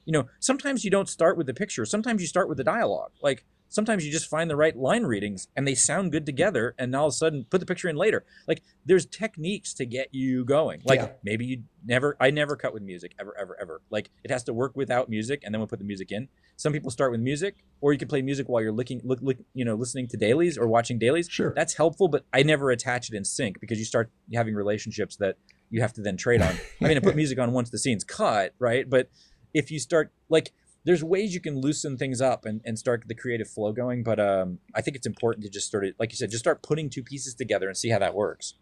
you 0.06 0.14
know 0.14 0.28
sometimes 0.40 0.84
you 0.84 0.92
don't 0.92 1.10
start 1.10 1.38
with 1.38 1.48
the 1.48 1.54
picture. 1.54 1.86
Sometimes 1.86 2.22
you 2.22 2.28
start 2.28 2.50
with 2.50 2.58
the 2.58 2.64
dialogue. 2.64 3.12
Like 3.22 3.46
sometimes 3.72 4.06
you 4.06 4.12
just 4.12 4.30
find 4.30 4.50
the 4.50 4.56
right 4.56 4.76
line 4.78 5.04
readings 5.04 5.48
and 5.56 5.66
they 5.66 5.74
sound 5.74 6.12
good 6.12 6.26
together 6.26 6.76
and 6.78 6.94
all 6.96 7.08
of 7.08 7.12
a 7.12 7.14
sudden 7.14 7.46
put 7.50 7.60
the 7.62 7.66
picture 7.66 7.88
in 7.90 7.96
later. 7.96 8.24
Like 8.48 8.62
there's 8.86 9.06
techniques 9.06 9.74
to 9.76 9.86
get 9.86 10.10
you 10.14 10.44
going. 10.46 10.82
Like 10.86 11.00
Yeah. 11.00 11.10
maybe 11.24 11.46
you 11.46 11.64
never 11.84 12.16
i 12.20 12.30
never 12.30 12.56
cut 12.56 12.74
with 12.74 12.84
music 12.84 13.16
ever 13.20 13.34
ever 13.40 13.58
ever. 13.60 13.82
Like 13.90 14.12
it 14.24 14.30
has 14.30 14.44
to 14.44 14.54
work 14.54 14.76
without 14.76 15.10
music 15.10 15.42
and 15.44 15.54
then 15.54 15.60
we'll 15.62 15.68
put 15.68 15.80
the 15.80 15.86
music 15.86 16.12
in. 16.12 16.28
Some 16.58 16.74
people 16.74 16.92
start 16.92 17.12
with 17.12 17.22
music 17.22 17.64
or 17.80 17.94
you 17.94 17.98
can 17.98 18.10
play 18.10 18.22
music 18.22 18.48
while 18.50 18.62
you're 18.62 18.72
looking 18.74 19.02
look, 19.06 19.20
look 19.22 19.38
you 19.54 19.64
know 19.66 19.76
listening 19.76 20.08
to 20.10 20.18
dailies 20.18 20.58
or 20.58 20.68
watching 20.68 21.00
dailies. 21.00 21.28
Sure. 21.30 21.54
that's 21.56 21.76
helpful 21.76 22.10
but 22.10 22.26
i 22.34 22.44
never 22.44 22.70
attach 22.72 23.10
it 23.10 23.16
in 23.16 23.24
sync 23.24 23.60
because 23.62 23.80
you 23.80 23.86
start 23.86 24.12
having 24.34 24.54
relationships 24.54 25.16
that 25.16 25.38
you 25.70 25.80
have 25.82 25.94
to 25.94 26.02
then 26.02 26.18
trade 26.18 26.42
on. 26.42 26.54
I 26.82 26.88
mean 26.90 26.98
i 26.98 27.00
put 27.00 27.16
music 27.24 27.40
on 27.40 27.54
once 27.54 27.70
the 27.70 27.80
scene's 27.80 28.04
cut 28.04 28.54
right? 28.60 28.88
But 28.90 29.10
if 29.54 29.72
you 29.72 29.80
start 29.80 30.12
like 30.30 30.52
there's 30.84 31.04
ways 31.04 31.34
you 31.34 31.40
can 31.40 31.60
loosen 31.60 31.98
things 31.98 32.22
up 32.22 32.46
and, 32.46 32.62
and 32.66 32.78
start 32.80 33.04
the 33.08 33.16
creative 33.16 33.48
flow 33.48 33.72
going 33.72 34.04
but 34.04 34.20
um, 34.20 34.60
i 34.76 34.82
think 34.82 34.96
it's 34.96 35.08
important 35.08 35.44
to 35.44 35.50
just 35.50 35.72
sort 35.72 35.86
of 35.86 35.94
like 36.00 36.12
you 36.12 36.18
said 36.18 36.30
just 36.30 36.44
start 36.44 36.64
putting 36.64 36.90
two 36.90 37.04
pieces 37.04 37.34
together 37.34 37.68
and 37.68 37.78
see 37.78 37.90
how 37.90 38.00
that 38.00 38.14
works. 38.14 38.56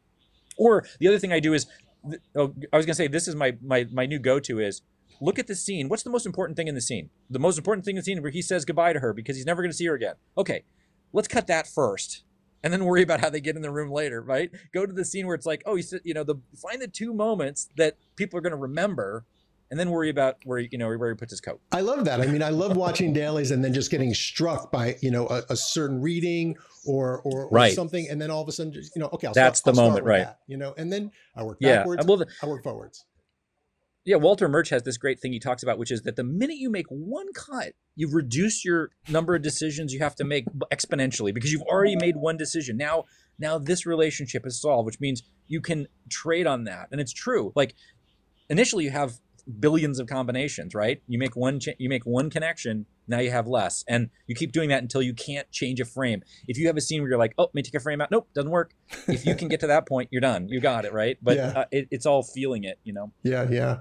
Or 0.57 0.85
the 0.99 1.07
other 1.07 1.19
thing 1.19 1.31
i 1.31 1.39
do 1.39 1.53
is 1.53 1.67
oh, 2.35 2.53
i 2.73 2.77
was 2.77 2.85
to 2.85 2.93
say 2.93 3.07
this 3.07 3.27
is 3.27 3.35
my, 3.35 3.57
my 3.61 3.87
my 3.91 4.05
new 4.05 4.19
go-to 4.19 4.59
is 4.59 4.81
look 5.21 5.37
at 5.37 5.47
the 5.47 5.55
scene. 5.55 5.89
What's 5.89 6.03
the 6.03 6.09
most 6.09 6.25
important 6.25 6.55
thing 6.55 6.69
in 6.69 6.75
the 6.75 6.81
scene? 6.81 7.09
The 7.29 7.39
most 7.39 7.57
important 7.57 7.83
thing 7.83 7.95
in 7.95 7.99
the 7.99 8.03
scene 8.03 8.21
where 8.21 8.31
he 8.31 8.41
says 8.41 8.63
goodbye 8.63 8.93
to 8.93 8.99
her 8.99 9.13
because 9.13 9.35
he's 9.35 9.45
never 9.45 9.61
going 9.61 9.71
to 9.71 9.77
see 9.77 9.85
her 9.85 9.95
again. 9.95 10.15
Okay 10.37 10.63
let's 11.13 11.27
cut 11.27 11.47
that 11.47 11.67
first 11.67 12.23
and 12.63 12.73
then 12.73 12.83
worry 12.83 13.01
about 13.01 13.21
how 13.21 13.29
they 13.29 13.39
get 13.39 13.55
in 13.55 13.61
the 13.61 13.71
room 13.71 13.91
later 13.91 14.21
right? 14.21 14.51
Go 14.73 14.85
to 14.85 14.93
the 14.93 15.05
scene 15.05 15.25
where 15.25 15.35
it's 15.35 15.45
like 15.45 15.63
oh 15.65 15.75
you 15.75 15.83
said 15.83 16.01
you 16.03 16.13
know 16.13 16.23
the 16.23 16.35
find 16.55 16.81
the 16.81 16.87
two 16.87 17.13
moments 17.13 17.69
that 17.77 17.97
people 18.15 18.37
are 18.37 18.41
going 18.41 18.51
to 18.51 18.57
remember 18.57 19.25
and 19.71 19.79
then 19.79 19.89
worry 19.91 20.09
about 20.09 20.37
where 20.45 20.59
you 20.59 20.77
know 20.77 20.87
where 20.87 21.09
he 21.09 21.15
puts 21.15 21.31
his 21.31 21.41
coat 21.41 21.59
I 21.71 21.81
love 21.81 22.05
that. 22.05 22.21
I 22.21 22.27
mean, 22.27 22.41
I 22.43 22.49
love 22.49 22.75
watching 22.75 23.13
dailies 23.13 23.51
and 23.51 23.63
then 23.63 23.73
just 23.73 23.91
getting 23.91 24.13
struck 24.13 24.71
by 24.71 24.97
you 25.01 25.11
know 25.11 25.27
a, 25.27 25.43
a 25.49 25.55
certain 25.55 26.01
reading 26.01 26.55
or 26.85 27.21
or, 27.21 27.45
or 27.45 27.49
Right. 27.51 27.73
something, 27.73 28.07
and 28.09 28.21
then 28.21 28.31
all 28.31 28.41
of 28.41 28.47
a 28.47 28.51
sudden, 28.51 28.73
just, 28.73 28.95
you 28.95 29.01
know, 29.01 29.09
okay, 29.13 29.27
I'll 29.27 29.33
That's 29.33 29.59
start, 29.59 29.75
the 29.75 29.81
I'll 29.81 29.89
moment, 29.89 30.05
right. 30.05 30.19
that, 30.19 30.39
you 30.47 30.57
know, 30.57 30.73
and 30.77 30.91
then 30.91 31.11
I 31.35 31.43
work 31.43 31.57
yeah 31.59 31.77
backwards, 31.77 32.05
well 32.05 32.17
the, 32.17 32.27
I 32.41 32.45
work 32.47 32.63
forwards. 32.63 33.05
yeah 34.05 34.15
walter 34.15 34.47
murch 34.47 34.69
has 34.69 34.83
this 34.83 34.97
great 34.97 35.19
thing 35.19 35.33
he 35.33 35.39
talks 35.39 35.61
about 35.61 35.77
which 35.77 35.91
is 35.91 36.01
that 36.03 36.15
the 36.15 36.23
minute 36.23 36.55
you 36.57 36.69
make 36.69 36.87
one 36.87 37.27
cut 37.33 37.73
you 37.95 38.09
reduce 38.09 38.63
your 38.63 38.91
number 39.09 39.35
of 39.35 39.41
decisions 39.41 39.93
you 39.93 39.99
have 39.99 40.15
to 40.15 40.23
make 40.23 40.45
exponentially 40.71 41.33
because 41.33 41.51
you've 41.51 41.61
already 41.63 41.95
made 41.97 42.15
one 42.15 42.37
decision 42.37 42.77
now 42.77 43.03
now 43.37 43.57
this 43.57 43.85
relationship 43.85 44.45
is 44.47 44.59
solved 44.59 44.85
which 44.85 44.99
means 45.01 45.21
you 45.47 45.59
can 45.61 45.85
trade 46.09 46.47
on 46.47 46.63
that 46.63 46.87
and 46.91 47.01
it's 47.01 47.13
true 47.13 47.51
like 47.55 47.75
initially 48.49 48.85
you 48.85 48.91
have 48.91 49.19
billions 49.59 49.99
of 49.99 50.07
combinations 50.07 50.75
right 50.75 51.01
you 51.07 51.17
make 51.17 51.35
one 51.35 51.59
you 51.77 51.89
make 51.89 52.03
one 52.05 52.29
connection 52.29 52.85
Now 53.07 53.19
you 53.19 53.31
have 53.31 53.47
less, 53.47 53.83
and 53.87 54.11
you 54.27 54.35
keep 54.35 54.51
doing 54.51 54.69
that 54.69 54.83
until 54.83 55.01
you 55.01 55.15
can't 55.15 55.49
change 55.51 55.79
a 55.79 55.85
frame. 55.85 56.21
If 56.47 56.59
you 56.59 56.67
have 56.67 56.77
a 56.77 56.81
scene 56.81 57.01
where 57.01 57.09
you're 57.09 57.17
like, 57.17 57.33
"Oh, 57.39 57.45
let 57.45 57.55
me 57.55 57.63
take 57.63 57.73
a 57.73 57.79
frame 57.79 58.01
out," 58.01 58.11
nope, 58.11 58.27
doesn't 58.35 58.51
work. 58.51 58.73
If 59.07 59.25
you 59.25 59.33
can 59.33 59.47
get 59.47 59.59
to 59.61 59.67
that 59.67 59.87
point, 59.87 60.09
you're 60.11 60.21
done. 60.21 60.47
You 60.47 60.59
got 60.61 60.85
it 60.85 60.93
right. 60.93 61.17
But 61.19 61.37
Yeah. 61.37 61.53
uh, 61.55 61.65
it, 61.71 61.87
it's 61.89 62.05
all 62.05 62.21
feeling 62.21 62.65
it, 62.65 62.77
you 62.83 62.93
know. 62.93 63.11
Yeah, 63.23 63.47
yeah. 63.49 63.79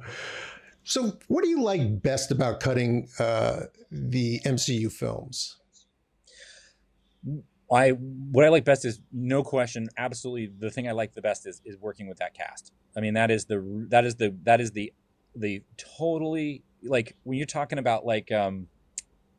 So, 0.82 1.18
what 1.26 1.44
do 1.44 1.50
you 1.50 1.62
like 1.62 2.00
best 2.02 2.30
about 2.30 2.60
cutting 2.60 3.08
uh, 3.18 3.64
the 3.90 4.40
MCU 4.46 4.90
films? 4.90 5.58
I 7.70 7.90
what 7.90 8.44
I 8.44 8.48
like 8.48 8.64
best 8.64 8.84
is 8.86 9.00
no 9.12 9.42
question, 9.42 9.88
absolutely. 9.98 10.50
The 10.58 10.70
thing 10.70 10.88
I 10.88 10.92
like 10.92 11.14
the 11.14 11.20
best 11.22 11.46
is 11.46 11.60
is 11.66 11.76
working 11.76 12.08
with 12.08 12.18
that 12.18 12.32
cast. 12.34 12.72
I 12.96 13.00
mean, 13.00 13.14
that 13.14 13.30
is 13.30 13.44
the 13.44 13.86
that 13.90 14.04
is 14.06 14.16
the 14.16 14.34
that 14.44 14.60
is 14.60 14.72
the 14.72 14.92
the 15.40 15.62
totally 15.76 16.62
like 16.82 17.16
when 17.24 17.38
you're 17.38 17.46
talking 17.46 17.78
about 17.78 18.04
like 18.06 18.30
um, 18.32 18.68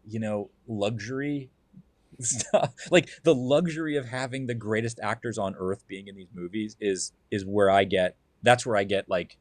you 0.08 0.20
know, 0.20 0.50
luxury 0.68 1.50
stuff. 2.20 2.74
Like 2.92 3.10
the 3.24 3.36
luxury 3.36 3.96
of 3.96 4.06
having 4.06 4.48
the 4.48 4.56
greatest 4.56 5.00
actors 5.02 5.38
on 5.38 5.56
earth 5.58 5.86
being 5.88 6.08
in 6.08 6.16
these 6.16 6.30
movies 6.34 6.76
is 6.80 7.14
is 7.32 7.46
where 7.46 7.70
I 7.70 7.84
get. 7.84 8.16
That's 8.44 8.66
where 8.66 8.76
I 8.78 8.84
get 8.84 9.10
like 9.10 9.38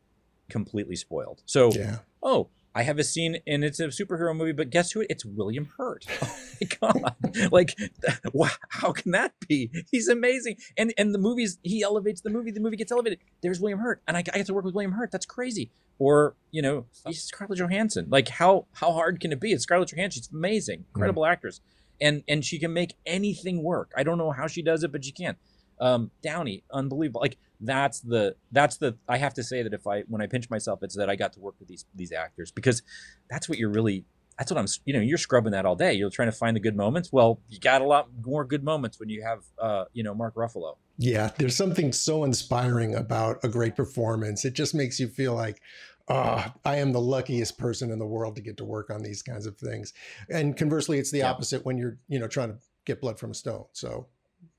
completely 0.49 0.97
spoiled. 0.97 1.43
So 1.47 1.71
Yeah. 1.73 1.99
oh, 2.23 2.49
I 2.75 2.83
have 2.83 2.99
a 2.99 3.05
scene 3.05 3.39
and 3.47 3.65
it's 3.65 3.81
a 3.81 3.89
superhero 3.89 4.37
movie, 4.37 4.53
but 4.53 4.71
guess 4.71 4.93
who? 4.93 5.05
It's 5.11 5.25
William 5.25 5.71
Hurt. 5.77 6.07
Oh 6.23 6.37
my 6.61 6.67
god! 6.81 7.53
like, 7.53 7.75
wow, 8.33 8.51
how 8.69 8.93
can 8.93 9.11
that 9.13 9.33
be? 9.49 9.71
He's 9.91 10.07
amazing, 10.09 10.57
and 10.77 10.93
and 10.97 11.13
the 11.15 11.19
movies 11.19 11.59
he 11.63 11.83
elevates 11.83 12.21
the 12.21 12.31
movie. 12.31 12.51
The 12.53 12.61
movie 12.61 12.77
gets 12.77 12.93
elevated. 12.93 13.19
There's 13.43 13.59
William 13.61 13.81
Hurt, 13.81 14.03
and 14.07 14.17
I, 14.17 14.21
I 14.21 14.23
get 14.39 14.47
to 14.47 14.55
work 14.55 14.65
with 14.65 14.75
William 14.75 14.93
Hurt. 14.93 15.11
That's 15.11 15.27
crazy. 15.27 15.71
Or 15.99 16.37
you 16.51 16.63
know, 16.63 16.87
Scarlett 17.13 17.59
Johansson. 17.59 18.07
Like 18.09 18.29
how 18.29 18.67
how 18.75 18.93
hard 18.93 19.21
can 19.21 19.33
it 19.33 19.41
be? 19.41 19.53
It's 19.53 19.65
Scarlett 19.65 19.91
Johansson. 19.91 20.23
She's 20.23 20.31
amazing, 20.33 20.85
incredible 20.95 21.27
actress, 21.27 21.61
and 22.01 22.23
and 22.29 22.45
she 22.45 22.59
can 22.59 22.73
make 22.73 22.95
anything 23.05 23.63
work. 23.63 23.93
I 23.97 24.03
don't 24.03 24.19
know 24.19 24.31
how 24.31 24.47
she 24.47 24.63
does 24.63 24.85
it, 24.85 24.93
but 24.93 25.05
she 25.05 25.13
can. 25.13 25.37
Um, 25.81 26.11
Downey, 26.23 26.65
unbelievable. 26.73 27.21
Like 27.21 27.39
that's 27.61 28.01
the 28.01 28.37
that's 28.53 28.77
the 28.77 28.97
I 29.09 29.19
have 29.19 29.35
to 29.35 29.43
say 29.43 29.63
that 29.63 29.73
if 29.73 29.87
I 29.87 30.03
when 30.03 30.23
I 30.23 30.27
pinch 30.27 30.49
myself, 30.51 30.83
it's 30.83 30.97
that 30.97 31.11
I 31.11 31.17
got 31.17 31.33
to 31.35 31.41
work 31.41 31.57
with 31.59 31.69
these 31.69 31.85
these 31.95 32.13
actors 32.13 32.51
because 32.51 32.83
that's 33.31 33.49
what 33.49 33.59
you're 33.59 33.71
really 33.71 34.05
that's 34.39 34.51
what 34.51 34.59
I'm 34.59 34.67
you 34.85 34.95
know 34.95 35.01
you're 35.01 35.19
scrubbing 35.19 35.53
that 35.53 35.67
all 35.67 35.77
day. 35.77 35.93
You're 35.93 36.11
trying 36.11 36.31
to 36.31 36.37
find 36.37 36.55
the 36.55 36.61
good 36.61 36.77
moments. 36.77 37.13
Well, 37.13 37.41
you 37.49 37.59
got 37.59 37.83
a 37.83 37.85
lot 37.85 38.09
more 38.25 38.45
good 38.45 38.63
moments 38.63 39.01
when 39.01 39.09
you 39.09 39.23
have 39.23 39.43
uh 39.59 39.85
you 39.93 40.03
know 40.03 40.15
Mark 40.15 40.35
Ruffalo. 40.35 40.77
Yeah, 40.99 41.31
there's 41.39 41.55
something 41.57 41.93
so 41.93 42.25
inspiring 42.25 42.95
about 42.95 43.45
a 43.45 43.49
great 43.49 43.77
performance. 43.77 44.45
It 44.45 44.55
just 44.55 44.75
makes 44.75 44.99
you 44.99 45.07
feel 45.09 45.35
like, 45.35 45.63
ah, 46.09 46.55
I 46.65 46.77
am 46.77 46.93
the 46.93 47.01
luckiest 47.01 47.57
person 47.57 47.91
in 47.93 48.01
the 48.01 48.07
world 48.07 48.35
to 48.37 48.43
get 48.43 48.57
to 48.57 48.65
work 48.65 48.91
on 48.91 49.03
these 49.03 49.23
kinds 49.23 49.47
of 49.47 49.57
things. 49.57 49.93
And 50.29 50.57
conversely, 50.57 50.99
it's 50.99 51.13
the 51.13 51.23
Yeah. 51.23 51.31
opposite 51.31 51.65
when 51.65 51.79
you're, 51.79 51.99
you 52.09 52.19
know, 52.19 52.27
trying 52.27 52.53
to 52.53 52.59
get 52.85 53.01
blood 53.01 53.19
from 53.19 53.31
a 53.31 53.35
stone. 53.35 53.67
So 53.73 54.09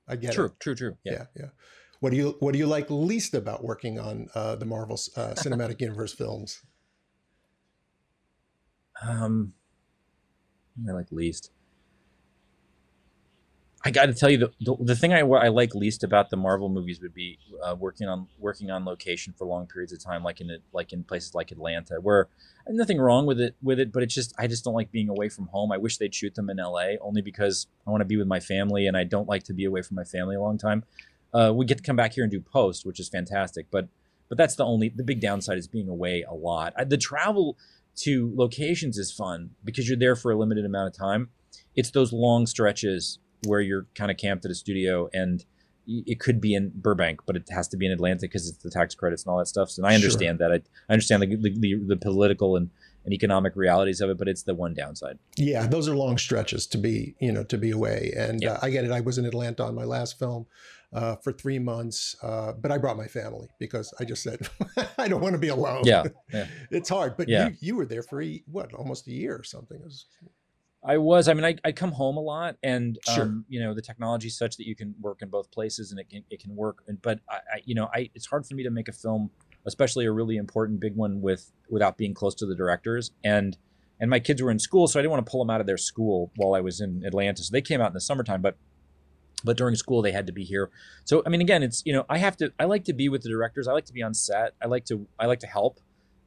I 0.07 0.15
get 0.15 0.35
True, 0.35 0.47
it. 0.47 0.53
true, 0.59 0.75
true. 0.75 0.97
Yeah. 1.03 1.13
Yeah, 1.13 1.25
yeah. 1.35 1.49
What 1.99 2.11
do 2.11 2.17
you 2.17 2.35
What 2.39 2.53
do 2.53 2.59
you 2.59 2.67
like 2.67 2.89
least 2.89 3.33
about 3.33 3.63
working 3.63 3.99
on 3.99 4.29
uh, 4.33 4.55
the 4.55 4.65
Marvel 4.65 4.95
uh, 5.17 5.31
Cinematic 5.35 5.81
Universe 5.81 6.13
films? 6.13 6.61
Um, 9.01 9.53
I 10.87 10.91
like 10.93 11.11
least. 11.11 11.51
I 13.83 13.91
got 13.91 14.07
to 14.07 14.13
tell 14.13 14.29
you 14.29 14.37
the, 14.37 14.51
the 14.59 14.75
the 14.79 14.95
thing 14.95 15.13
I 15.13 15.21
I 15.21 15.47
like 15.47 15.73
least 15.73 16.03
about 16.03 16.29
the 16.29 16.35
Marvel 16.35 16.67
movies 16.67 16.99
would 17.01 17.13
be 17.13 17.39
uh, 17.63 17.75
working 17.79 18.07
on 18.07 18.27
working 18.37 18.69
on 18.69 18.83
location 18.83 19.33
for 19.37 19.45
long 19.45 19.67
periods 19.67 19.93
of 19.93 20.03
time, 20.03 20.21
like 20.21 20.41
in 20.41 20.57
like 20.73 20.91
in 20.91 21.03
places 21.03 21.33
like 21.33 21.51
Atlanta, 21.51 21.95
where 22.01 22.27
nothing 22.67 22.99
wrong 22.99 23.25
with 23.25 23.39
it 23.39 23.55
with 23.61 23.79
it, 23.79 23.93
but 23.93 24.03
it's 24.03 24.13
just 24.13 24.33
I 24.37 24.47
just 24.47 24.65
don't 24.65 24.73
like 24.73 24.91
being 24.91 25.07
away 25.07 25.29
from 25.29 25.47
home. 25.47 25.71
I 25.71 25.77
wish 25.77 25.97
they'd 25.97 26.13
shoot 26.13 26.35
them 26.35 26.49
in 26.49 26.59
L.A. 26.59 26.97
only 26.99 27.21
because 27.21 27.67
I 27.87 27.91
want 27.91 28.01
to 28.01 28.05
be 28.05 28.17
with 28.17 28.27
my 28.27 28.41
family, 28.41 28.85
and 28.85 28.97
I 28.97 29.05
don't 29.05 29.29
like 29.29 29.43
to 29.43 29.53
be 29.53 29.63
away 29.63 29.81
from 29.81 29.95
my 29.95 30.03
family 30.03 30.35
a 30.35 30.41
long 30.41 30.57
time. 30.57 30.83
Uh, 31.33 31.53
we 31.55 31.65
get 31.65 31.77
to 31.77 31.83
come 31.83 31.95
back 31.95 32.13
here 32.13 32.23
and 32.25 32.31
do 32.31 32.41
post, 32.41 32.85
which 32.85 32.99
is 32.99 33.07
fantastic, 33.07 33.67
but 33.71 33.87
but 34.27 34.37
that's 34.37 34.55
the 34.55 34.65
only 34.65 34.89
the 34.89 35.03
big 35.03 35.21
downside 35.21 35.57
is 35.57 35.69
being 35.69 35.87
away 35.87 36.23
a 36.23 36.33
lot. 36.33 36.73
I, 36.77 36.83
the 36.83 36.97
travel 36.97 37.57
to 37.97 38.31
locations 38.35 38.97
is 38.97 39.11
fun 39.11 39.51
because 39.63 39.87
you're 39.87 39.97
there 39.97 40.17
for 40.17 40.31
a 40.31 40.37
limited 40.37 40.65
amount 40.65 40.87
of 40.87 40.97
time. 40.97 41.29
It's 41.75 41.91
those 41.91 42.11
long 42.11 42.45
stretches 42.45 43.19
where 43.45 43.61
you're 43.61 43.87
kind 43.95 44.11
of 44.11 44.17
camped 44.17 44.45
at 44.45 44.51
a 44.51 44.55
studio 44.55 45.09
and 45.13 45.45
it 45.87 46.19
could 46.19 46.39
be 46.39 46.53
in 46.53 46.71
Burbank, 46.75 47.21
but 47.25 47.35
it 47.35 47.49
has 47.49 47.67
to 47.69 47.77
be 47.77 47.85
in 47.87 47.91
Atlanta 47.91 48.21
because 48.21 48.47
it's 48.47 48.59
the 48.59 48.69
tax 48.69 48.93
credits 48.93 49.23
and 49.23 49.31
all 49.31 49.39
that 49.39 49.47
stuff. 49.47 49.71
So 49.71 49.81
and 49.81 49.87
I 49.87 49.91
Sure. 49.91 49.95
understand 49.95 50.37
that. 50.39 50.51
I, 50.51 50.55
I 50.87 50.93
understand 50.93 51.23
the, 51.23 51.35
the, 51.35 51.55
the, 51.57 51.75
the 51.87 51.97
political 51.97 52.55
and, 52.55 52.69
and 53.05 53.13
economic 53.13 53.55
realities 53.55 53.99
of 53.99 54.09
it, 54.11 54.17
but 54.19 54.27
it's 54.27 54.43
the 54.43 54.53
one 54.53 54.75
downside. 54.75 55.17
Yeah, 55.35 55.65
those 55.65 55.87
are 55.89 55.95
long 55.95 56.19
stretches 56.19 56.67
to 56.67 56.77
be, 56.77 57.15
you 57.19 57.31
know, 57.31 57.43
to 57.45 57.57
be 57.57 57.71
away. 57.71 58.13
And 58.15 58.39
Yeah. 58.43 58.53
uh, 58.53 58.59
I 58.61 58.69
get 58.69 58.85
it. 58.85 58.91
I 58.91 58.99
was 58.99 59.17
in 59.17 59.25
Atlanta 59.25 59.63
on 59.63 59.73
my 59.73 59.85
last 59.85 60.19
film 60.19 60.45
uh, 60.93 61.15
for 61.23 61.31
three 61.31 61.57
months, 61.57 62.15
uh, 62.21 62.51
but 62.51 62.71
I 62.71 62.77
brought 62.77 62.97
my 62.97 63.07
family 63.07 63.47
because 63.59 63.91
I 63.99 64.05
just 64.05 64.21
said 64.21 64.47
I 64.99 65.07
don't 65.07 65.21
want 65.21 65.33
to 65.33 65.39
be 65.39 65.47
alone. 65.47 65.85
Yeah, 65.85 66.03
yeah. 66.31 66.45
it's 66.69 66.89
hard. 66.89 67.17
But 67.17 67.29
Yeah. 67.29 67.47
you, 67.47 67.55
you 67.61 67.75
were 67.77 67.85
there 67.87 68.03
for 68.03 68.21
a, 68.21 68.43
what, 68.45 68.73
almost 68.75 69.07
a 69.07 69.11
year 69.11 69.35
or 69.35 69.43
something? 69.43 69.79
It 69.79 69.85
was, 69.85 70.05
I 70.83 70.97
was. 70.97 71.27
I 71.27 71.33
mean, 71.33 71.43
I 71.43 71.55
I 71.65 71.71
come 71.71 71.91
home 71.91 72.15
a 72.17 72.21
lot, 72.21 72.55
and 72.63 72.97
Sure. 73.05 73.25
um, 73.25 73.45
you 73.49 73.59
know, 73.61 73.73
the 73.73 73.81
technology 73.81 74.27
is 74.27 74.37
such 74.37 74.55
that 74.57 74.65
you 74.65 74.75
can 74.75 74.95
work 75.01 75.21
in 75.21 75.29
both 75.29 75.51
places, 75.51 75.91
and 75.91 75.99
it 75.99 76.09
can 76.09 76.23
it 76.29 76.39
can 76.39 76.55
work. 76.55 76.83
And 76.87 77.01
but 77.01 77.19
I, 77.29 77.35
I 77.35 77.61
you 77.65 77.75
know, 77.75 77.89
I 77.93 78.09
it's 78.15 78.27
hard 78.27 78.45
for 78.45 78.55
me 78.55 78.63
to 78.63 78.69
make 78.69 78.87
a 78.87 78.93
film, 78.93 79.29
especially 79.65 80.05
a 80.05 80.11
really 80.11 80.37
important 80.37 80.79
big 80.79 80.95
one, 80.95 81.21
with 81.21 81.51
without 81.69 81.97
being 81.97 82.13
close 82.13 82.33
to 82.35 82.45
the 82.45 82.55
directors. 82.55 83.11
And 83.23 83.57
and 83.99 84.09
my 84.09 84.19
kids 84.19 84.41
were 84.41 84.51
in 84.51 84.59
school, 84.59 84.87
so 84.87 84.99
I 84.99 85.01
didn't 85.01 85.11
want 85.11 85.25
to 85.25 85.29
pull 85.29 85.43
them 85.43 85.49
out 85.49 85.59
of 85.59 85.67
their 85.67 85.77
school 85.77 86.31
while 86.37 86.53
I 86.53 86.61
was 86.61 86.79
in 86.79 87.03
Atlanta. 87.05 87.43
So 87.43 87.51
they 87.51 87.61
came 87.61 87.81
out 87.81 87.87
in 87.87 87.93
the 87.93 88.01
summertime, 88.01 88.41
but 88.41 88.55
but 89.43 89.57
during 89.57 89.75
school 89.75 90.01
they 90.01 90.13
had 90.13 90.27
to 90.27 90.33
be 90.33 90.45
here. 90.45 90.69
So 91.03 91.23
I 91.25 91.29
mean, 91.29 91.41
again, 91.41 91.61
it's 91.61 91.83
you 91.85 91.91
know, 91.91 92.05
I 92.09 92.19
have 92.19 92.37
to. 92.37 92.53
I 92.57 92.65
like 92.65 92.85
to 92.85 92.93
be 92.93 93.09
with 93.09 93.23
the 93.23 93.29
directors. 93.29 93.67
I 93.67 93.73
like 93.73 93.85
to 93.85 93.93
be 93.93 94.01
on 94.01 94.13
set. 94.13 94.53
I 94.61 94.67
like 94.67 94.85
to. 94.85 95.05
I 95.19 95.25
like 95.25 95.39
to 95.39 95.47
help. 95.47 95.81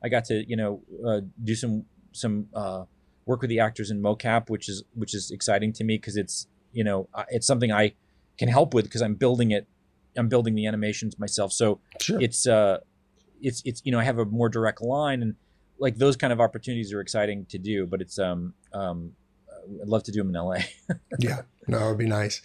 I 0.05 0.11
got 0.11 0.27
to 0.27 0.45
you 0.47 0.57
know 0.57 0.83
uh, 1.07 1.21
do 1.43 1.55
some 1.55 1.87
some. 2.13 2.49
Uh, 2.53 2.85
work 3.27 3.41
with 3.41 3.51
the 3.51 3.61
actors 3.61 3.91
in 3.91 4.01
mocap 4.03 4.49
which 4.51 4.69
is 4.69 4.85
which 4.95 5.15
is 5.15 5.31
exciting 5.31 5.73
to 5.73 5.85
me 5.85 5.97
because 5.97 6.17
it's 6.17 6.47
you 6.73 6.83
know 6.85 7.09
it's 7.29 7.47
something 7.47 7.73
i 7.73 7.93
can 8.39 8.49
help 8.49 8.75
with 8.75 8.85
because 8.85 9.03
i'm 9.03 9.15
building 9.15 9.51
it 9.51 9.67
i'm 10.17 10.29
building 10.29 10.55
the 10.55 10.67
animations 10.67 11.19
myself 11.19 11.53
so 11.53 11.79
sure. 12.01 12.21
it's 12.21 12.47
uh 12.47 12.79
it's 13.41 13.63
it's 13.65 13.81
you 13.85 13.93
know 13.93 13.99
i 13.99 14.05
have 14.05 14.19
a 14.19 14.25
more 14.25 14.49
direct 14.49 14.81
line 14.81 15.23
and 15.23 15.35
like 15.79 15.97
those 15.97 16.17
kind 16.17 16.33
of 16.33 16.41
opportunities 16.41 16.93
are 16.93 17.01
exciting 17.01 17.45
to 17.47 17.59
do 17.59 17.87
but 17.87 18.01
it's 18.01 18.19
um 18.19 18.55
um 18.73 19.13
i'd 19.81 19.89
love 19.89 20.03
to 20.03 20.11
do 20.13 20.19
them 20.19 20.35
in 20.35 20.43
la 20.43 20.57
yeah, 21.19 21.43
no, 21.69 21.79
it 21.79 21.89
would 21.91 21.99
be 21.99 22.07
nice. 22.07 22.43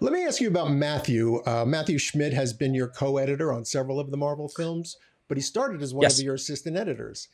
Let 0.00 0.12
me 0.12 0.24
ask 0.26 0.40
you 0.40 0.48
about 0.48 0.72
Matthew. 0.72 1.40
Uh, 1.46 1.64
Matthew 1.64 1.98
Schmidt 1.98 2.32
has 2.32 2.52
been 2.52 2.74
your 2.74 2.88
co-editor 2.88 3.52
on 3.52 3.64
several 3.64 4.00
of 4.00 4.10
the 4.10 4.16
Marvel 4.16 4.48
films, 4.48 4.96
but 5.28 5.36
he 5.36 5.42
started 5.42 5.80
as 5.82 5.94
one 5.94 6.02
Yes. 6.02 6.18
of 6.18 6.24
your 6.24 6.34
assistant 6.34 6.76
editors. 6.76 7.28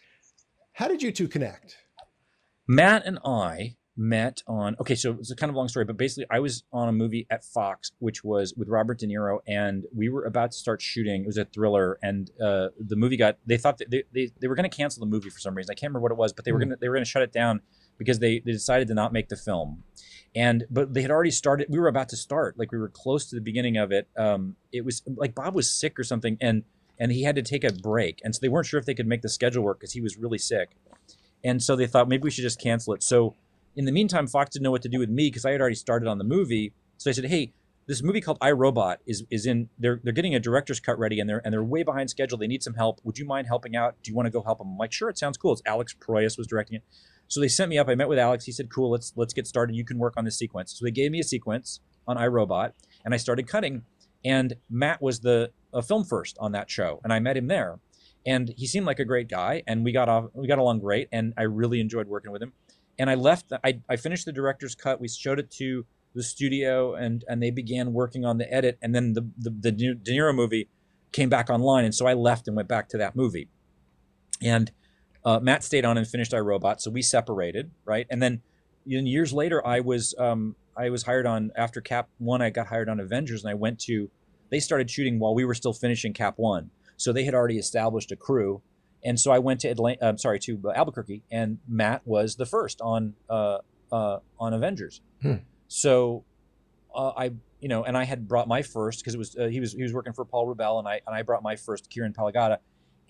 How 0.74 0.88
did 0.88 1.02
you 1.02 1.10
two 1.10 1.26
connect? 1.28 1.78
Matt 2.66 3.04
and 3.06 3.18
I 3.24 3.76
met 3.96 4.42
on 4.48 4.74
okay, 4.80 4.94
so 4.96 5.12
it's 5.12 5.30
a 5.30 5.36
kind 5.36 5.50
of 5.50 5.56
long 5.56 5.68
story, 5.68 5.84
but 5.84 5.96
basically 5.96 6.26
I 6.30 6.40
was 6.40 6.64
on 6.72 6.88
a 6.88 6.92
movie 6.92 7.26
at 7.30 7.44
Fox, 7.44 7.92
which 7.98 8.24
was 8.24 8.52
with 8.56 8.68
Robert 8.68 8.98
De 8.98 9.06
Niro, 9.06 9.38
and 9.46 9.84
we 9.94 10.08
were 10.08 10.24
about 10.24 10.50
to 10.52 10.58
start 10.58 10.82
shooting. 10.82 11.22
It 11.22 11.26
was 11.26 11.36
a 11.36 11.44
thriller, 11.44 11.98
and 12.02 12.30
uh, 12.42 12.68
the 12.78 12.96
movie 12.96 13.16
got 13.16 13.38
they 13.46 13.56
thought 13.56 13.78
that 13.78 13.90
they, 13.90 14.02
they, 14.12 14.30
they 14.40 14.48
were 14.48 14.56
going 14.56 14.68
to 14.68 14.76
cancel 14.76 15.00
the 15.00 15.06
movie 15.10 15.30
for 15.30 15.38
some 15.38 15.54
reason. 15.54 15.70
I 15.70 15.74
can't 15.74 15.90
remember 15.90 16.02
what 16.02 16.12
it 16.12 16.18
was, 16.18 16.32
but 16.32 16.44
they 16.44 16.52
were 16.52 16.58
Hmm. 16.58 16.64
gonna 16.70 16.76
they 16.80 16.88
were 16.88 16.96
gonna 16.96 17.04
shut 17.04 17.22
it 17.22 17.32
down 17.32 17.60
because 17.98 18.18
they, 18.18 18.40
they 18.40 18.50
decided 18.52 18.88
to 18.88 18.94
not 18.94 19.12
make 19.12 19.28
the 19.28 19.36
film. 19.36 19.84
And 20.34 20.64
but 20.70 20.92
they 20.92 21.02
had 21.02 21.12
already 21.12 21.30
started. 21.30 21.68
We 21.70 21.78
were 21.78 21.86
about 21.86 22.08
to 22.08 22.16
start, 22.16 22.58
like 22.58 22.72
we 22.72 22.78
were 22.78 22.88
close 22.88 23.26
to 23.26 23.36
the 23.36 23.40
beginning 23.42 23.76
of 23.76 23.92
it. 23.92 24.08
Um, 24.18 24.56
it 24.72 24.84
was 24.84 25.02
like 25.16 25.34
Bob 25.36 25.54
was 25.54 25.70
sick 25.70 25.98
or 26.00 26.02
something, 26.04 26.36
and 26.40 26.64
and 26.98 27.12
he 27.12 27.22
had 27.22 27.36
to 27.36 27.42
take 27.42 27.62
a 27.62 27.72
break, 27.72 28.20
and 28.24 28.34
so 28.34 28.40
they 28.40 28.48
weren't 28.48 28.66
sure 28.66 28.80
if 28.80 28.86
they 28.86 28.94
could 28.94 29.06
make 29.06 29.22
the 29.22 29.28
schedule 29.28 29.62
work 29.62 29.78
because 29.78 29.92
he 29.92 30.00
was 30.00 30.16
really 30.16 30.38
sick. 30.38 30.70
And 31.44 31.62
so 31.62 31.76
they 31.76 31.86
thought 31.86 32.08
maybe 32.08 32.22
we 32.22 32.30
should 32.30 32.42
just 32.42 32.60
cancel 32.60 32.94
it. 32.94 33.02
So 33.02 33.34
in 33.76 33.84
the 33.84 33.92
meantime, 33.92 34.26
Fox 34.26 34.50
didn't 34.50 34.64
know 34.64 34.70
what 34.70 34.82
to 34.82 34.88
do 34.88 34.98
with 34.98 35.10
me 35.10 35.28
because 35.28 35.44
I 35.44 35.52
had 35.52 35.60
already 35.60 35.76
started 35.76 36.08
on 36.08 36.18
the 36.18 36.24
movie. 36.24 36.72
So 36.96 37.10
I 37.10 37.12
said, 37.12 37.26
"Hey, 37.26 37.52
this 37.86 38.02
movie 38.02 38.20
called 38.20 38.38
I 38.40 38.52
Robot 38.52 39.00
is 39.06 39.24
is 39.30 39.46
in. 39.46 39.68
They're 39.78 40.00
they're 40.02 40.12
getting 40.12 40.34
a 40.34 40.40
director's 40.40 40.80
cut 40.80 40.98
ready, 40.98 41.20
and 41.20 41.28
they're 41.28 41.42
and 41.44 41.52
they're 41.52 41.64
way 41.64 41.82
behind 41.82 42.08
schedule. 42.10 42.38
They 42.38 42.46
need 42.46 42.62
some 42.62 42.74
help. 42.74 43.00
Would 43.04 43.18
you 43.18 43.26
mind 43.26 43.46
helping 43.46 43.76
out? 43.76 43.96
Do 44.02 44.10
you 44.10 44.16
want 44.16 44.26
to 44.26 44.30
go 44.30 44.42
help 44.42 44.58
them?" 44.58 44.68
I'm 44.68 44.78
like, 44.78 44.92
"Sure, 44.92 45.08
it 45.08 45.18
sounds 45.18 45.36
cool." 45.36 45.52
It's 45.52 45.62
Alex 45.66 45.94
Proyas 45.94 46.38
was 46.38 46.46
directing 46.46 46.76
it. 46.76 46.82
So 47.28 47.40
they 47.40 47.48
sent 47.48 47.68
me 47.68 47.78
up. 47.78 47.88
I 47.88 47.94
met 47.94 48.08
with 48.08 48.18
Alex. 48.18 48.44
He 48.44 48.52
said, 48.52 48.70
"Cool, 48.70 48.90
let's 48.90 49.12
let's 49.16 49.34
get 49.34 49.46
started. 49.46 49.76
You 49.76 49.84
can 49.84 49.98
work 49.98 50.14
on 50.16 50.24
this 50.24 50.38
sequence." 50.38 50.72
So 50.78 50.84
they 50.84 50.90
gave 50.90 51.10
me 51.10 51.20
a 51.20 51.24
sequence 51.24 51.80
on 52.06 52.16
iRobot, 52.16 52.72
and 53.04 53.12
I 53.12 53.16
started 53.16 53.46
cutting. 53.46 53.82
And 54.24 54.54
Matt 54.70 55.02
was 55.02 55.20
the 55.20 55.50
a 55.72 55.82
film 55.82 56.04
first 56.04 56.38
on 56.38 56.52
that 56.52 56.70
show, 56.70 57.00
and 57.04 57.12
I 57.12 57.18
met 57.18 57.36
him 57.36 57.48
there. 57.48 57.80
And 58.26 58.54
he 58.56 58.66
seemed 58.66 58.86
like 58.86 58.98
a 58.98 59.04
great 59.04 59.28
guy, 59.28 59.62
and 59.66 59.84
we 59.84 59.92
got 59.92 60.08
off 60.08 60.26
we 60.32 60.46
got 60.46 60.58
along 60.58 60.80
great, 60.80 61.08
and 61.12 61.34
I 61.36 61.42
really 61.42 61.80
enjoyed 61.80 62.08
working 62.08 62.30
with 62.32 62.42
him. 62.42 62.52
And 62.98 63.10
I 63.10 63.14
left. 63.14 63.52
I 63.62 63.80
I 63.88 63.96
finished 63.96 64.24
the 64.24 64.32
director's 64.32 64.74
cut. 64.74 65.00
We 65.00 65.08
showed 65.08 65.38
it 65.38 65.50
to 65.52 65.84
the 66.14 66.22
studio, 66.22 66.94
and 66.94 67.24
and 67.28 67.42
they 67.42 67.50
began 67.50 67.92
working 67.92 68.24
on 68.24 68.38
the 68.38 68.52
edit. 68.52 68.78
And 68.80 68.94
then 68.94 69.12
the 69.12 69.28
the, 69.36 69.50
the 69.50 69.72
De 69.72 70.12
Niro 70.12 70.34
movie 70.34 70.68
came 71.12 71.28
back 71.28 71.50
online, 71.50 71.84
and 71.84 71.94
so 71.94 72.06
I 72.06 72.14
left 72.14 72.48
and 72.48 72.56
went 72.56 72.68
back 72.68 72.88
to 72.90 72.98
that 72.98 73.14
movie. 73.14 73.48
And 74.42 74.70
uh, 75.24 75.40
Matt 75.40 75.62
stayed 75.64 75.84
on 75.84 75.96
and 75.96 76.06
finished 76.06 76.32
iRobot, 76.32 76.80
so 76.80 76.90
we 76.90 77.02
separated, 77.02 77.70
right? 77.84 78.06
And 78.10 78.22
then 78.22 78.42
years 78.84 79.32
later, 79.32 79.66
I 79.66 79.80
was 79.80 80.14
um, 80.18 80.56
I 80.76 80.90
was 80.90 81.04
hired 81.04 81.26
on 81.26 81.52
after 81.56 81.80
Cap 81.80 82.08
One. 82.18 82.42
I 82.42 82.50
got 82.50 82.66
hired 82.68 82.88
on 82.88 83.00
Avengers, 83.00 83.44
and 83.44 83.50
I 83.50 83.54
went 83.54 83.78
to. 83.80 84.10
They 84.50 84.60
started 84.60 84.90
shooting 84.90 85.18
while 85.18 85.34
we 85.34 85.44
were 85.44 85.54
still 85.54 85.72
finishing 85.72 86.12
Cap 86.12 86.34
One, 86.36 86.70
so 86.96 87.12
they 87.12 87.24
had 87.24 87.34
already 87.34 87.58
established 87.58 88.12
a 88.12 88.16
crew, 88.16 88.62
and 89.04 89.18
so 89.18 89.30
I 89.30 89.38
went 89.38 89.60
to 89.60 89.68
Atlanta. 89.68 90.06
I'm 90.06 90.18
sorry, 90.18 90.38
to 90.40 90.60
Albuquerque, 90.74 91.22
and 91.30 91.58
Matt 91.68 92.02
was 92.06 92.36
the 92.36 92.46
first 92.46 92.80
on 92.80 93.14
uh, 93.28 93.58
uh, 93.92 94.18
on 94.38 94.54
Avengers. 94.54 95.00
Hmm. 95.22 95.36
So 95.68 96.24
uh, 96.94 97.12
I, 97.16 97.32
you 97.60 97.68
know, 97.68 97.84
and 97.84 97.96
I 97.96 98.04
had 98.04 98.28
brought 98.28 98.48
my 98.48 98.62
first 98.62 99.00
because 99.00 99.14
it 99.14 99.18
was 99.18 99.36
uh, 99.36 99.46
he 99.46 99.60
was 99.60 99.72
he 99.72 99.82
was 99.82 99.92
working 99.92 100.12
for 100.12 100.24
Paul 100.24 100.46
Rubell, 100.46 100.78
and 100.78 100.88
I 100.88 101.00
and 101.06 101.14
I 101.14 101.22
brought 101.22 101.42
my 101.42 101.56
first 101.56 101.90
Kieran 101.90 102.12
Pelagata, 102.12 102.58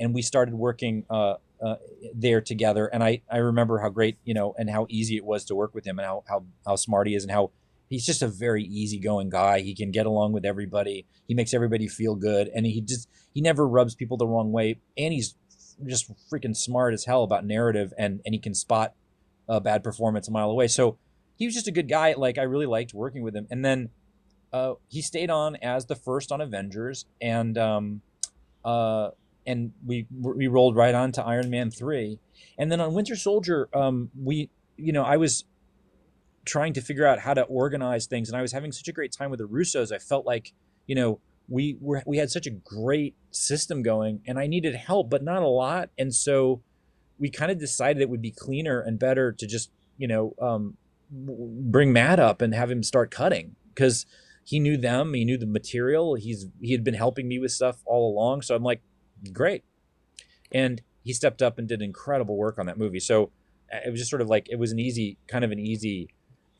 and 0.00 0.14
we 0.14 0.22
started 0.22 0.54
working 0.54 1.04
uh, 1.10 1.34
uh, 1.62 1.76
there 2.14 2.40
together. 2.40 2.86
And 2.86 3.02
I 3.02 3.22
I 3.30 3.38
remember 3.38 3.78
how 3.78 3.88
great 3.88 4.18
you 4.24 4.34
know 4.34 4.54
and 4.58 4.70
how 4.70 4.86
easy 4.88 5.16
it 5.16 5.24
was 5.24 5.44
to 5.46 5.54
work 5.54 5.74
with 5.74 5.86
him, 5.86 5.98
and 5.98 6.06
how 6.06 6.24
how 6.28 6.44
how 6.66 6.76
smart 6.76 7.06
he 7.06 7.14
is, 7.14 7.24
and 7.24 7.32
how 7.32 7.50
he's 7.94 8.04
just 8.04 8.22
a 8.22 8.28
very 8.28 8.64
easygoing 8.64 9.30
guy. 9.30 9.60
He 9.60 9.72
can 9.72 9.92
get 9.92 10.04
along 10.04 10.32
with 10.32 10.44
everybody. 10.44 11.06
He 11.28 11.34
makes 11.34 11.54
everybody 11.54 11.86
feel 11.86 12.16
good, 12.16 12.50
and 12.52 12.66
he 12.66 12.80
just 12.80 13.08
he 13.32 13.40
never 13.40 13.68
rubs 13.68 13.94
people 13.94 14.16
the 14.16 14.26
wrong 14.26 14.50
way. 14.50 14.80
And 14.98 15.12
he's 15.12 15.36
just 15.86 16.12
freaking 16.28 16.56
smart 16.56 16.92
as 16.92 17.04
hell 17.04 17.22
about 17.22 17.44
narrative, 17.44 17.92
and 17.96 18.20
and 18.24 18.34
he 18.34 18.40
can 18.40 18.52
spot 18.52 18.94
a 19.48 19.60
bad 19.60 19.84
performance 19.84 20.26
a 20.26 20.32
mile 20.32 20.50
away. 20.50 20.66
So 20.66 20.98
he 21.36 21.46
was 21.46 21.54
just 21.54 21.68
a 21.68 21.70
good 21.70 21.88
guy. 21.88 22.14
Like 22.16 22.36
I 22.36 22.42
really 22.42 22.66
liked 22.66 22.94
working 22.94 23.22
with 23.22 23.36
him. 23.36 23.46
And 23.48 23.64
then 23.64 23.90
uh, 24.52 24.74
he 24.88 25.00
stayed 25.00 25.30
on 25.30 25.56
as 25.56 25.86
the 25.86 25.94
first 25.94 26.32
on 26.32 26.40
Avengers, 26.40 27.06
and 27.20 27.56
um, 27.56 28.02
uh, 28.64 29.10
and 29.46 29.72
we 29.86 30.08
we 30.20 30.48
rolled 30.48 30.74
right 30.74 30.96
on 30.96 31.12
to 31.12 31.22
Iron 31.24 31.48
Man 31.48 31.70
three, 31.70 32.18
and 32.58 32.72
then 32.72 32.80
on 32.80 32.92
Winter 32.92 33.14
Soldier, 33.14 33.68
um, 33.72 34.10
we 34.20 34.50
you 34.76 34.92
know 34.92 35.04
I 35.04 35.16
was 35.16 35.44
trying 36.44 36.72
to 36.74 36.80
figure 36.80 37.06
out 37.06 37.20
how 37.20 37.34
to 37.34 37.42
organize 37.42 38.06
things, 38.06 38.28
and 38.28 38.36
I 38.36 38.42
was 38.42 38.52
having 38.52 38.72
such 38.72 38.88
a 38.88 38.92
great 38.92 39.12
time 39.12 39.30
with 39.30 39.38
the 39.38 39.48
Russos. 39.48 39.92
I 39.92 39.98
felt 39.98 40.26
like 40.26 40.52
you 40.86 40.94
know 40.94 41.20
we 41.48 41.76
were 41.80 42.02
we 42.06 42.18
had 42.18 42.30
such 42.30 42.46
a 42.46 42.50
great 42.50 43.14
system 43.30 43.82
going, 43.82 44.20
and 44.26 44.38
I 44.38 44.46
needed 44.46 44.74
help, 44.74 45.10
but 45.10 45.22
not 45.22 45.42
a 45.42 45.48
lot, 45.48 45.90
and 45.98 46.14
so 46.14 46.62
we 47.18 47.30
kind 47.30 47.50
of 47.50 47.58
decided 47.58 48.02
it 48.02 48.10
would 48.10 48.22
be 48.22 48.32
cleaner 48.32 48.80
and 48.80 48.98
better 48.98 49.32
to 49.32 49.46
just 49.46 49.70
you 49.96 50.08
know 50.08 50.34
um, 50.40 50.76
bring 51.10 51.92
Matt 51.92 52.18
up 52.18 52.42
and 52.42 52.54
have 52.54 52.70
him 52.70 52.82
start 52.82 53.10
cutting 53.10 53.56
because 53.74 54.06
he 54.44 54.60
knew 54.60 54.76
them, 54.76 55.14
he 55.14 55.24
knew 55.24 55.38
the 55.38 55.46
material. 55.46 56.14
He's 56.14 56.46
he 56.60 56.72
had 56.72 56.84
been 56.84 56.94
helping 56.94 57.28
me 57.28 57.38
with 57.38 57.52
stuff 57.52 57.82
all 57.86 58.10
along, 58.12 58.42
so 58.42 58.54
I'm 58.54 58.62
like, 58.62 58.82
great. 59.32 59.64
And 60.52 60.82
he 61.02 61.12
stepped 61.12 61.42
up 61.42 61.58
and 61.58 61.68
did 61.68 61.82
incredible 61.82 62.36
work 62.36 62.58
on 62.58 62.66
that 62.66 62.78
movie. 62.78 63.00
So 63.00 63.30
uh, 63.72 63.78
it 63.86 63.90
was 63.90 64.00
just 64.00 64.10
sort 64.10 64.22
of 64.22 64.28
like 64.28 64.48
it 64.50 64.58
was 64.58 64.72
an 64.72 64.78
easy 64.78 65.18
kind 65.28 65.44
of 65.44 65.50
an 65.50 65.58
easy 65.58 66.08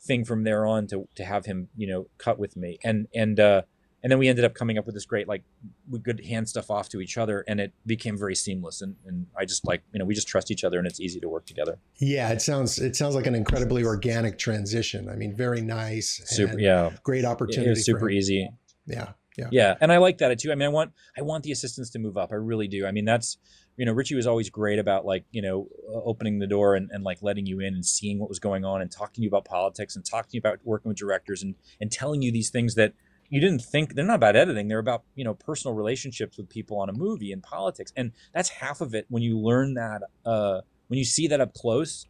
thing 0.05 0.23
from 0.23 0.43
there 0.43 0.65
on 0.65 0.87
to 0.87 1.07
to 1.15 1.23
have 1.23 1.45
him 1.45 1.67
you 1.75 1.87
know 1.87 2.07
cut 2.17 2.39
with 2.39 2.55
me. 2.55 2.77
And 2.83 3.07
and 3.13 3.39
uh 3.39 3.61
and 4.03 4.11
then 4.11 4.19
we 4.19 4.27
ended 4.27 4.45
up 4.45 4.53
coming 4.53 4.77
up 4.77 4.85
with 4.85 4.93
this 4.93 5.05
great 5.05 5.27
like 5.27 5.43
we 5.89 5.99
could 5.99 6.23
hand 6.23 6.47
stuff 6.47 6.69
off 6.69 6.87
to 6.89 7.01
each 7.01 7.17
other 7.17 7.43
and 7.47 7.59
it 7.59 7.73
became 7.87 8.15
very 8.15 8.35
seamless. 8.35 8.81
And, 8.81 8.95
and 9.05 9.25
i 9.37 9.45
just 9.45 9.65
like 9.65 9.81
you 9.91 9.99
know 9.99 10.05
we 10.05 10.13
just 10.13 10.27
trust 10.27 10.51
each 10.51 10.63
other 10.63 10.77
and 10.77 10.87
it's 10.87 10.99
easy 10.99 11.19
to 11.19 11.27
work 11.27 11.45
together. 11.45 11.79
Yeah 11.97 12.31
it 12.31 12.41
sounds 12.41 12.79
it 12.79 12.95
sounds 12.95 13.15
like 13.15 13.27
an 13.27 13.35
incredibly 13.35 13.83
organic 13.83 14.37
transition. 14.37 15.09
I 15.09 15.15
mean 15.15 15.35
very 15.35 15.61
nice 15.61 16.21
super 16.25 16.59
yeah. 16.59 16.91
great 17.03 17.25
opportunity 17.25 17.71
it 17.71 17.83
super 17.83 18.09
easy. 18.09 18.49
Yeah 18.85 19.13
yeah. 19.37 19.49
Yeah 19.51 19.75
and 19.81 19.91
i 19.91 19.97
like 19.97 20.19
that 20.19 20.37
too. 20.39 20.51
I 20.51 20.55
mean 20.55 20.67
i 20.67 20.71
want 20.71 20.91
i 21.17 21.21
want 21.21 21.43
the 21.43 21.51
assistants 21.51 21.89
to 21.91 21.99
move 21.99 22.15
up. 22.15 22.31
I 22.31 22.35
really 22.35 22.67
do. 22.67 22.85
I 22.85 22.91
mean 22.91 23.05
that's 23.05 23.37
you 23.77 23.85
know 23.85 23.91
richie 23.91 24.15
was 24.15 24.27
always 24.27 24.49
great 24.49 24.79
about 24.79 25.05
like 25.05 25.25
you 25.31 25.41
know 25.41 25.67
opening 25.93 26.39
the 26.39 26.47
door 26.47 26.75
and, 26.75 26.89
and 26.91 27.03
like 27.03 27.21
letting 27.21 27.45
you 27.45 27.59
in 27.59 27.73
and 27.73 27.85
seeing 27.85 28.19
what 28.19 28.29
was 28.29 28.39
going 28.39 28.63
on 28.63 28.81
and 28.81 28.91
talking 28.91 29.15
to 29.15 29.21
you 29.21 29.27
about 29.27 29.45
politics 29.45 29.95
and 29.95 30.05
talking 30.05 30.29
to 30.29 30.35
you 30.35 30.39
about 30.39 30.59
working 30.63 30.89
with 30.89 30.97
directors 30.97 31.43
and 31.43 31.55
and 31.79 31.91
telling 31.91 32.21
you 32.21 32.31
these 32.31 32.49
things 32.49 32.75
that 32.75 32.93
you 33.29 33.41
didn't 33.41 33.59
think 33.59 33.95
they're 33.95 34.05
not 34.05 34.15
about 34.15 34.35
editing 34.35 34.67
they're 34.67 34.79
about 34.79 35.03
you 35.15 35.23
know 35.23 35.33
personal 35.33 35.75
relationships 35.75 36.37
with 36.37 36.49
people 36.49 36.79
on 36.79 36.89
a 36.89 36.93
movie 36.93 37.31
and 37.31 37.43
politics. 37.43 37.91
And 37.95 38.11
that's 38.33 38.49
half 38.49 38.81
of 38.81 38.93
it 38.93 39.05
when 39.09 39.23
you 39.23 39.39
learn 39.39 39.73
that 39.75 40.03
uh, 40.25 40.61
when 40.87 40.97
you 40.97 41.05
see 41.05 41.27
that 41.27 41.41
up 41.41 41.53
close 41.53 42.05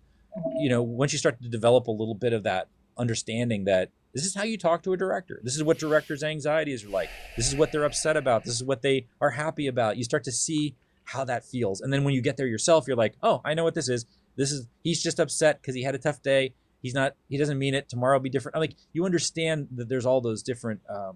you 0.58 0.70
know 0.70 0.84
once 0.84 1.14
you 1.14 1.18
start 1.18 1.42
to 1.42 1.48
develop 1.48 1.88
a 1.88 1.92
little 1.92 2.14
bit 2.14 2.34
of 2.34 2.44
that 2.44 2.68
understanding 2.98 3.66
that 3.66 3.92
this 4.14 4.26
is 4.26 4.34
how 4.34 4.44
you 4.44 4.58
talk 4.58 4.82
to 4.84 4.94
a 4.94 4.98
director. 4.98 5.42
This 5.44 5.58
is 5.58 5.64
what 5.64 5.78
directors 5.78 6.24
anxieties 6.24 6.86
are 6.86 6.90
like. 6.90 7.10
This 7.36 7.50
is 7.50 7.56
what 7.56 7.74
they're 7.74 7.84
upset 7.84 8.16
about. 8.16 8.46
This 8.46 8.54
is 8.54 8.64
what 8.64 8.82
they 8.82 9.08
are 9.20 9.32
happy 9.32 9.68
about. 9.68 9.98
You 9.98 10.06
start 10.06 10.24
to 10.24 10.32
see 10.32 10.74
how 11.06 11.24
that 11.26 11.46
feels. 11.46 11.82
And 11.82 11.92
then 11.92 12.04
when 12.04 12.14
you 12.14 12.22
get 12.22 12.38
there 12.38 12.48
yourself 12.48 12.88
you're 12.88 12.98
like 12.98 13.16
oh 13.24 13.42
i 13.46 13.54
know 13.54 13.64
what 13.64 13.76
this 13.76 13.90
is. 13.90 14.06
This 14.36 14.52
is 14.52 14.68
he's 14.84 15.02
just 15.02 15.20
upset 15.20 15.62
because 15.62 15.76
he 15.76 15.84
had 15.84 15.96
a 15.96 15.98
tough 15.98 16.22
day. 16.22 16.54
He's 16.82 16.94
not 16.94 17.14
he 17.30 17.38
doesn't 17.38 17.58
mean 17.58 17.74
it. 17.74 17.90
Tomorrow 17.90 18.18
will 18.18 18.24
be 18.24 18.30
different. 18.30 18.56
I'm 18.56 18.62
like 18.62 18.76
you 18.94 19.06
understand 19.06 19.70
that 19.76 19.90
there's 19.90 20.06
all 20.06 20.22
those 20.22 20.44
different 20.44 20.82
um, 20.90 21.16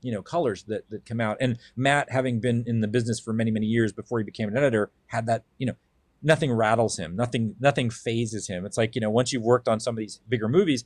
you 0.00 0.12
know 0.12 0.22
colors 0.22 0.64
that 0.64 0.88
that 0.90 1.04
come 1.06 1.20
out. 1.20 1.36
And 1.40 1.58
matt 1.76 2.10
having 2.10 2.40
been 2.40 2.64
in 2.66 2.80
the 2.80 2.88
business 2.88 3.20
for 3.20 3.32
many 3.32 3.50
many 3.50 3.66
years 3.66 3.92
before 3.92 4.18
he 4.18 4.24
became 4.24 4.48
an 4.48 4.56
editor 4.56 4.90
had 5.08 5.26
that 5.26 5.44
you 5.58 5.66
know 5.66 5.74
nothing 6.22 6.52
rattles 6.52 6.98
him. 6.98 7.14
Nothing 7.14 7.54
nothing 7.60 7.90
phases 7.90 8.48
him. 8.48 8.64
It's 8.64 8.78
like 8.78 8.94
you 8.94 9.00
know 9.00 9.10
once 9.10 9.32
you've 9.32 9.42
worked 9.42 9.68
on 9.68 9.78
some 9.78 9.94
of 9.94 9.98
these 9.98 10.20
bigger 10.28 10.48
movies 10.48 10.84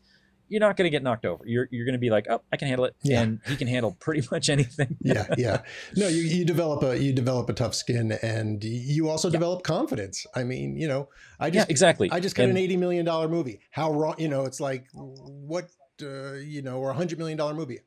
you're 0.48 0.60
not 0.60 0.76
going 0.76 0.84
to 0.84 0.90
get 0.90 1.02
knocked 1.02 1.24
over. 1.24 1.44
You're 1.46 1.68
you're 1.70 1.84
going 1.84 1.94
to 1.94 1.98
be 1.98 2.10
like, 2.10 2.26
oh, 2.28 2.40
I 2.52 2.56
can 2.56 2.68
handle 2.68 2.84
it, 2.86 2.96
yeah. 3.02 3.22
and 3.22 3.40
he 3.46 3.56
can 3.56 3.68
handle 3.68 3.96
pretty 4.00 4.26
much 4.30 4.48
anything. 4.48 4.96
yeah, 5.00 5.26
yeah. 5.36 5.62
No, 5.96 6.08
you, 6.08 6.22
you 6.22 6.44
develop 6.44 6.82
a 6.82 6.98
you 6.98 7.12
develop 7.12 7.48
a 7.48 7.52
tough 7.52 7.74
skin, 7.74 8.12
and 8.22 8.62
you 8.64 9.08
also 9.08 9.28
yeah. 9.28 9.32
develop 9.32 9.62
confidence. 9.62 10.26
I 10.34 10.44
mean, 10.44 10.76
you 10.76 10.88
know, 10.88 11.08
I 11.38 11.50
just 11.50 11.68
yeah, 11.68 11.72
exactly. 11.72 12.10
I 12.10 12.20
just 12.20 12.34
got 12.34 12.44
and, 12.44 12.52
an 12.52 12.58
eighty 12.58 12.76
million 12.76 13.04
dollar 13.04 13.28
movie. 13.28 13.60
How 13.70 13.92
wrong? 13.92 14.14
You 14.18 14.28
know, 14.28 14.44
it's 14.44 14.60
like 14.60 14.86
what 14.92 15.70
uh, 16.02 16.34
you 16.34 16.62
know, 16.62 16.78
or 16.78 16.90
a 16.90 16.94
hundred 16.94 17.18
million 17.18 17.38
dollar 17.38 17.54
movie. 17.54 17.80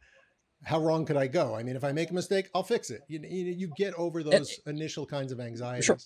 How 0.64 0.80
wrong 0.80 1.05
could 1.05 1.18
I 1.18 1.28
go? 1.28 1.55
I 1.55 1.64
mean, 1.64 1.76
if 1.76 1.84
I 1.84 1.91
make 1.91 2.12
a 2.12 2.14
mistake, 2.14 2.49
I'll 2.53 2.64
fix 2.64 2.91
it. 2.91 3.01
You 3.07 3.20
you, 3.24 3.51
you 3.51 3.72
get 3.76 3.93
over 3.95 4.24
those 4.24 4.59
and, 4.66 4.78
initial 4.78 5.05
kinds 5.05 5.32
of 5.32 5.39
anxieties. 5.39 5.86
Sure. 5.86 5.97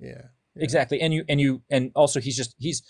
Yeah, 0.00 0.22
Exactly, 0.56 1.00
and 1.00 1.12
you 1.12 1.24
and 1.28 1.40
you 1.40 1.62
and 1.70 1.90
also 1.94 2.20
he's 2.20 2.36
just 2.36 2.54
he's 2.58 2.82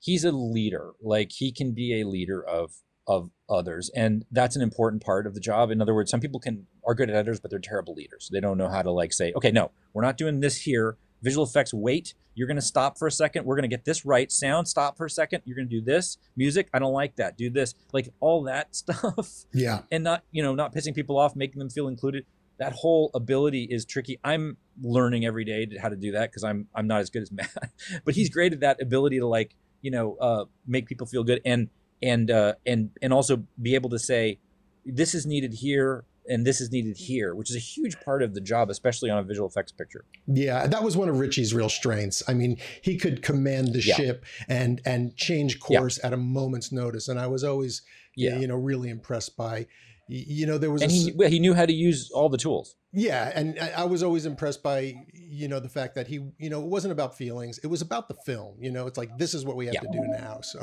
he's 0.00 0.24
a 0.24 0.32
leader. 0.32 0.92
Like 1.02 1.32
he 1.32 1.52
can 1.52 1.72
be 1.72 2.00
a 2.00 2.06
leader 2.06 2.42
of 2.42 2.72
of 3.06 3.30
others, 3.48 3.90
and 3.94 4.24
that's 4.30 4.56
an 4.56 4.62
important 4.62 5.02
part 5.02 5.26
of 5.26 5.34
the 5.34 5.40
job. 5.40 5.70
In 5.70 5.80
other 5.80 5.94
words, 5.94 6.10
some 6.10 6.20
people 6.20 6.40
can 6.40 6.66
are 6.86 6.94
good 6.94 7.10
editors, 7.10 7.40
but 7.40 7.50
they're 7.50 7.60
terrible 7.60 7.94
leaders. 7.94 8.28
They 8.32 8.40
don't 8.40 8.58
know 8.58 8.68
how 8.68 8.82
to 8.82 8.90
like 8.90 9.12
say, 9.12 9.32
okay, 9.36 9.50
no, 9.50 9.70
we're 9.92 10.02
not 10.02 10.16
doing 10.16 10.40
this 10.40 10.62
here. 10.62 10.96
Visual 11.22 11.44
effects, 11.44 11.74
wait. 11.74 12.14
You're 12.34 12.46
going 12.46 12.56
to 12.56 12.62
stop 12.62 12.98
for 12.98 13.08
a 13.08 13.10
second. 13.10 13.44
We're 13.44 13.56
going 13.56 13.68
to 13.68 13.76
get 13.76 13.84
this 13.84 14.04
right. 14.04 14.30
Sound, 14.30 14.68
stop 14.68 14.96
for 14.96 15.04
a 15.04 15.10
second. 15.10 15.42
You're 15.44 15.56
going 15.56 15.68
to 15.68 15.80
do 15.80 15.84
this. 15.84 16.18
Music, 16.36 16.68
I 16.72 16.78
don't 16.78 16.92
like 16.92 17.16
that. 17.16 17.36
Do 17.36 17.50
this. 17.50 17.74
Like 17.92 18.10
all 18.20 18.44
that 18.44 18.74
stuff. 18.76 19.44
Yeah. 19.52 19.80
And 19.90 20.04
not, 20.04 20.22
you 20.30 20.42
know, 20.42 20.54
not 20.54 20.72
pissing 20.72 20.94
people 20.94 21.18
off, 21.18 21.34
making 21.34 21.58
them 21.58 21.68
feel 21.68 21.88
included. 21.88 22.24
That 22.58 22.72
whole 22.72 23.10
ability 23.12 23.64
is 23.64 23.84
tricky. 23.84 24.20
I'm 24.22 24.56
learning 24.80 25.24
every 25.24 25.44
day 25.44 25.66
how 25.80 25.88
to 25.88 25.96
do 25.96 26.12
that 26.12 26.30
because 26.30 26.44
I'm 26.44 26.68
I'm 26.74 26.86
not 26.86 27.00
as 27.00 27.10
good 27.10 27.22
as 27.22 27.32
Matt, 27.32 27.70
but 28.04 28.14
he's 28.14 28.30
great 28.30 28.52
at 28.52 28.60
that 28.60 28.80
ability 28.80 29.18
to 29.18 29.26
like 29.26 29.54
you 29.82 29.90
know 29.90 30.16
uh, 30.20 30.44
make 30.66 30.86
people 30.86 31.06
feel 31.06 31.24
good 31.24 31.40
and 31.44 31.68
and 32.02 32.30
uh, 32.30 32.54
and 32.66 32.90
and 33.02 33.12
also 33.12 33.44
be 33.60 33.74
able 33.74 33.90
to 33.90 33.98
say 33.98 34.38
this 34.84 35.14
is 35.14 35.26
needed 35.26 35.52
here 35.52 36.04
and 36.28 36.46
this 36.46 36.60
is 36.60 36.70
needed 36.70 36.96
here, 36.96 37.34
which 37.34 37.50
is 37.50 37.56
a 37.56 37.60
huge 37.60 37.98
part 38.00 38.22
of 38.22 38.34
the 38.34 38.40
job, 38.40 38.70
especially 38.70 39.10
on 39.10 39.18
a 39.18 39.22
visual 39.22 39.48
effects 39.48 39.72
picture. 39.72 40.04
Yeah, 40.26 40.66
that 40.66 40.82
was 40.82 40.96
one 40.96 41.08
of 41.08 41.18
Richie's 41.18 41.54
real 41.54 41.68
strengths. 41.68 42.22
I 42.28 42.34
mean, 42.34 42.58
he 42.82 42.98
could 42.98 43.22
command 43.22 43.72
the 43.72 43.80
yeah. 43.80 43.94
ship 43.94 44.24
and 44.48 44.80
and 44.84 45.16
change 45.16 45.58
course 45.58 45.98
yeah. 45.98 46.08
at 46.08 46.12
a 46.12 46.16
moment's 46.16 46.70
notice, 46.70 47.08
and 47.08 47.18
I 47.18 47.26
was 47.26 47.44
always, 47.44 47.82
yeah. 48.14 48.38
you 48.38 48.46
know, 48.46 48.56
really 48.56 48.90
impressed 48.90 49.36
by 49.36 49.66
you 50.08 50.46
know 50.46 50.56
there 50.56 50.70
was 50.70 50.82
and 50.82 50.90
a, 50.90 50.94
he, 50.94 51.28
he 51.28 51.38
knew 51.38 51.54
how 51.54 51.66
to 51.66 51.72
use 51.72 52.10
all 52.10 52.28
the 52.28 52.38
tools 52.38 52.76
yeah 52.92 53.30
and 53.34 53.58
I, 53.58 53.84
was 53.84 54.02
always 54.02 54.24
impressed 54.24 54.62
by 54.62 54.94
you 55.12 55.48
know 55.48 55.60
the 55.60 55.68
fact 55.68 55.94
that 55.96 56.08
he 56.08 56.20
you 56.38 56.48
know 56.48 56.60
it 56.60 56.66
wasn't 56.66 56.92
about 56.92 57.16
feelings 57.16 57.58
it 57.58 57.66
was 57.66 57.82
about 57.82 58.08
the 58.08 58.14
film 58.14 58.56
you 58.58 58.70
know 58.70 58.86
it's 58.86 58.96
like 58.96 59.16
this 59.18 59.34
is 59.34 59.44
what 59.44 59.56
we 59.56 59.66
have 59.66 59.74
yeah. 59.74 59.80
to 59.80 59.88
do 59.92 60.00
now 60.08 60.40
so 60.42 60.60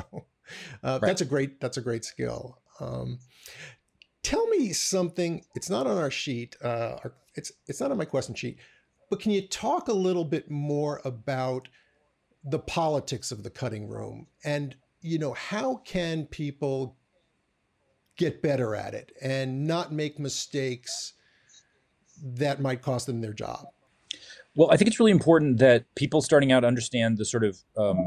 uh, 0.83 0.99
right. 1.01 1.01
that's 1.01 1.21
a 1.21 1.25
great 1.25 1.61
that's 1.61 1.77
a 1.77 1.81
great 1.81 2.03
skill 2.03 2.59
um, 2.79 3.19
tell 4.23 4.47
me 4.47 4.73
something 4.73 5.45
it's 5.55 5.69
not 5.69 5.85
on 5.85 5.97
our 5.97 6.11
sheet 6.11 6.55
uh, 6.63 6.97
it's 7.35 7.51
it's 7.67 7.79
not 7.79 7.91
on 7.91 7.97
my 7.97 8.05
question 8.05 8.33
sheet 8.33 8.57
but 9.09 9.19
can 9.19 9.31
you 9.31 9.47
talk 9.47 9.87
a 9.87 9.93
little 9.93 10.25
bit 10.25 10.49
more 10.49 11.01
about 11.05 11.67
the 12.43 12.59
politics 12.59 13.31
of 13.31 13.43
the 13.43 13.49
cutting 13.49 13.87
room 13.87 14.27
and 14.43 14.75
you 15.01 15.19
know 15.19 15.33
how 15.33 15.75
can 15.85 16.25
people 16.25 16.97
get 18.17 18.41
better 18.41 18.75
at 18.75 18.93
it 18.93 19.11
and 19.21 19.67
not 19.67 19.91
make 19.91 20.19
mistakes 20.19 21.13
that 22.23 22.61
might 22.61 22.81
cost 22.81 23.07
them 23.07 23.21
their 23.21 23.33
job? 23.33 23.67
Well, 24.55 24.71
I 24.71 24.77
think 24.77 24.87
it's 24.87 24.99
really 24.99 25.11
important 25.11 25.57
that 25.57 25.83
people 25.95 26.21
starting 26.21 26.51
out 26.53 26.63
understand 26.63 27.17
the 27.17 27.25
sort 27.25 27.43
of 27.43 27.57
um, 27.77 27.97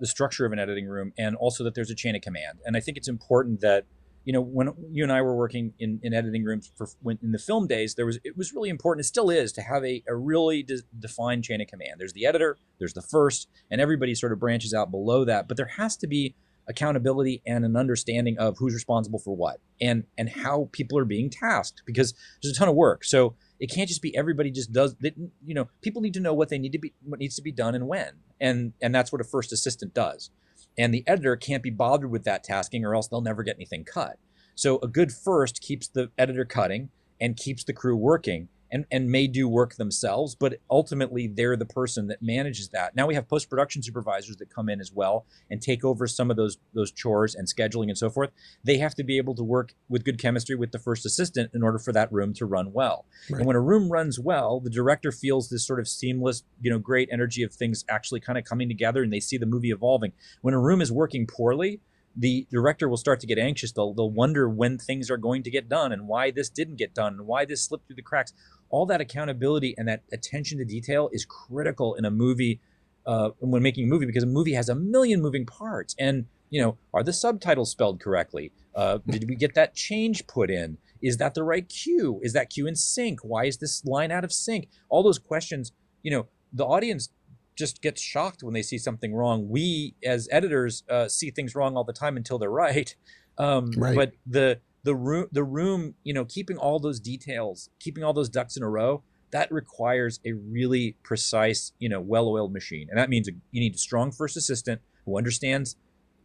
the 0.00 0.06
structure 0.06 0.44
of 0.44 0.52
an 0.52 0.58
editing 0.58 0.86
room, 0.86 1.12
and 1.16 1.36
also 1.36 1.62
that 1.62 1.74
there's 1.76 1.90
a 1.90 1.94
chain 1.94 2.16
of 2.16 2.22
command. 2.22 2.58
And 2.64 2.76
I 2.76 2.80
think 2.80 2.96
it's 2.96 3.08
important 3.08 3.60
that 3.60 3.84
you 4.24 4.32
know 4.32 4.40
when 4.40 4.70
you 4.90 5.04
and 5.04 5.12
I 5.12 5.22
were 5.22 5.36
working 5.36 5.74
in, 5.78 6.00
in 6.02 6.12
editing 6.12 6.42
rooms 6.42 6.72
for 6.76 6.88
when, 7.02 7.20
in 7.22 7.30
the 7.30 7.38
film 7.38 7.68
days, 7.68 7.94
there 7.94 8.04
was 8.04 8.18
it 8.24 8.36
was 8.36 8.52
really 8.52 8.68
important. 8.68 9.04
It 9.04 9.08
still 9.08 9.30
is 9.30 9.52
to 9.52 9.62
have 9.62 9.84
a, 9.84 10.02
a 10.08 10.16
really 10.16 10.64
de- 10.64 10.82
defined 10.98 11.44
chain 11.44 11.60
of 11.60 11.68
command. 11.68 11.94
There's 11.98 12.14
the 12.14 12.26
editor, 12.26 12.58
there's 12.80 12.94
the 12.94 13.02
first, 13.02 13.48
and 13.70 13.80
everybody 13.80 14.16
sort 14.16 14.32
of 14.32 14.40
branches 14.40 14.74
out 14.74 14.90
below 14.90 15.24
that. 15.24 15.46
But 15.46 15.56
there 15.56 15.70
has 15.78 15.96
to 15.98 16.08
be 16.08 16.34
accountability 16.68 17.42
and 17.46 17.64
an 17.64 17.76
understanding 17.76 18.38
of 18.38 18.56
who's 18.58 18.74
responsible 18.74 19.18
for 19.18 19.34
what 19.34 19.60
and 19.80 20.04
and 20.16 20.28
how 20.28 20.68
people 20.72 20.96
are 20.98 21.04
being 21.04 21.28
tasked 21.28 21.82
because 21.86 22.14
there's 22.42 22.54
a 22.56 22.58
ton 22.58 22.68
of 22.68 22.74
work. 22.74 23.04
So 23.04 23.34
it 23.58 23.70
can't 23.70 23.88
just 23.88 24.02
be 24.02 24.16
everybody 24.16 24.50
just 24.50 24.72
does 24.72 24.94
that 25.00 25.14
you 25.44 25.54
know 25.54 25.68
people 25.80 26.02
need 26.02 26.14
to 26.14 26.20
know 26.20 26.34
what 26.34 26.48
they 26.48 26.58
need 26.58 26.72
to 26.72 26.78
be 26.78 26.94
what 27.04 27.20
needs 27.20 27.36
to 27.36 27.42
be 27.42 27.52
done 27.52 27.74
and 27.74 27.88
when. 27.88 28.12
And 28.40 28.72
and 28.80 28.94
that's 28.94 29.12
what 29.12 29.20
a 29.20 29.24
first 29.24 29.52
assistant 29.52 29.94
does. 29.94 30.30
And 30.78 30.94
the 30.94 31.04
editor 31.06 31.36
can't 31.36 31.62
be 31.62 31.70
bothered 31.70 32.10
with 32.10 32.24
that 32.24 32.44
tasking 32.44 32.84
or 32.84 32.94
else 32.94 33.08
they'll 33.08 33.20
never 33.20 33.42
get 33.42 33.56
anything 33.56 33.84
cut. 33.84 34.18
So 34.54 34.78
a 34.82 34.88
good 34.88 35.12
first 35.12 35.60
keeps 35.60 35.88
the 35.88 36.10
editor 36.16 36.44
cutting 36.44 36.90
and 37.20 37.36
keeps 37.36 37.64
the 37.64 37.72
crew 37.72 37.96
working 37.96 38.48
and, 38.72 38.86
and 38.90 39.10
may 39.10 39.26
do 39.26 39.46
work 39.46 39.76
themselves, 39.76 40.34
but 40.34 40.58
ultimately 40.70 41.28
they're 41.28 41.56
the 41.56 41.66
person 41.66 42.08
that 42.08 42.22
manages 42.22 42.70
that. 42.70 42.96
Now 42.96 43.06
we 43.06 43.14
have 43.14 43.28
post 43.28 43.50
production 43.50 43.82
supervisors 43.82 44.36
that 44.36 44.50
come 44.50 44.68
in 44.68 44.80
as 44.80 44.90
well 44.90 45.26
and 45.50 45.60
take 45.60 45.84
over 45.84 46.06
some 46.06 46.30
of 46.30 46.36
those 46.36 46.56
those 46.72 46.90
chores 46.90 47.34
and 47.34 47.46
scheduling 47.46 47.88
and 47.88 47.98
so 47.98 48.08
forth. 48.08 48.30
They 48.64 48.78
have 48.78 48.94
to 48.96 49.04
be 49.04 49.18
able 49.18 49.34
to 49.34 49.44
work 49.44 49.74
with 49.88 50.04
good 50.04 50.18
chemistry 50.18 50.56
with 50.56 50.72
the 50.72 50.78
first 50.78 51.04
assistant 51.04 51.50
in 51.54 51.62
order 51.62 51.78
for 51.78 51.92
that 51.92 52.10
room 52.10 52.32
to 52.34 52.46
run 52.46 52.72
well. 52.72 53.04
Right. 53.30 53.38
And 53.38 53.46
when 53.46 53.56
a 53.56 53.60
room 53.60 53.92
runs 53.92 54.18
well, 54.18 54.58
the 54.58 54.70
director 54.70 55.12
feels 55.12 55.50
this 55.50 55.66
sort 55.66 55.78
of 55.78 55.86
seamless, 55.86 56.42
you 56.60 56.70
know, 56.70 56.78
great 56.78 57.10
energy 57.12 57.42
of 57.42 57.52
things 57.52 57.84
actually 57.88 58.20
kind 58.20 58.38
of 58.38 58.44
coming 58.44 58.68
together 58.68 59.02
and 59.02 59.12
they 59.12 59.20
see 59.20 59.36
the 59.36 59.46
movie 59.46 59.70
evolving. 59.70 60.12
When 60.40 60.54
a 60.54 60.58
room 60.58 60.80
is 60.80 60.90
working 60.90 61.26
poorly, 61.26 61.80
the 62.16 62.46
director 62.50 62.88
will 62.88 62.96
start 62.96 63.20
to 63.20 63.26
get 63.26 63.38
anxious. 63.38 63.72
They'll, 63.72 63.94
they'll 63.94 64.10
wonder 64.10 64.48
when 64.48 64.78
things 64.78 65.10
are 65.10 65.16
going 65.16 65.42
to 65.44 65.50
get 65.50 65.68
done 65.68 65.92
and 65.92 66.06
why 66.06 66.30
this 66.30 66.48
didn't 66.48 66.76
get 66.76 66.94
done 66.94 67.14
and 67.14 67.26
why 67.26 67.44
this 67.44 67.64
slipped 67.64 67.86
through 67.86 67.96
the 67.96 68.02
cracks. 68.02 68.32
All 68.70 68.86
that 68.86 69.00
accountability 69.00 69.74
and 69.76 69.88
that 69.88 70.02
attention 70.12 70.58
to 70.58 70.64
detail 70.64 71.08
is 71.12 71.24
critical 71.24 71.94
in 71.94 72.04
a 72.04 72.10
movie 72.10 72.60
uh, 73.06 73.30
when 73.38 73.62
making 73.62 73.84
a 73.84 73.86
movie 73.88 74.06
because 74.06 74.22
a 74.22 74.26
movie 74.26 74.52
has 74.52 74.68
a 74.68 74.74
million 74.74 75.20
moving 75.20 75.46
parts. 75.46 75.94
And 75.98 76.26
you 76.50 76.60
know 76.60 76.76
are 76.92 77.02
the 77.02 77.12
subtitles 77.12 77.70
spelled 77.70 78.00
correctly? 78.00 78.52
Uh, 78.74 78.98
did 79.08 79.28
we 79.28 79.34
get 79.34 79.54
that 79.54 79.74
change 79.74 80.26
put 80.26 80.50
in? 80.50 80.78
Is 81.00 81.16
that 81.16 81.34
the 81.34 81.42
right 81.42 81.68
cue? 81.68 82.20
Is 82.22 82.32
that 82.34 82.50
cue 82.50 82.66
in 82.66 82.76
sync? 82.76 83.20
Why 83.22 83.46
is 83.46 83.56
this 83.56 83.84
line 83.84 84.12
out 84.12 84.24
of 84.24 84.32
sync? 84.32 84.68
All 84.88 85.02
those 85.02 85.18
questions 85.18 85.72
you 86.02 86.10
know 86.10 86.26
the 86.52 86.64
audience 86.64 87.08
just 87.56 87.82
gets 87.82 88.00
shocked 88.00 88.42
when 88.42 88.54
they 88.54 88.62
see 88.62 88.78
something 88.78 89.14
wrong. 89.14 89.48
We 89.48 89.94
as 90.04 90.28
editors 90.30 90.84
uh, 90.88 91.08
see 91.08 91.30
things 91.30 91.54
wrong 91.54 91.76
all 91.76 91.84
the 91.84 91.92
time 91.92 92.16
until 92.16 92.38
they're 92.38 92.50
right, 92.50 92.94
um, 93.38 93.70
right. 93.76 93.94
but 93.94 94.12
the 94.26 94.60
the 94.84 94.94
room 94.94 95.26
the 95.32 95.44
room 95.44 95.94
you 96.02 96.12
know 96.12 96.24
keeping 96.24 96.56
all 96.56 96.80
those 96.80 96.98
details 96.98 97.70
keeping 97.78 98.02
all 98.02 98.12
those 98.12 98.28
ducks 98.28 98.56
in 98.56 98.62
a 98.62 98.68
row 98.68 99.02
that 99.30 99.50
requires 99.52 100.20
a 100.26 100.32
really 100.32 100.96
precise 101.02 101.72
you 101.78 101.88
know 101.88 102.00
well-oiled 102.00 102.52
machine. 102.52 102.88
And 102.90 102.98
that 102.98 103.10
means 103.10 103.28
you 103.28 103.60
need 103.60 103.74
a 103.74 103.78
strong 103.78 104.12
first 104.12 104.36
assistant 104.36 104.80
who 105.04 105.18
understands 105.18 105.76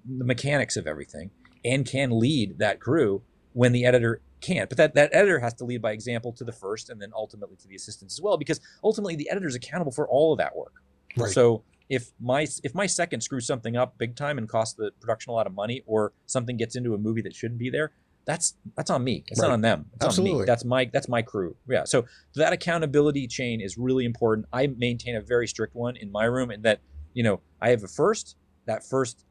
the 0.06 0.26
mechanics 0.26 0.78
of 0.78 0.88
everything 0.88 1.32
and 1.66 1.86
can 1.86 2.20
lead 2.20 2.60
that 2.60 2.80
crew 2.80 3.24
when 3.54 3.72
the 3.72 3.86
editor 3.86 4.22
can't. 4.40 4.70
But 4.70 4.78
that, 4.78 4.94
that 4.94 5.10
editor 5.14 5.40
has 5.40 5.54
to 5.56 5.66
lead 5.66 5.82
by 5.82 5.92
example 5.92 6.32
to 6.34 6.44
the 6.44 6.52
first 6.52 6.90
and 6.90 7.02
then 7.02 7.12
ultimately 7.14 7.56
to 7.58 7.68
the 7.68 7.76
assistants 7.76 8.16
as 8.16 8.22
well 8.22 8.38
because 8.38 8.62
ultimately 8.84 9.16
the 9.16 9.30
editor 9.30 9.48
is 9.48 9.56
accountable 9.56 9.92
for 9.92 10.08
all 10.08 10.32
of 10.32 10.38
that 10.38 10.56
work 10.56 10.74
right. 11.18 11.32
so 11.32 11.64
if 11.90 12.12
my 12.20 12.48
if 12.64 12.76
my 12.76 12.86
second 12.86 13.22
screws 13.22 13.48
something 13.48 13.76
up 13.76 13.98
big 13.98 14.16
time 14.16 14.38
and 14.38 14.50
costs 14.50 14.76
the 14.76 14.92
production 15.00 15.32
a 15.32 15.34
lot 15.34 15.48
of 15.48 15.54
money 15.54 15.84
or 15.86 16.14
something 16.26 16.58
gets 16.58 16.76
into 16.76 16.94
a 16.94 16.98
movie 16.98 17.22
that 17.22 17.36
shouldn't 17.36 17.60
be 17.60 17.70
there 17.70 17.94
that's 18.28 18.56
that's 18.76 18.90
on 18.92 19.04
me. 19.06 19.24
It's 19.30 19.40
right. 19.40 19.48
not 19.48 19.54
on 19.54 19.62
them. 19.62 19.86
It's 19.96 20.06
Absolutely. 20.06 20.34
on 20.34 20.40
me. 20.42 20.46
That's 20.46 20.66
my 20.66 20.90
that's 20.92 21.08
my 21.08 21.22
crew. 21.22 21.56
Yeah. 21.68 21.86
So 21.86 22.06
that 22.36 22.52
accountability 22.52 23.26
chain 23.26 23.62
is 23.62 23.78
really 23.78 24.04
important. 24.04 24.48
I 24.52 24.68
maintain 24.68 25.16
a 25.16 25.22
very 25.22 25.48
strict 25.48 25.76
one 25.76 25.96
in 25.96 26.12
my 26.12 26.26
room, 26.26 26.52
and 26.52 26.62
that 26.64 26.82
you 27.14 27.24
know 27.24 27.40
I 27.62 27.70
have 27.70 27.84
a 27.84 27.88
first. 27.88 28.36
That 28.66 28.84
first 28.84 29.26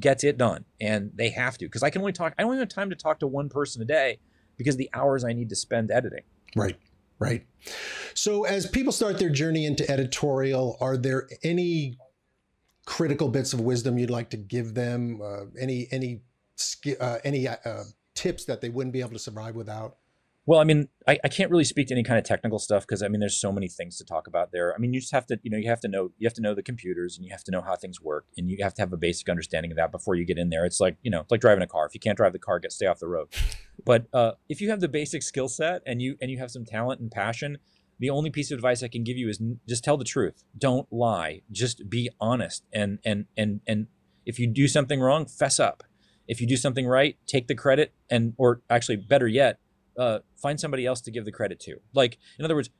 gets 0.00 0.24
it 0.24 0.36
done, 0.36 0.64
and 0.80 1.12
they 1.14 1.30
have 1.30 1.58
to 1.58 1.66
because 1.66 1.84
I 1.84 1.90
can 1.90 2.02
only 2.02 2.12
talk. 2.12 2.34
I 2.38 2.42
only 2.42 2.58
have 2.58 2.68
time 2.68 2.90
to 2.90 2.96
talk 2.96 3.20
to 3.20 3.28
one 3.28 3.48
person 3.48 3.80
a 3.82 3.84
day 3.84 4.18
because 4.56 4.76
the 4.76 4.90
hours 4.92 5.24
I 5.24 5.32
need 5.32 5.48
to 5.50 5.56
spend 5.56 5.92
editing. 5.92 6.24
Right. 6.56 6.76
Right. 7.20 7.46
So 8.14 8.44
as 8.44 8.66
people 8.66 8.92
start 8.92 9.18
their 9.18 9.28
journey 9.28 9.66
into 9.66 9.88
editorial, 9.90 10.78
are 10.80 10.96
there 10.96 11.28
any 11.44 11.98
critical 12.86 13.28
bits 13.28 13.52
of 13.52 13.60
wisdom 13.60 13.98
you'd 13.98 14.10
like 14.10 14.30
to 14.30 14.38
give 14.38 14.74
them? 14.74 15.20
Uh, 15.22 15.44
any 15.60 15.86
any 15.92 16.22
uh, 16.98 17.18
any 17.22 17.46
uh, 17.46 17.84
tips 18.14 18.46
that 18.46 18.62
they 18.62 18.70
wouldn't 18.70 18.94
be 18.94 19.00
able 19.00 19.12
to 19.12 19.18
survive 19.18 19.54
without? 19.54 19.96
Well, 20.46 20.58
I 20.58 20.64
mean, 20.64 20.88
I, 21.06 21.18
I 21.22 21.28
can't 21.28 21.50
really 21.50 21.64
speak 21.64 21.88
to 21.88 21.94
any 21.94 22.02
kind 22.02 22.18
of 22.18 22.24
technical 22.24 22.58
stuff 22.58 22.86
because 22.86 23.02
I 23.02 23.08
mean, 23.08 23.20
there's 23.20 23.38
so 23.38 23.52
many 23.52 23.68
things 23.68 23.98
to 23.98 24.04
talk 24.04 24.26
about 24.26 24.50
there. 24.50 24.74
I 24.74 24.78
mean, 24.78 24.92
you 24.92 25.00
just 25.00 25.12
have 25.12 25.26
to, 25.26 25.38
you 25.42 25.50
know, 25.50 25.58
you 25.58 25.68
have 25.68 25.80
to 25.80 25.88
know, 25.88 26.10
you 26.18 26.26
have 26.26 26.34
to 26.34 26.40
know 26.40 26.54
the 26.54 26.62
computers 26.62 27.16
and 27.16 27.24
you 27.24 27.30
have 27.30 27.44
to 27.44 27.52
know 27.52 27.60
how 27.60 27.76
things 27.76 28.00
work 28.00 28.26
and 28.36 28.50
you 28.50 28.56
have 28.62 28.74
to 28.74 28.82
have 28.82 28.92
a 28.92 28.96
basic 28.96 29.28
understanding 29.28 29.70
of 29.70 29.76
that 29.76 29.92
before 29.92 30.14
you 30.14 30.24
get 30.24 30.38
in 30.38 30.48
there. 30.48 30.64
It's 30.64 30.80
like, 30.80 30.96
you 31.02 31.10
know, 31.10 31.20
it's 31.20 31.30
like 31.30 31.40
driving 31.40 31.62
a 31.62 31.66
car. 31.66 31.86
If 31.86 31.94
you 31.94 32.00
can't 32.00 32.16
drive 32.16 32.32
the 32.32 32.38
car, 32.38 32.58
get 32.58 32.72
stay 32.72 32.86
off 32.86 32.98
the 32.98 33.06
road. 33.06 33.28
But 33.84 34.06
uh, 34.12 34.32
if 34.48 34.60
you 34.60 34.70
have 34.70 34.80
the 34.80 34.88
basic 34.88 35.22
skill 35.22 35.48
set 35.48 35.82
and 35.86 36.00
you 36.00 36.16
and 36.20 36.30
you 36.30 36.38
have 36.38 36.50
some 36.50 36.64
talent 36.64 37.00
and 37.00 37.10
passion, 37.10 37.58
the 37.98 38.10
only 38.10 38.30
piece 38.30 38.50
of 38.50 38.56
advice 38.56 38.82
I 38.82 38.88
can 38.88 39.04
give 39.04 39.16
you 39.16 39.28
is 39.28 39.40
just 39.68 39.84
tell 39.84 39.96
the 39.96 40.04
truth. 40.04 40.44
Don't 40.56 40.90
lie. 40.92 41.42
Just 41.50 41.88
be 41.88 42.10
honest. 42.20 42.64
And 42.72 42.98
and 43.04 43.26
and 43.36 43.60
and 43.66 43.86
if 44.26 44.38
you 44.38 44.46
do 44.46 44.68
something 44.68 45.00
wrong, 45.00 45.26
fess 45.26 45.58
up 45.58 45.84
if 46.30 46.40
you 46.40 46.46
do 46.46 46.56
something 46.56 46.86
right, 46.86 47.16
take 47.26 47.48
the 47.48 47.56
credit, 47.56 47.92
and 48.08 48.34
or 48.38 48.62
actually 48.70 48.94
better 48.94 49.26
yet, 49.26 49.58
uh, 49.98 50.20
find 50.36 50.60
somebody 50.60 50.86
else 50.86 51.00
to 51.00 51.10
give 51.10 51.24
the 51.24 51.32
credit 51.32 51.58
to. 51.58 51.80
Like 51.92 52.18
in 52.38 52.44
other 52.44 52.54
words, 52.54 52.70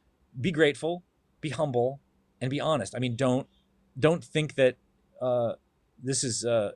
be 0.40 0.52
grateful, 0.52 1.02
be 1.40 1.48
humble, 1.48 2.00
and 2.40 2.48
be 2.48 2.60
honest. 2.60 2.94
I 2.94 3.00
mean, 3.00 3.16
don't 3.16 3.48
don't 3.98 4.22
think 4.22 4.54
that 4.54 4.76
uh, 5.20 5.54
this 6.00 6.22
is 6.22 6.44
uh, 6.44 6.72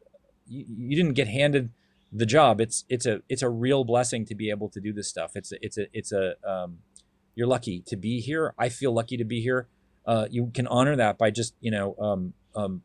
you, 0.48 0.64
you 0.68 0.96
didn't 0.96 1.14
get 1.14 1.28
handed 1.28 1.70
the 2.14 2.26
job. 2.26 2.60
It's 2.60 2.84
it's 2.88 3.04
a 3.04 3.20
it's 3.28 3.42
a 3.42 3.50
real 3.50 3.84
blessing 3.84 4.24
to 4.26 4.34
be 4.34 4.48
able 4.48 4.68
to 4.70 4.80
do 4.80 4.92
this 4.92 5.08
stuff. 5.08 5.32
It's 5.34 5.52
a, 5.52 5.56
it's 5.60 5.76
a 5.76 5.86
it's 5.92 6.12
a 6.12 6.34
um, 6.48 6.78
you're 7.34 7.48
lucky 7.48 7.82
to 7.86 7.96
be 7.96 8.20
here. 8.20 8.54
I 8.56 8.68
feel 8.68 8.92
lucky 8.92 9.16
to 9.16 9.24
be 9.24 9.42
here. 9.42 9.66
Uh, 10.06 10.26
you 10.30 10.50
can 10.54 10.66
honor 10.68 10.96
that 10.96 11.18
by 11.18 11.30
just 11.30 11.54
you 11.60 11.70
know 11.70 11.96
um, 11.98 12.34
um, 12.54 12.82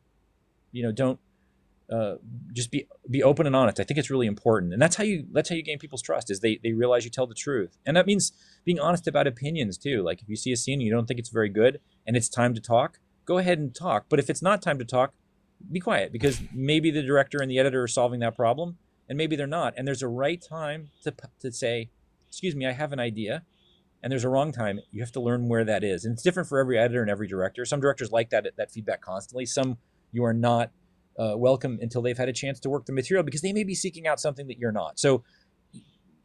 you 0.72 0.82
know 0.82 0.90
don't 0.90 1.20
uh, 1.90 2.16
just 2.52 2.70
be 2.70 2.88
be 3.08 3.22
open 3.22 3.46
and 3.46 3.54
honest. 3.54 3.78
I 3.78 3.84
think 3.84 3.98
it's 3.98 4.10
really 4.10 4.26
important, 4.26 4.72
and 4.72 4.82
that's 4.82 4.96
how 4.96 5.04
you 5.04 5.26
that's 5.32 5.48
how 5.48 5.54
you 5.54 5.62
gain 5.62 5.78
people's 5.78 6.02
trust. 6.02 6.30
Is 6.30 6.40
they 6.40 6.58
they 6.62 6.72
realize 6.72 7.04
you 7.04 7.10
tell 7.10 7.26
the 7.26 7.34
truth, 7.34 7.78
and 7.86 7.96
that 7.96 8.06
means 8.06 8.32
being 8.64 8.80
honest 8.80 9.06
about 9.06 9.28
opinions 9.28 9.78
too. 9.78 10.02
Like 10.02 10.22
if 10.22 10.28
you 10.28 10.36
see 10.36 10.52
a 10.52 10.56
scene 10.56 10.80
and 10.80 10.82
you 10.82 10.92
don't 10.92 11.06
think 11.06 11.20
it's 11.20 11.30
very 11.30 11.48
good, 11.48 11.80
and 12.04 12.16
it's 12.16 12.28
time 12.28 12.54
to 12.54 12.60
talk, 12.60 12.98
go 13.24 13.38
ahead 13.38 13.58
and 13.58 13.72
talk. 13.72 14.06
But 14.08 14.18
if 14.18 14.28
it's 14.28 14.42
not 14.42 14.60
time 14.60 14.78
to 14.78 14.84
talk, 14.84 15.14
be 15.70 15.78
quiet 15.78 16.12
because 16.12 16.40
maybe 16.52 16.90
the 16.90 17.02
director 17.02 17.40
and 17.40 17.50
the 17.50 17.58
editor 17.58 17.82
are 17.82 17.88
solving 17.88 18.20
that 18.20 18.34
problem, 18.34 18.78
and 19.10 19.18
maybe 19.18 19.36
they're 19.36 19.46
not. 19.46 19.74
And 19.76 19.86
there's 19.86 20.02
a 20.02 20.08
right 20.08 20.40
time 20.40 20.88
to 21.02 21.12
to 21.40 21.52
say, 21.52 21.90
"Excuse 22.28 22.56
me, 22.56 22.66
I 22.66 22.72
have 22.72 22.92
an 22.92 23.00
idea." 23.00 23.42
and 24.02 24.10
there's 24.10 24.24
a 24.24 24.28
wrong 24.30 24.50
time 24.50 24.80
you 24.90 25.02
have 25.02 25.12
to 25.12 25.20
learn 25.20 25.46
where 25.46 25.62
that 25.62 25.84
is 25.84 26.06
and 26.06 26.14
it's 26.14 26.22
different 26.22 26.48
for 26.48 26.58
every 26.58 26.78
editor 26.78 27.02
and 27.02 27.10
every 27.10 27.28
director 27.28 27.66
some 27.66 27.80
directors 27.80 28.10
like 28.10 28.30
that 28.30 28.46
that 28.56 28.70
feedback 28.70 29.02
constantly 29.02 29.44
some 29.44 29.76
you 30.10 30.24
are 30.24 30.32
not 30.32 30.70
uh, 31.18 31.36
welcome 31.36 31.78
until 31.82 32.02
they've 32.02 32.16
had 32.16 32.28
a 32.28 32.32
chance 32.32 32.58
to 32.60 32.70
work 32.70 32.86
the 32.86 32.92
material 32.92 33.22
because 33.22 33.42
they 33.42 33.52
may 33.52 33.64
be 33.64 33.74
seeking 33.74 34.06
out 34.06 34.20
something 34.20 34.46
that 34.46 34.58
you're 34.58 34.72
not. 34.72 34.98
So 34.98 35.22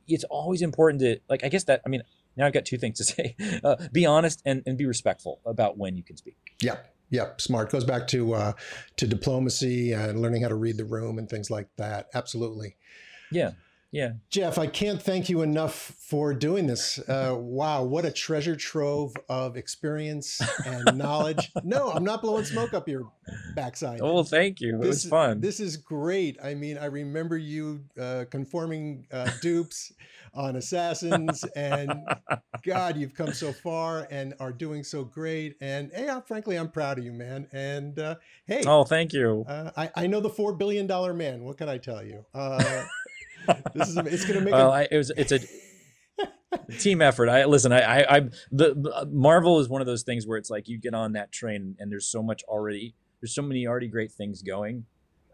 it's 0.07 0.23
always 0.25 0.61
important 0.61 1.01
to 1.01 1.19
like. 1.29 1.43
I 1.43 1.49
guess 1.49 1.65
that 1.65 1.81
I 1.85 1.89
mean 1.89 2.01
now 2.37 2.45
I've 2.45 2.53
got 2.53 2.65
two 2.65 2.77
things 2.77 2.97
to 2.99 3.03
say: 3.03 3.35
uh, 3.63 3.75
be 3.91 4.05
honest 4.05 4.41
and 4.45 4.63
and 4.65 4.77
be 4.77 4.85
respectful 4.85 5.41
about 5.45 5.77
when 5.77 5.97
you 5.97 6.03
can 6.03 6.17
speak. 6.17 6.37
Yeah. 6.61 6.77
Yeah, 7.09 7.31
smart 7.37 7.71
goes 7.71 7.83
back 7.83 8.07
to 8.07 8.33
uh, 8.33 8.53
to 8.97 9.07
diplomacy 9.07 9.93
and 9.93 10.21
learning 10.21 10.41
how 10.41 10.49
to 10.49 10.55
read 10.55 10.77
the 10.77 10.85
room 10.85 11.17
and 11.19 11.29
things 11.29 11.51
like 11.51 11.67
that. 11.77 12.07
Absolutely. 12.13 12.75
Yeah, 13.31 13.51
yeah. 13.95 14.11
Jeff, 14.29 14.57
I 14.57 14.67
can't 14.67 15.01
thank 15.01 15.29
you 15.29 15.41
enough 15.41 15.73
for 15.73 16.33
doing 16.33 16.67
this. 16.67 16.99
Uh, 16.99 17.33
wow, 17.39 17.81
what 17.81 18.03
a 18.03 18.11
treasure 18.11 18.57
trove 18.57 19.13
of 19.29 19.55
experience 19.55 20.41
and 20.65 20.97
knowledge. 20.97 21.49
no, 21.63 21.91
I'm 21.91 22.03
not 22.03 22.21
blowing 22.21 22.43
smoke 22.43 22.73
up 22.73 22.89
your 22.89 23.09
backside. 23.55 24.01
Oh, 24.01 24.15
well, 24.15 24.23
thank 24.25 24.59
you. 24.59 24.75
It 24.75 24.81
this, 24.81 24.89
was 24.89 25.05
fun. 25.05 25.39
This 25.39 25.61
is 25.61 25.77
great. 25.77 26.37
I 26.43 26.55
mean, 26.55 26.77
I 26.77 26.87
remember 26.87 27.37
you 27.37 27.85
uh, 27.97 28.25
conforming 28.29 29.07
uh, 29.13 29.29
dupes 29.41 29.93
on 30.33 30.57
Assassins, 30.57 31.45
and 31.55 31.93
God, 32.65 32.97
you've 32.97 33.13
come 33.13 33.31
so 33.31 33.53
far 33.53 34.09
and 34.11 34.33
are 34.41 34.51
doing 34.51 34.83
so 34.83 35.05
great. 35.05 35.55
And 35.61 35.89
hey, 35.93 36.09
I'm, 36.09 36.21
frankly, 36.23 36.57
I'm 36.57 36.69
proud 36.69 36.99
of 36.99 37.05
you, 37.05 37.13
man. 37.13 37.47
And 37.53 37.97
uh, 37.97 38.15
hey, 38.45 38.63
oh, 38.67 38.83
thank 38.83 39.13
you. 39.13 39.45
Uh, 39.47 39.71
I, 39.77 39.89
I 39.95 40.07
know 40.07 40.19
the 40.19 40.29
four 40.29 40.51
billion 40.51 40.85
dollar 40.85 41.13
man. 41.13 41.45
What 41.45 41.57
can 41.57 41.69
I 41.69 41.77
tell 41.77 42.03
you? 42.03 42.25
This 43.73 43.89
is 43.89 43.97
it's 43.97 44.25
going 44.25 44.39
to 44.39 44.41
make. 44.41 44.53
Well, 44.53 44.71
a- 44.71 44.81
I, 44.81 44.87
it 44.89 44.97
was 44.97 45.11
it's 45.15 45.31
a 45.31 45.39
team 46.79 47.01
effort. 47.01 47.29
I 47.29 47.45
listen. 47.45 47.71
I, 47.71 47.79
I, 47.81 48.17
I 48.17 48.19
the, 48.51 49.07
Marvel 49.11 49.59
is 49.59 49.69
one 49.69 49.81
of 49.81 49.87
those 49.87 50.03
things 50.03 50.25
where 50.27 50.37
it's 50.37 50.49
like 50.49 50.67
you 50.67 50.77
get 50.77 50.93
on 50.93 51.13
that 51.13 51.31
train 51.31 51.75
and 51.79 51.91
there's 51.91 52.07
so 52.07 52.21
much 52.21 52.43
already. 52.43 52.95
There's 53.21 53.33
so 53.33 53.41
many 53.41 53.67
already 53.67 53.87
great 53.87 54.11
things 54.11 54.41
going. 54.41 54.85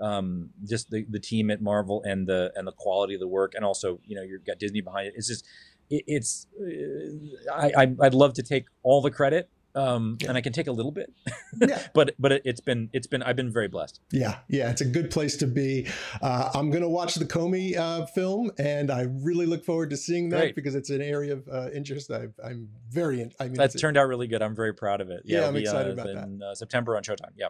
Um, 0.01 0.49
just 0.67 0.89
the, 0.89 1.05
the 1.09 1.19
team 1.19 1.51
at 1.51 1.61
Marvel 1.61 2.01
and 2.03 2.25
the 2.25 2.51
and 2.55 2.67
the 2.67 2.71
quality 2.71 3.13
of 3.13 3.19
the 3.19 3.27
work, 3.27 3.53
and 3.55 3.63
also 3.63 3.99
you 4.05 4.15
know 4.15 4.23
you've 4.23 4.45
got 4.45 4.57
Disney 4.59 4.81
behind 4.81 5.07
it. 5.07 5.13
It's 5.15 5.27
just 5.27 5.45
it, 5.89 6.03
it's 6.07 6.47
uh, 6.59 7.53
I 7.53 7.93
I'd 8.01 8.13
love 8.13 8.33
to 8.33 8.43
take 8.43 8.65
all 8.81 9.01
the 9.01 9.11
credit, 9.11 9.49
um, 9.75 10.17
Yeah. 10.21 10.29
and 10.29 10.37
I 10.37 10.41
can 10.41 10.53
take 10.53 10.67
a 10.67 10.71
little 10.71 10.91
bit, 10.91 11.11
Yeah. 11.61 11.81
but 11.93 12.13
but 12.19 12.31
it, 12.31 12.41
it's 12.45 12.61
been 12.61 12.89
it's 12.93 13.07
been 13.07 13.21
I've 13.23 13.35
been 13.35 13.51
very 13.51 13.67
blessed. 13.67 13.99
Yeah, 14.11 14.39
yeah, 14.47 14.69
it's 14.71 14.81
a 14.81 14.85
good 14.85 15.11
place 15.11 15.37
to 15.37 15.47
be. 15.47 15.87
Uh, 16.21 16.51
I'm 16.53 16.69
going 16.71 16.83
to 16.83 16.89
watch 16.89 17.15
the 17.15 17.25
Comey 17.25 17.77
uh, 17.77 18.05
film, 18.07 18.51
and 18.57 18.91
I 18.91 19.01
really 19.03 19.45
look 19.45 19.63
forward 19.65 19.89
to 19.91 19.97
seeing 19.97 20.29
that 20.29 20.39
Great. 20.39 20.55
because 20.55 20.75
it's 20.75 20.89
an 20.89 21.01
area 21.01 21.33
of 21.33 21.47
uh, 21.47 21.69
interest. 21.73 22.11
I, 22.11 22.27
I'm 22.43 22.69
very. 22.89 23.21
In, 23.21 23.31
I 23.39 23.45
mean, 23.45 23.53
That 23.55 23.65
it's- 23.65 23.81
turned 23.81 23.97
out 23.97 24.07
really 24.07 24.27
good. 24.27 24.41
I'm 24.41 24.55
very 24.55 24.73
proud 24.73 25.01
of 25.01 25.09
it. 25.09 25.21
Yeah, 25.25 25.37
it'll 25.39 25.49
I'm 25.49 25.55
excited 25.57 25.89
uh, 25.89 26.01
about 26.01 26.07
that. 26.13 26.27
in, 26.27 26.41
Uh, 26.43 26.55
September 26.55 26.97
on 26.97 27.03
Showtime. 27.03 27.31
Yeah, 27.37 27.49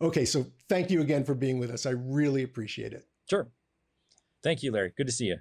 okay. 0.00 0.24
So 0.24 0.46
thank 0.68 0.90
you 0.90 1.00
again 1.00 1.24
for 1.24 1.34
being 1.34 1.58
with 1.58 1.70
us. 1.70 1.86
I 1.86 1.90
really 1.90 2.42
appreciate 2.42 2.92
it. 2.92 3.06
sure. 3.30 3.48
Thank 4.42 4.62
you, 4.62 4.72
Larry. 4.72 4.92
Good 4.94 5.06
to 5.06 5.12
see 5.12 5.24
you. 5.26 5.38